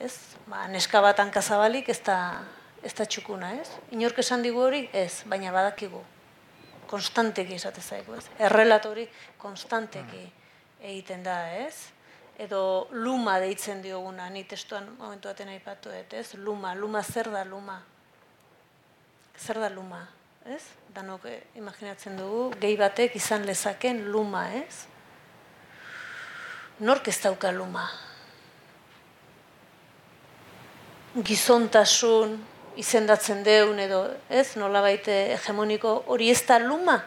[0.00, 0.12] ez?
[0.46, 2.18] Ba, neska bat hankazabalik ez da,
[2.84, 3.70] ez da txukuna, ez?
[3.96, 6.02] Inork esan digu hori, ez, baina badakigu.
[6.90, 8.26] Konstanteki esate zaigu, ez?
[8.38, 9.06] Errelatori
[9.42, 10.22] konstanteki
[10.80, 11.90] egiten da, ez?
[12.38, 16.28] Edo luma deitzen dioguna, ni testuan momentu baten aipatu, ez?
[16.36, 17.80] Luma, luma zer da luma?
[19.36, 20.02] Zer da luma,
[20.44, 20.62] ez?
[20.94, 24.84] Danok eh, imaginatzen dugu, gehi batek izan lezaken luma, ez?
[26.84, 27.88] Nork ez dauka luma?
[31.16, 32.36] Gizontasun,
[32.76, 36.98] izendatzen deun edo, ez, nola baite hegemoniko hori ez da luma?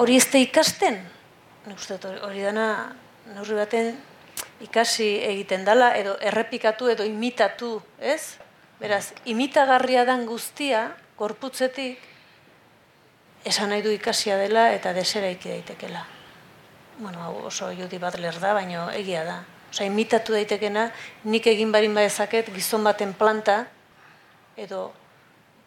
[0.00, 0.96] Hori ez da ikasten?
[1.68, 1.84] Nik
[2.24, 2.94] hori dana,
[3.34, 3.92] neurri baten
[4.64, 8.38] ikasi egiten dala, edo errepikatu edo imitatu, ez?
[8.80, 10.86] Beraz, imitagarria dan guztia,
[11.20, 12.00] gorputzetik,
[13.44, 16.06] esan nahi du ikasia dela eta desera iki daitekela.
[17.00, 19.42] Bueno, oso judi bat ler da, baina egia da.
[19.70, 20.88] Osa, imitatu daitekena,
[21.24, 23.62] nik egin barin badezaket gizon baten planta,
[24.58, 24.90] edo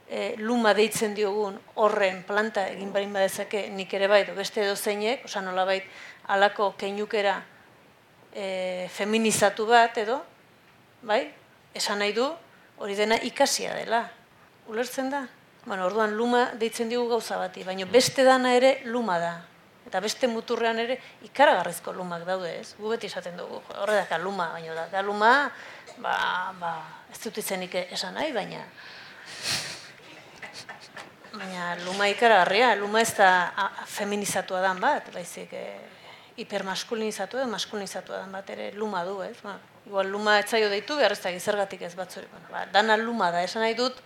[0.10, 4.76] e, luma deitzen diogun horren planta egin barin badezake nik ere bai edo beste edo
[4.76, 5.88] zeinek, osa nola bait
[6.36, 7.38] alako keinukera
[8.34, 10.20] e, feminizatu bat edo,
[11.02, 11.24] bai,
[11.74, 12.28] esan nahi du
[12.78, 14.04] hori dena ikasia dela.
[14.68, 15.26] Ulertzen da?
[15.66, 19.34] Bueno, orduan luma deitzen digu gauza bati, baina beste dana ere luma da.
[19.88, 20.98] Eta beste muturrean ere
[21.28, 22.74] ikaragarrizko lumak daude, ez?
[22.80, 25.34] Gu beti esaten dugu, horre da luma, baina da, da luma,
[25.98, 26.16] ba,
[26.60, 26.74] ba,
[27.12, 28.64] ez dut izenik esan nahi, baina
[31.34, 33.30] baina luma ikaragarria, luma ez da
[33.90, 35.66] feminizatua dan bat, baizik e,
[36.38, 39.36] hipermaskulinizatua edo maskulinizatua dan bat ere luma du, ez?
[39.44, 39.58] Ba,
[39.88, 42.30] igual luma etzaio deitu, behar ez da gizergatik ez batzuri.
[42.32, 44.00] Bueno, ba, dana luma da, esan nahi dut,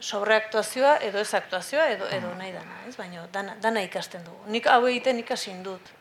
[0.00, 2.96] sobreaktuazioa edo ez aktuazioa edo, edo nahi dana, ez?
[2.96, 4.50] Baina dana, dana ikasten dugu.
[4.52, 5.92] Nik hau egiten ikasin dut.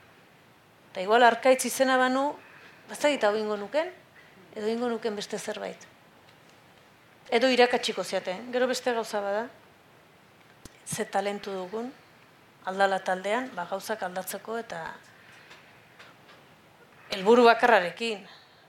[0.91, 2.33] Eta igual arkaitz izena banu,
[2.89, 3.91] bazagit hau ingo nuken,
[4.55, 5.87] edo ingo nuken beste zerbait.
[7.31, 8.51] Edo irakatsiko ziaten.
[8.53, 9.47] Gero beste gauza bada,
[10.85, 11.91] ze talentu dugun,
[12.65, 14.81] aldala taldean, ba, gauzak aldatzeko eta
[17.15, 18.27] helburu bakarrarekin.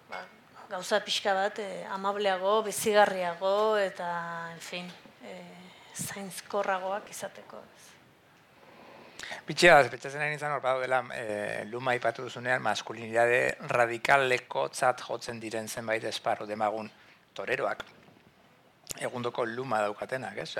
[0.08, 0.22] Ba,
[0.70, 4.08] gauza pixka bat, eh, amableago, bizigarriago eta,
[4.54, 4.88] en fin,
[5.26, 7.62] eh, zainzkorragoak izateko.
[9.46, 15.40] Bitxea, betxatzen ari nintzen hor badu dela, e, luma ipatu duzunean, maskulinidade radikaleko tzat jotzen
[15.42, 16.90] diren zenbait esparru demagun
[17.34, 17.84] toreroak.
[19.08, 20.52] Egundoko luma daukatenak, ez?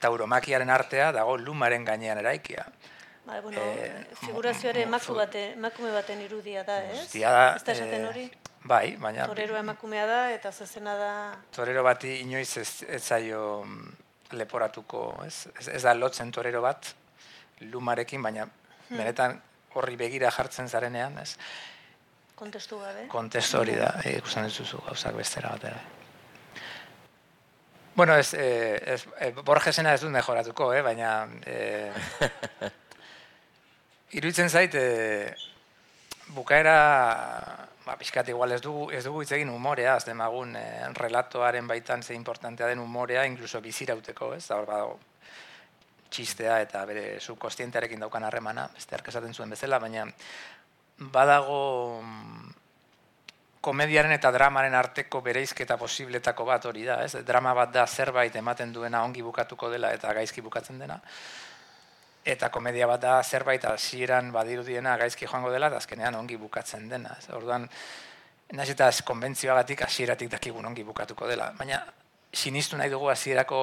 [0.00, 2.64] Tauromakiaren artea dago lumaren gainean eraikia.
[3.26, 7.12] Ba, bueno, Eh, figurazioare bate, emakume baten irudia da, ez?
[7.12, 8.30] Da, Ez da esaten eh, hori?
[8.66, 11.10] Bai, baina Torero emakumea da eta zezena da...
[11.54, 13.90] torero bati inoiz ez, ez zaio mm,
[14.38, 15.46] leporatuko, ez?
[15.60, 16.94] Ez, ez da lotzen torero bat
[17.60, 18.48] lumarekin, baina
[18.86, 19.00] Hmm.
[19.00, 19.32] benetan
[19.74, 21.36] horri begira jartzen zarenean, ez?
[22.36, 23.06] kontestu gabe.
[23.08, 25.78] Kontestu hori da, e, ikusten ez duzu gauzak bestera batera.
[27.96, 31.90] Bueno, ez, eh, ez, eh, Borgesena ez dut mejoratuko, eh, baina eh,
[34.20, 35.32] iruditzen zait eh,
[36.34, 36.76] bukaera
[37.86, 42.02] ba, pixkat igual ez dugu, ez dugu hitz egin umorea, az demagun eh, relatoaren baitan
[42.02, 44.98] ze importantea den umorea, inkluso bizirauteko, ez, hor badago
[46.10, 50.06] txistea eta bere subkostientearekin daukan harremana, beste ark esaten zuen bezala, baina
[51.12, 52.52] badago mm,
[53.66, 57.24] komediaren eta dramaren arteko bereizketa posibletako bat hori da, ez?
[57.26, 61.00] Drama bat da zerbait ematen duena ongi bukatuko dela eta gaizki bukatzen dena.
[62.26, 67.14] Eta komedia bat da zerbait hasieran badirudiena gaizki joango dela eta azkenean ongi bukatzen dena.
[67.36, 67.68] Orduan,
[68.58, 71.52] naiz eta konbentzioagatik hasieratik dakigun ongi bukatuko dela.
[71.58, 71.84] Baina
[72.34, 73.60] sinistu nahi dugu hasierako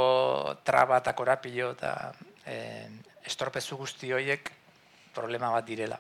[0.64, 2.14] traba eta korapilo eta
[2.46, 2.88] eh,
[3.26, 4.52] estorpezu guzti horiek
[5.14, 6.00] problema bat direla.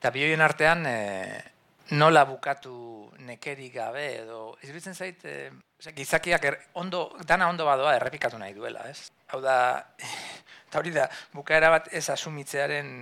[0.00, 1.40] Eta bi horien artean, e,
[1.90, 5.50] nola bukatu nekerik gabe edo iruditzen zait e,
[5.80, 9.10] osea, gizakiak er, ondo dana ondo badoa errepikatu nahi duela, ez?
[9.32, 9.56] Hau da
[10.68, 12.92] eta hori da bukaera bat ez asumitzearen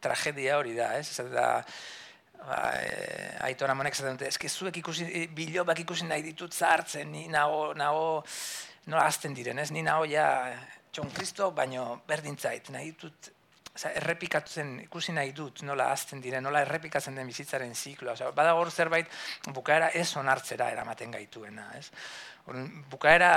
[0.00, 1.08] tragedia hori da, ez?
[1.08, 1.46] Ez da
[2.42, 7.12] ba, e, Aitor Amonek esaten dute, eske zuek ikusi e, bilobak ikusi nahi ditut zartzen,
[7.12, 8.22] ni nago nago
[8.86, 9.70] nola azten diren, ez?
[9.72, 10.26] Ni nago ja
[10.92, 13.32] Txon Kristo, baino berdintzait, nahi ditut
[13.74, 18.16] Osa, errepikatzen ikusi nahi dut nola azten diren, nola errepikatzen den bizitzaren zikloa.
[18.16, 19.06] Osa, badago zerbait
[19.54, 21.68] bukaera ez onartzera eramaten gaituena.
[21.78, 21.86] Ez?
[22.46, 23.30] Orduan, bukaera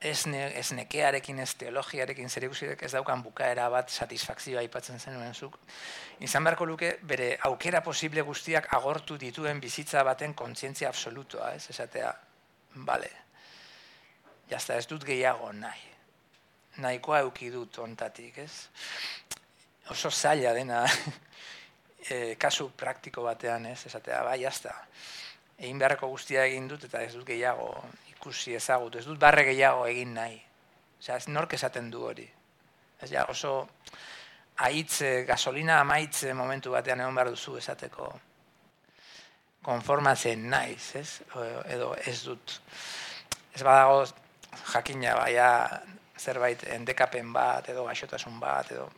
[0.00, 2.44] ez, ne, ez teologiarekin zer
[2.82, 5.58] ez daukan bukaera bat satisfakzioa aipatzen zenuen zuk.
[6.20, 11.70] Izan beharko luke bere aukera posible guztiak agortu dituen bizitza baten kontzientzia absolutoa, ez?
[11.70, 12.14] Esatea,
[12.74, 13.10] bale,
[14.50, 15.95] jazta ez dut gehiago nahi
[16.82, 18.52] nahikoa euki dut ontatik, ez?
[19.90, 20.82] Oso zaila dena
[22.10, 23.86] e, kasu praktiko batean, ez?
[23.86, 24.74] Esatea, bai, jazta.
[25.58, 27.70] Egin beharreko guztia egin dut eta ez dut gehiago
[28.12, 30.36] ikusi ezagut, ez dut barre gehiago egin nahi.
[31.00, 32.26] Osea, ez nork esaten du hori.
[33.00, 33.68] Ez ja, oso
[34.64, 38.08] aitze, gasolina amaitze momentu batean egon behar duzu esateko
[39.66, 41.08] konformatzen naiz, ez?
[41.72, 42.60] Edo ez dut.
[43.56, 44.04] Ez badago
[44.72, 45.48] jakina, baina
[46.18, 48.88] zerbait endekapen bat edo gaixotasun bat edo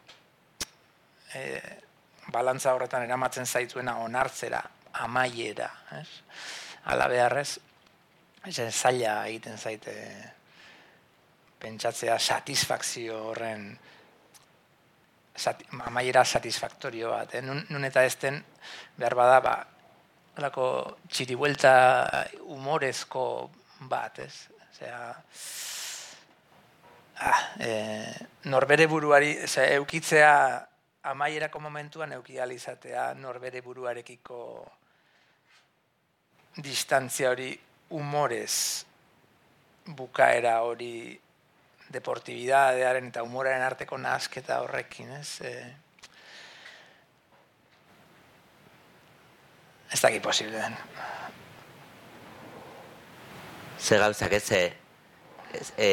[1.35, 1.43] e,
[2.33, 4.63] balantza horretan eramatzen zaituena onartzera,
[5.05, 5.69] amaiera,
[5.99, 6.09] ez?
[6.93, 7.59] Ala beharrez,
[8.47, 9.95] ez zaila egiten zaite
[11.59, 13.73] pentsatzea satisfakzio horren
[15.39, 17.43] sati, amaiera satisfaktorio bat, eh?
[17.43, 18.39] nun, nun eta ezten
[18.99, 19.57] behar bada, ba,
[20.39, 20.69] alako
[21.11, 21.73] txiribuelta
[22.47, 23.25] humorezko
[23.91, 24.35] bat, ez?
[24.69, 25.01] Osea,
[27.21, 27.71] ah, e,
[28.45, 30.67] norbere buruari, ze, eukitzea
[31.03, 34.41] amaierako momentuan eukializatea norbere buruarekiko
[36.63, 37.53] distantzia hori
[37.91, 38.85] humorez
[39.97, 41.19] bukaera hori
[41.93, 45.41] deportibidadearen eta humoraren arteko nasketa horrekin, ez?
[45.41, 45.53] E,
[49.93, 50.77] ez daki posible den.
[53.79, 54.65] Ze gauzak ez, e,
[55.55, 55.89] ez e,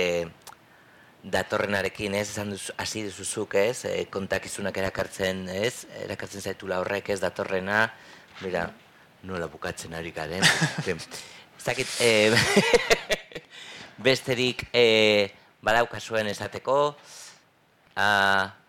[1.31, 7.19] datorrenarekin ez, esan duzu, hasi duzuzuk ez, e, kontakizunak erakartzen ez, erakartzen zaitula horrek ez
[7.23, 7.87] datorrena,
[8.43, 8.67] mira,
[9.25, 10.45] nola bukatzen ari garen.
[10.85, 12.29] ez dakit, e,
[14.07, 14.85] besterik e,
[15.65, 16.79] badaukazuen esateko,
[17.95, 18.07] a,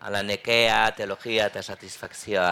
[0.01, 2.51] ala nekea, teologia eta satisfakzioa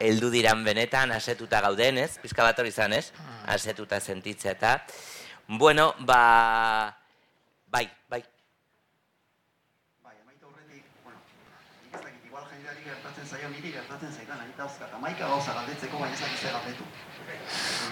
[0.00, 2.16] heldu diran benetan, asetuta gauden, ez?
[2.22, 3.10] Pizka bat hori izan, ez?
[3.48, 4.78] Asetuta sentitzea eta...
[5.46, 6.96] Bueno, ba...
[7.70, 8.22] Bai, bai.
[10.02, 12.44] Bai, amaitu aurretik, bueno, nik ez dakit, igual
[13.26, 16.84] gertatzen zaio, niri gertatzen zaidan, ari dauzkat, amaika gauza galdetzeko, baina ez dakit zer galdetu.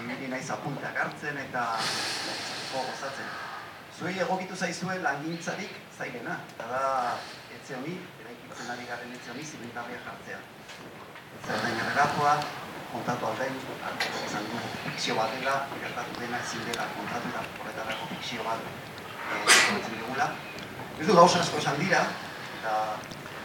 [0.07, 1.63] Niri naiz apunteak hartzen eta
[2.71, 3.31] gozatzen.
[3.97, 6.83] Zuei egokitu zaizue langintzarik zailena, eta da
[7.57, 10.39] etxe honi, eraikitzen ari garen etxe honi, zimentarria jartzea.
[11.45, 12.37] Zer den errelatua,
[12.93, 18.47] kontatu hartuko izan du, fikzio bat dela, gertatu dena ezin dela kontatu da, horretarako fikzio
[18.47, 20.31] bat eh, dugula.
[20.99, 22.05] Ez du gauza asko esan dira,
[22.61, 22.75] eta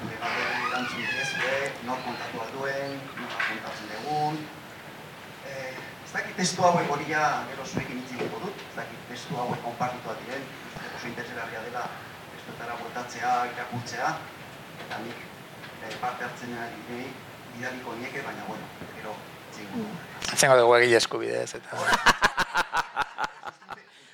[0.01, 0.31] galdera
[0.68, 1.55] erantzun diezue,
[1.86, 4.39] nor kontatu alduen, nor kontatzen dugun.
[5.47, 5.72] Eh,
[6.05, 9.60] ez dakit testu hauek hori ja gero zuekin hitz egingo dut, ez dakit testu hauek
[9.64, 10.47] konpartituak diren,
[10.97, 11.85] oso interesgarria dela
[12.35, 14.14] testuetara bueltatzea, irakurtzea,
[14.86, 15.18] eta nik
[15.85, 17.10] eh, parte hartzen ari nahi
[17.56, 18.64] bidaliko nieke, baina bueno,
[18.97, 19.16] gero
[19.48, 20.36] hitz egingo dugu.
[20.36, 21.70] Zengo dugu egile eskubidez eta...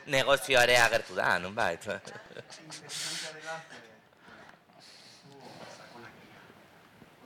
[0.07, 1.83] Negozioare agertu da, non bait.
[2.67, 3.87] interesantea dela, eh,
[4.79, 5.35] zu
[5.77, 6.41] sakonak dira.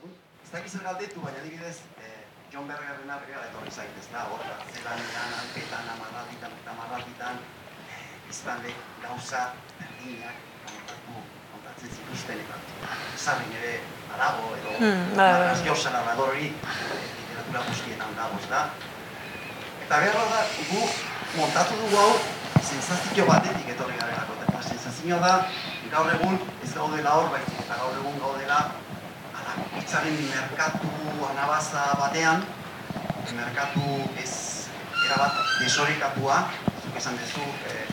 [0.01, 0.15] Orduan,
[0.51, 4.41] Ez dakiz galdetu, baina adibidez, eh, John Bergerren argera etorri zait, ez da, hor,
[4.73, 7.39] zelanean, alpetan, amarratitan, eta amarratitan,
[7.87, 8.01] eh,
[8.33, 9.45] iztandek gauza
[9.77, 11.23] berdinak kontatu,
[11.53, 13.71] kontatzen zituzten, eta sarri ere
[14.09, 14.75] badago, edo.
[15.29, 18.61] Argazki narrador hori eh, literatura guztietan dago, ez da?
[19.87, 20.83] Eta behar da, gu
[21.39, 22.13] montatu dugu hau
[22.59, 24.41] sensazio batetik etorri garelako.
[24.49, 25.33] Eta sensazioa da,
[25.95, 28.63] gaur egun ez gaudela hor, baizik eta gaur egun gaudela
[29.77, 30.91] hitzaren merkatu
[31.29, 32.45] anabaza batean,
[33.35, 33.85] merkatu
[34.21, 34.33] ez
[35.07, 36.37] erabat desorekatua,
[36.83, 37.87] zuk esan duzu, eh,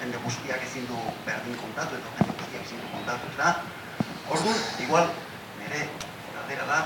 [0.00, 3.52] jende guztiak ezin du berdin kontatu, edo jende guztiak ezin du kontatu, ez da?
[4.34, 5.12] Orduan, igual,
[5.60, 5.86] nire
[6.34, 6.80] galdera da,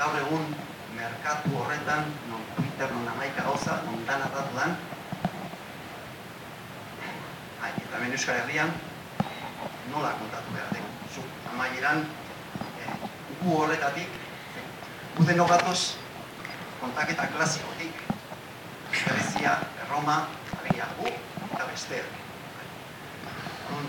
[0.00, 0.50] gaur egun
[0.96, 4.76] merkatu horretan, non Twitter, non amaika gauza, non dana datu dan,
[7.86, 8.70] eta hemen Euskal Herrian,
[9.88, 10.88] nola kontatu behar dugu.
[11.14, 11.22] Zu,
[11.52, 12.02] amaieran,
[13.42, 14.08] gu horretatik,
[15.16, 15.96] gu denok gatoz,
[16.80, 18.02] kontaketa klasikotik,
[18.96, 20.16] Grezia, Erroma,
[20.62, 21.10] agia gu,
[21.52, 22.04] eta bestea.
[23.66, 23.88] Orduan,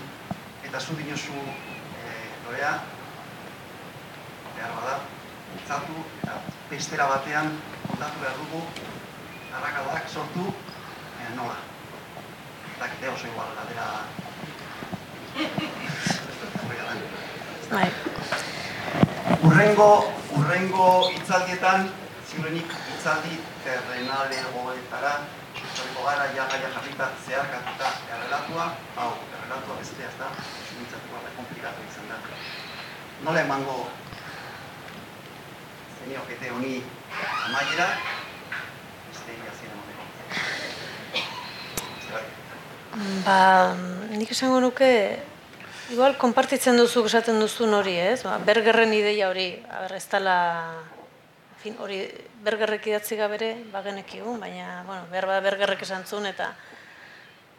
[0.68, 2.74] eta zu dinozu eh, lorea,
[4.56, 4.98] behar bada,
[5.52, 7.54] bultzatu eta bestera batean
[7.86, 8.62] kontatu behar dugu,
[9.54, 10.50] arrakadak sortu,
[11.22, 11.56] eh, nola.
[12.78, 13.88] Dakite oso igual, da.
[17.70, 18.47] Bai.
[19.28, 20.08] Urrengo,
[20.40, 21.84] urrengo hitzaldietan,
[22.24, 25.10] ziurenik hitzaldi terrenalegoetara,
[25.52, 28.64] etorriko gara, ja gaia jarrita zeharkatuta errelatua,
[28.96, 30.30] hau, errelatua bestea, ez da,
[30.78, 32.16] mintzatuko gara, komplikatu izan da.
[33.26, 33.76] Nola emango
[35.98, 36.74] zeniokete honi
[37.44, 37.88] amaiera,
[39.10, 40.04] beste hasiera emateko.
[42.08, 42.24] Zer,
[43.28, 43.40] Ba,
[44.16, 44.92] nik esango nuke,
[45.92, 48.22] igual, konpartitzen duzu esaten duzun hori, ez?
[48.26, 50.38] Ba, bergerren ideia hori, aber, ez dela,
[51.54, 52.02] en fin, hori,
[52.44, 56.52] bergerrek idatzi gabere, bagenekigun, baina, bueno, behar bada bergerrek esan zuen, eta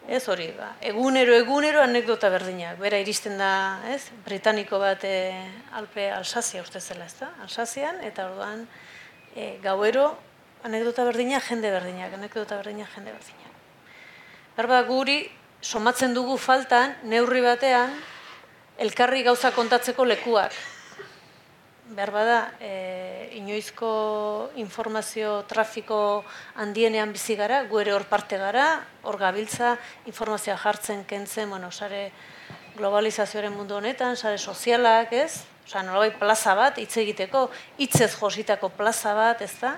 [0.08, 3.52] ez hori, ba, egunero, egunero anekdota berdinak, bera iristen da,
[3.90, 4.04] ez?
[4.26, 5.34] Britaniko bat e,
[5.78, 7.32] Alpe Alsazia uste zela, ez da?
[7.44, 8.64] Alsazian, eta orduan,
[9.36, 10.14] e, gauero,
[10.64, 13.58] anekdota berdinak, jende berdinak, anekdota berdinak, jende berdinak.
[14.58, 15.22] Berba guri
[15.62, 17.94] somatzen dugu faltan neurri batean
[18.80, 20.56] elkarri gauza kontatzeko lekuak.
[21.90, 23.90] Behar bada, e, inoizko
[24.62, 26.24] informazio trafiko
[26.62, 28.68] handienean bizi gara, gu ere hor parte gara,
[29.04, 29.74] hor gabiltza,
[30.08, 32.12] informazioa jartzen, kentzen, bueno, sare
[32.78, 35.44] globalizazioaren mundu honetan, sare sozialak, ez?
[35.66, 37.50] Osa, nolabai plaza bat, hitz egiteko,
[37.82, 39.76] hitzez jositako plaza bat, ez da?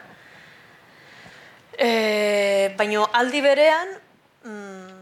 [1.79, 3.95] E, baino aldi berean,
[4.43, 5.00] mm,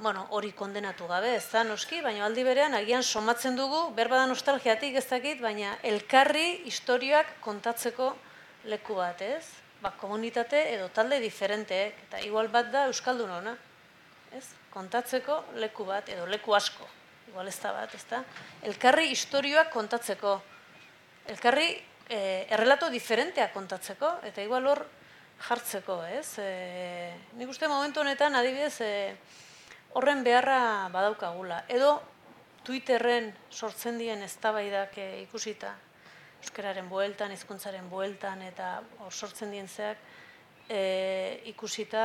[0.00, 4.96] bueno, hori kondenatu gabe, ez da, noski, baina aldi berean agian somatzen dugu, berbada nostalgiatik
[4.96, 8.14] ez dakit, baina elkarri historioak kontatzeko
[8.72, 9.44] leku bat, ez?
[9.80, 13.52] Ba, komunitate edo talde diferenteek, eta igual bat da Euskaldun ona,
[14.36, 14.44] ez?
[14.72, 16.88] Kontatzeko leku bat, edo leku asko,
[17.28, 18.22] igual ez da bat, ez da?
[18.72, 20.38] Elkarri historioak kontatzeko,
[21.34, 21.68] elkarri
[22.08, 24.82] eh, errelato diferenteak kontatzeko, eta igual hor
[25.48, 26.38] jartzeko, ez?
[26.40, 28.90] E, nik uste momentu honetan adibidez e,
[29.92, 31.64] horren beharra badaukagula.
[31.68, 31.98] Edo
[32.64, 35.72] Twitterren sortzen dien eztabaidak e, ikusita,
[36.42, 39.98] euskararen bueltan, hizkuntzaren bueltan eta hor sortzen dien zeak
[40.68, 42.04] e, ikusita,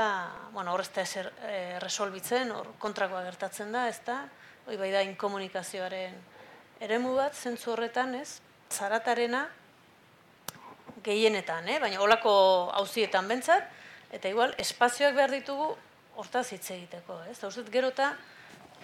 [0.53, 4.23] bueno, hor ez da ezer e, resolbitzen, hor kontrakoa gertatzen da, ez da?
[4.65, 6.15] Hoi bai da inkomunikazioaren
[6.81, 8.39] eremu bat, zentzu horretan, ez?
[8.73, 9.45] Zaratarena,
[11.05, 11.77] gehienetan, eh?
[11.79, 12.33] baina olako
[12.79, 13.67] hauzietan bentsat,
[14.15, 15.75] eta igual, espazioak behar ditugu
[16.15, 17.19] hortaz hitz egiteko.
[17.29, 17.37] Ez?
[17.37, 18.13] Eta uste, gerota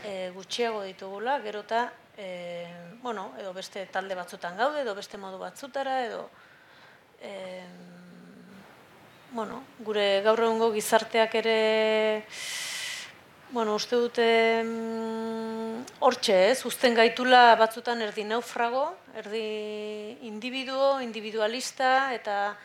[0.03, 2.68] e, gutxiago ditugula, gerota, e,
[3.02, 6.28] bueno, edo beste talde batzutan gaude, edo beste modu batzutara, edo...
[7.22, 7.34] E,
[9.32, 11.60] bueno, gure gaur egungo gizarteak ere
[13.52, 14.26] bueno, uste dute
[15.99, 18.86] hortxe, ez, uzten gaitula batzutan erdi naufrago,
[19.20, 22.56] erdi individuo, individualista, eta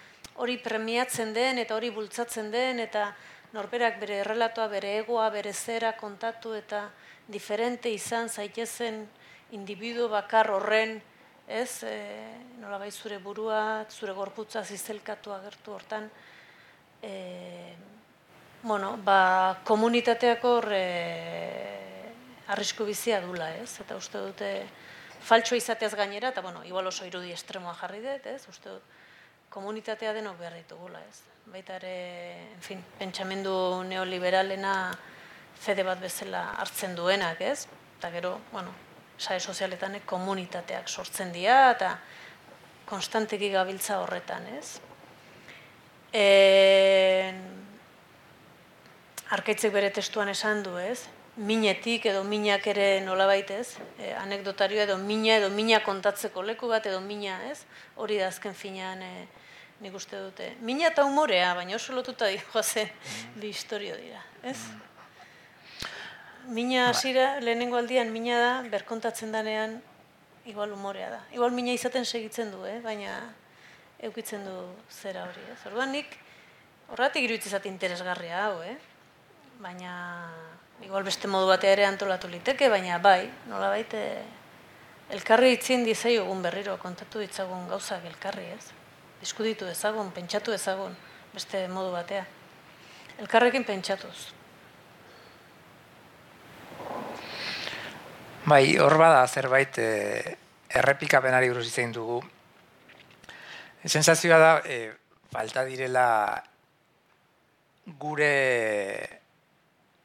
[0.42, 3.08] hori premiatzen den, eta hori bultzatzen den, eta
[3.56, 6.86] norberak bere errelatoa, bere egoa, bere zera kontatu, eta
[7.26, 9.06] diferente izan zaitezen
[9.56, 10.98] individuo bakar horren,
[11.48, 11.96] ez, e,
[12.60, 16.10] nola bai zure burua, zure gorputza zizelkatu agertu hortan,
[17.02, 17.74] e,
[18.62, 20.82] bueno, ba, komunitateak hor e,
[22.50, 23.78] arrisku bizia dula, ez?
[23.82, 24.50] Eta uste dute
[25.26, 28.42] faltxo izateaz gainera, eta bueno, igual oso irudi estremoa jarri dut, ez?
[28.50, 28.94] Uste dut
[29.54, 31.35] komunitatea denok behar ditugula, ez?
[31.46, 33.52] Baita ere, en fin, pentsamendu
[33.86, 34.72] neoliberalena
[35.54, 37.68] fede bat bezala hartzen duenak, ez?
[38.00, 38.72] Eta gero, bueno,
[39.14, 41.92] sare sozialetan komunitateak sortzen dira, eta
[42.90, 44.80] konstanteki gabiltza horretan, ez?
[46.10, 46.26] E,
[49.38, 51.06] Arkaitzek bere testuan esan du, ez?
[51.36, 53.78] Minetik edo minak ere nolabait, ez?
[54.02, 57.60] E, anekdotario edo mina edo mina kontatzeko leku bat edo mina, ez?
[57.94, 59.28] Hori da azken finean e,
[59.80, 60.50] nik uste dute.
[60.64, 63.40] Mina eta humorea, baina oso lotuta dihoa zen mm.
[63.40, 64.56] bi historio dira, ez?
[66.46, 66.90] Mina bai.
[66.90, 69.80] hasira lehenengo aldian mina da, berkontatzen danean
[70.46, 71.20] igual humorea da.
[71.34, 72.78] Igual mina izaten segitzen du, eh?
[72.80, 73.18] baina
[74.00, 74.54] eukitzen du
[74.90, 75.58] zera hori, ez?
[75.68, 76.16] Orduan nik
[76.92, 78.76] horratik iruditzezat interesgarria hau, eh?
[79.60, 80.30] baina
[80.84, 84.00] igual beste modu batea ere antolatu liteke, baina bai, nola baite
[85.12, 88.85] elkarri itzin dizai egun berriro kontatu ditzagun gauzak elkarri, ez?
[89.26, 90.92] Diskuditu ezagun, pentsatu ezagun,
[91.34, 92.20] beste modu batea.
[93.18, 94.28] Elkarrekin pentsatuz.
[98.46, 99.88] Bai, hor bada zerbait e,
[100.78, 102.20] errepikapenari buruz izan dugu.
[103.82, 104.94] Sensazioa da, e,
[105.34, 106.06] falta direla
[107.98, 108.30] gure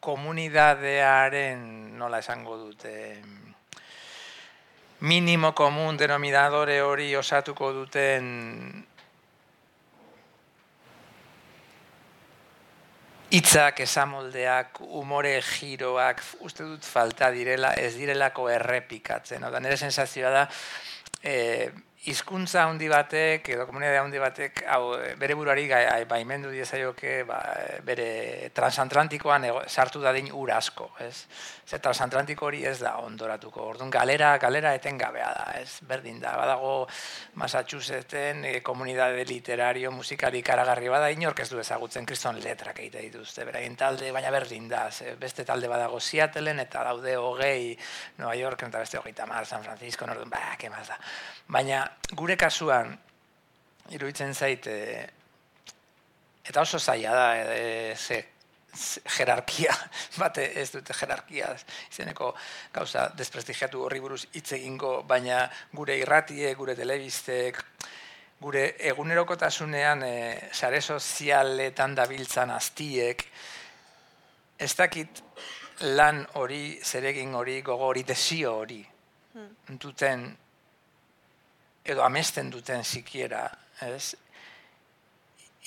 [0.01, 1.61] komunidadearen
[2.01, 2.95] nola esango dute
[5.01, 8.25] minimo komun denominadore hori osatuko duten
[13.31, 19.45] hitzak, esamoldeak, umore giroak, uste dut falta direla, ez direlako errepikatzen.
[19.47, 20.43] Oda, nire sensazioa da,
[21.23, 21.35] e,
[22.01, 25.67] hizkuntza handi batek edo komunitate handi batek hau bere buruari
[26.09, 27.37] baimendu diezaioke ba,
[27.85, 31.27] bere transatlantikoan sartu dadin ur asko, ez?
[31.71, 33.67] Ze transatlantiko hori ez da ondoratuko.
[33.69, 35.77] Orduan galera, galera etengabea da, ez?
[35.87, 36.33] Berdin da.
[36.41, 36.87] Badago
[37.39, 43.45] Massachusettsen e, komunitate literario, musikari karagarri bada inork ez du ezagutzen kriston letrak egite dituzte.
[43.45, 44.87] Beraien talde, baina berdin da.
[44.91, 47.77] Ze beste talde badago Seattleen eta daude hogei
[48.17, 50.97] Nueva York eta beste hogeita mar, San Francisco, orduan, ba, kemaz da.
[51.51, 51.85] Baina
[52.15, 52.93] gure kasuan,
[53.91, 55.07] iruditzen zait, e,
[56.45, 58.19] eta oso zaila da, e, ze,
[59.17, 59.73] jerarkia,
[60.21, 61.53] bate ez dute jerarkia,
[61.91, 62.33] izeneko
[62.73, 65.43] gauza desprestigiatu horri buruz hitz egingo, baina
[65.73, 67.59] gure irratie, gure telebistek,
[68.41, 70.13] gure egunerokotasunean e,
[70.51, 73.25] sare sozialetan dabiltzan aztiek,
[74.61, 75.21] ez dakit
[75.97, 78.81] lan hori, zeregin hori, gogo hori, desio hori,
[79.33, 79.77] hmm.
[79.81, 80.25] duten
[81.85, 83.45] edo amesten duten sikiera,
[83.81, 84.15] ez?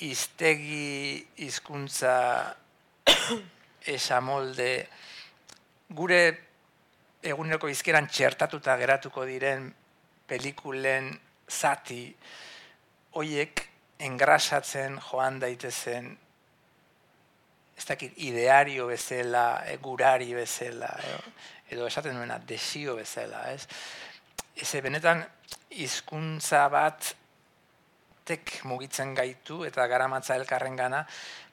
[0.05, 2.15] Iztegi hizkuntza
[3.95, 4.69] esamolde
[5.95, 6.21] gure
[7.25, 9.69] eguneroko izkeran txertatuta geratuko diren
[10.27, 11.13] pelikulen
[11.49, 12.03] zati
[13.15, 13.63] hoiek
[14.05, 16.11] engrasatzen joan daitezen
[17.75, 20.89] ez dakit ideario bezala, gurari bezala,
[21.69, 23.67] edo esaten duena desio bezala, ez?
[24.55, 25.23] Ez benetan
[25.75, 27.13] hizkuntza bat
[28.25, 31.03] tek mugitzen gaitu eta garamatza elkarren gana,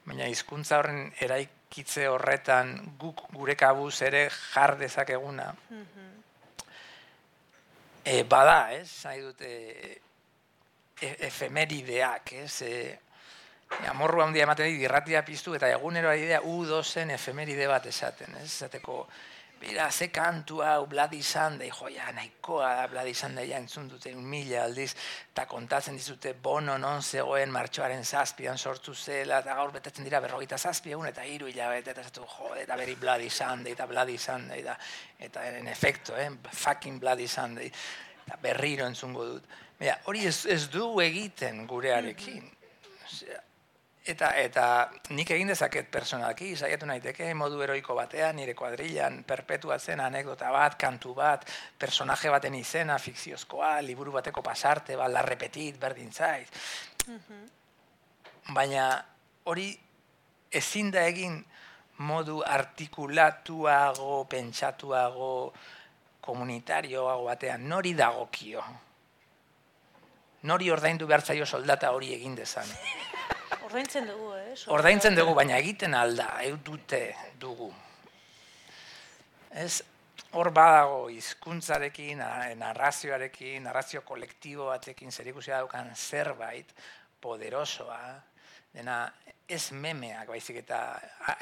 [0.05, 5.51] baina hizkuntza horren eraikitze horretan guk gure kabuz ere jar dezakeguna.
[5.69, 6.03] Mm
[8.03, 8.89] e, bada, ez?
[9.01, 9.49] Zai dute
[10.99, 12.61] e, efemerideak, ez?
[12.61, 12.99] E,
[13.89, 18.49] amorru handia ematen dit, irratia piztu eta egunero ari u dozen efemeride bat esaten, ez?
[18.65, 19.07] Zateko,
[19.63, 23.87] Bira, ze kantu hau, bladi izan da, jo, nahikoa da, bladi izan da, ja, entzun
[23.87, 24.89] dute, mila aldiz,
[25.31, 30.57] eta kontatzen dizute, bono non zegoen martxoaren zazpian sortu zela, eta gaur betetzen dira berrogeita
[30.57, 34.17] zazpi egun, eta hiru hilabete, eta zatu, jo, eta beri bladi izan da, eta bladi
[34.19, 34.75] izan da, eta,
[35.29, 37.71] eta en efecto, eh, fucking bladi izan da.
[38.25, 39.47] eta berriro entzungo dut.
[39.79, 42.51] Baina, hori ez, ez du egiten gurearekin.
[43.07, 43.39] Osea,
[44.03, 44.63] Eta, eta
[45.15, 51.13] nik egin dezaket personalki, saiatu naiteke modu eroiko batean, nire kuadrillan, perpetuatzen anekdota bat, kantu
[51.15, 51.45] bat,
[51.79, 56.59] personaje baten izena, fikziozkoa, liburu bateko pasarte, bat, la repetit, berdin zait.
[58.51, 58.89] Baina
[59.47, 59.69] hori
[60.51, 61.39] ezin da egin
[62.03, 65.53] modu artikulatuago, pentsatuago,
[66.27, 68.67] komunitarioago batean, nori dagokio.
[70.51, 72.67] Nori ordaindu behar zaio soldata hori egin dezan.
[73.61, 74.53] Ordaintzen dugu, eh?
[74.67, 77.71] Ordaintzen dugu, baina egiten alda, eu dute dugu.
[79.51, 79.83] Ez,
[80.33, 86.73] hor badago hizkuntzarekin, na- narrazioarekin, narrazio kolektibo batekin zerikusia daukan zerbait
[87.21, 87.99] poderosoa,
[88.73, 89.13] dena
[89.47, 90.79] ez memeak, baizik eta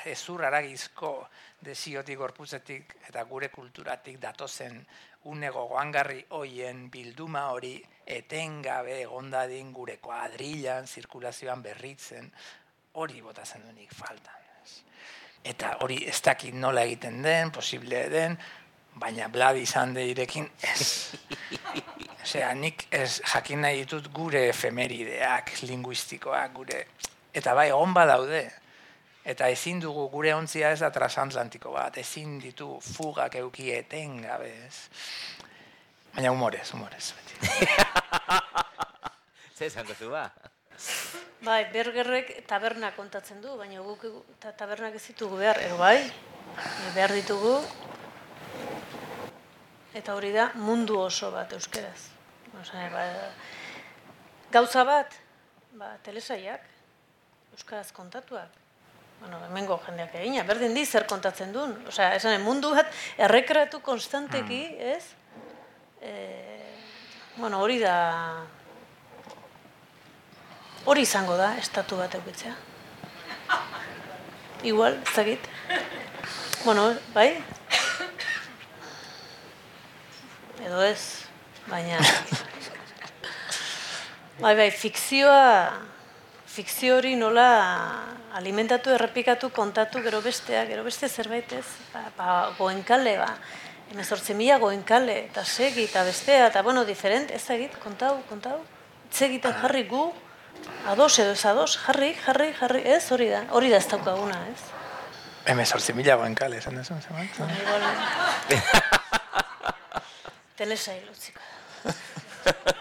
[0.06, 1.28] ezur haragizko
[1.62, 4.86] desiotik, gorputzetik eta gure kulturatik datozen
[5.24, 7.76] une gogoangarri hoien bilduma hori
[8.12, 12.32] etengabe egondadin gure kuadrillan, zirkulazioan berritzen,
[12.94, 14.36] hori botatzen duenik faltan.
[14.64, 14.82] ez.
[15.44, 18.38] Eta hori ez dakit nola egiten den, posible den,
[19.00, 21.16] baina bladi izan irekin ez.
[22.24, 26.86] Osea, nik ez jakin nahi ditut gure efemerideak, linguistikoak, gure...
[27.34, 28.44] Eta bai, egon badaude.
[29.26, 34.78] Eta ezin dugu gure ontzia ez da transatlantiko bat, ezin ditu fugak euki etengabe ez.
[36.16, 37.06] Baina humorez, humorez.
[37.18, 37.31] Beti.
[39.58, 40.32] Zer esango zu ba?
[41.42, 44.06] Bai, bergerrek taberna kontatzen du, baina guk
[44.42, 45.98] ta, tabernak ez ditugu behar, ero bai,
[46.94, 47.56] behar ditugu,
[49.98, 52.10] eta hori da mundu oso bat euskeraz.
[52.62, 53.06] Osea, ba,
[54.54, 55.18] gauza bat,
[55.80, 56.62] ba, telesaiak,
[57.58, 58.60] euskaraz kontatuak,
[59.22, 61.74] bueno, hemengo jendeak egina, berdin di zer kontatzen duen.
[61.90, 64.64] Osea, esan, mundu bat errekratu konstanteki,
[64.94, 65.04] ez?
[66.02, 66.61] E,
[67.42, 67.98] bueno, hori da
[70.82, 72.56] Hori izango da, estatu bat eukitzea.
[74.66, 75.38] Igual, ez.
[76.64, 77.28] Bueno, bai?
[80.66, 81.28] Edo ez,
[81.70, 82.00] baina...
[84.42, 85.70] Bai, bai, fikzioa,
[86.50, 87.46] fikzio hori nola
[88.34, 93.36] alimentatu, errepikatu, kontatu, gero bestea, gero beste zerbait ez, ba, ba, goenkale, ba,
[93.92, 98.60] emezortze mila goenkale, eta segi, eta bestea, eta bueno, diferent, ez egit, kontau, kontau,
[99.10, 100.06] hitz egiten jarri gu,
[100.88, 104.62] ados edo ez ados, jarri, jarri, jarri, ez, hori da, hori da ez daukaguna, ez?
[105.52, 107.30] Hemen sortzi mila goenkale, esan dezu, zeman?
[107.38, 107.82] Bueno, igual,
[110.62, 111.40] telesail utziko.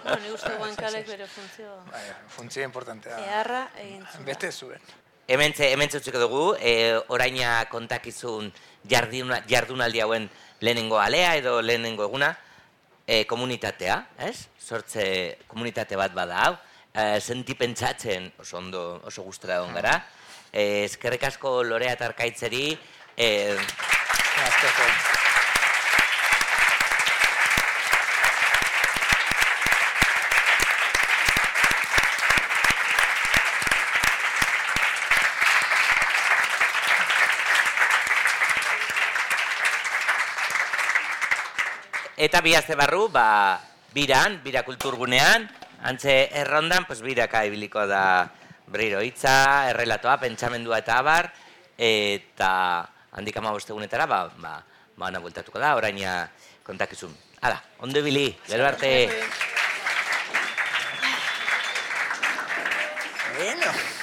[0.04, 3.16] bueno, nik uste goenkalek bere funtzio Bai, funtzio importantea.
[3.24, 4.24] eharra egin zuen.
[4.26, 4.80] Bete zuen.
[5.30, 8.50] Hementze, hementze utziko dugu, e, oraina kontakizun
[8.88, 10.30] jarduna, jardunaldi hauen
[10.60, 12.36] lehenengo alea edo lehenengo eguna,
[13.06, 14.48] e, komunitatea, ez?
[14.58, 16.56] Sortze komunitate bat bada hau,
[16.94, 19.98] e, senti pentsatzen oso ondo, oso gustora egon gara.
[20.52, 22.66] E, eskerrik asko lorea eta arkaitzeri,
[23.16, 23.30] e,
[24.40, 25.09] Azteko.
[42.20, 43.56] Eta bi aste barru, ba,
[43.96, 45.46] biran, bira kulturgunean,
[45.88, 48.28] antze errondan, pues biraka ibiliko da
[48.68, 51.30] berriro hitza, errelatoa, pentsamendua eta abar,
[51.80, 52.50] eta
[53.16, 54.52] handik ama bostegunetara, ba, ba,
[54.98, 56.26] ba, ona bueltatuko da, oraina
[56.66, 57.16] kontakizun.
[57.40, 58.92] Hala, ondo ibili, gero arte.
[63.38, 63.99] Bueno.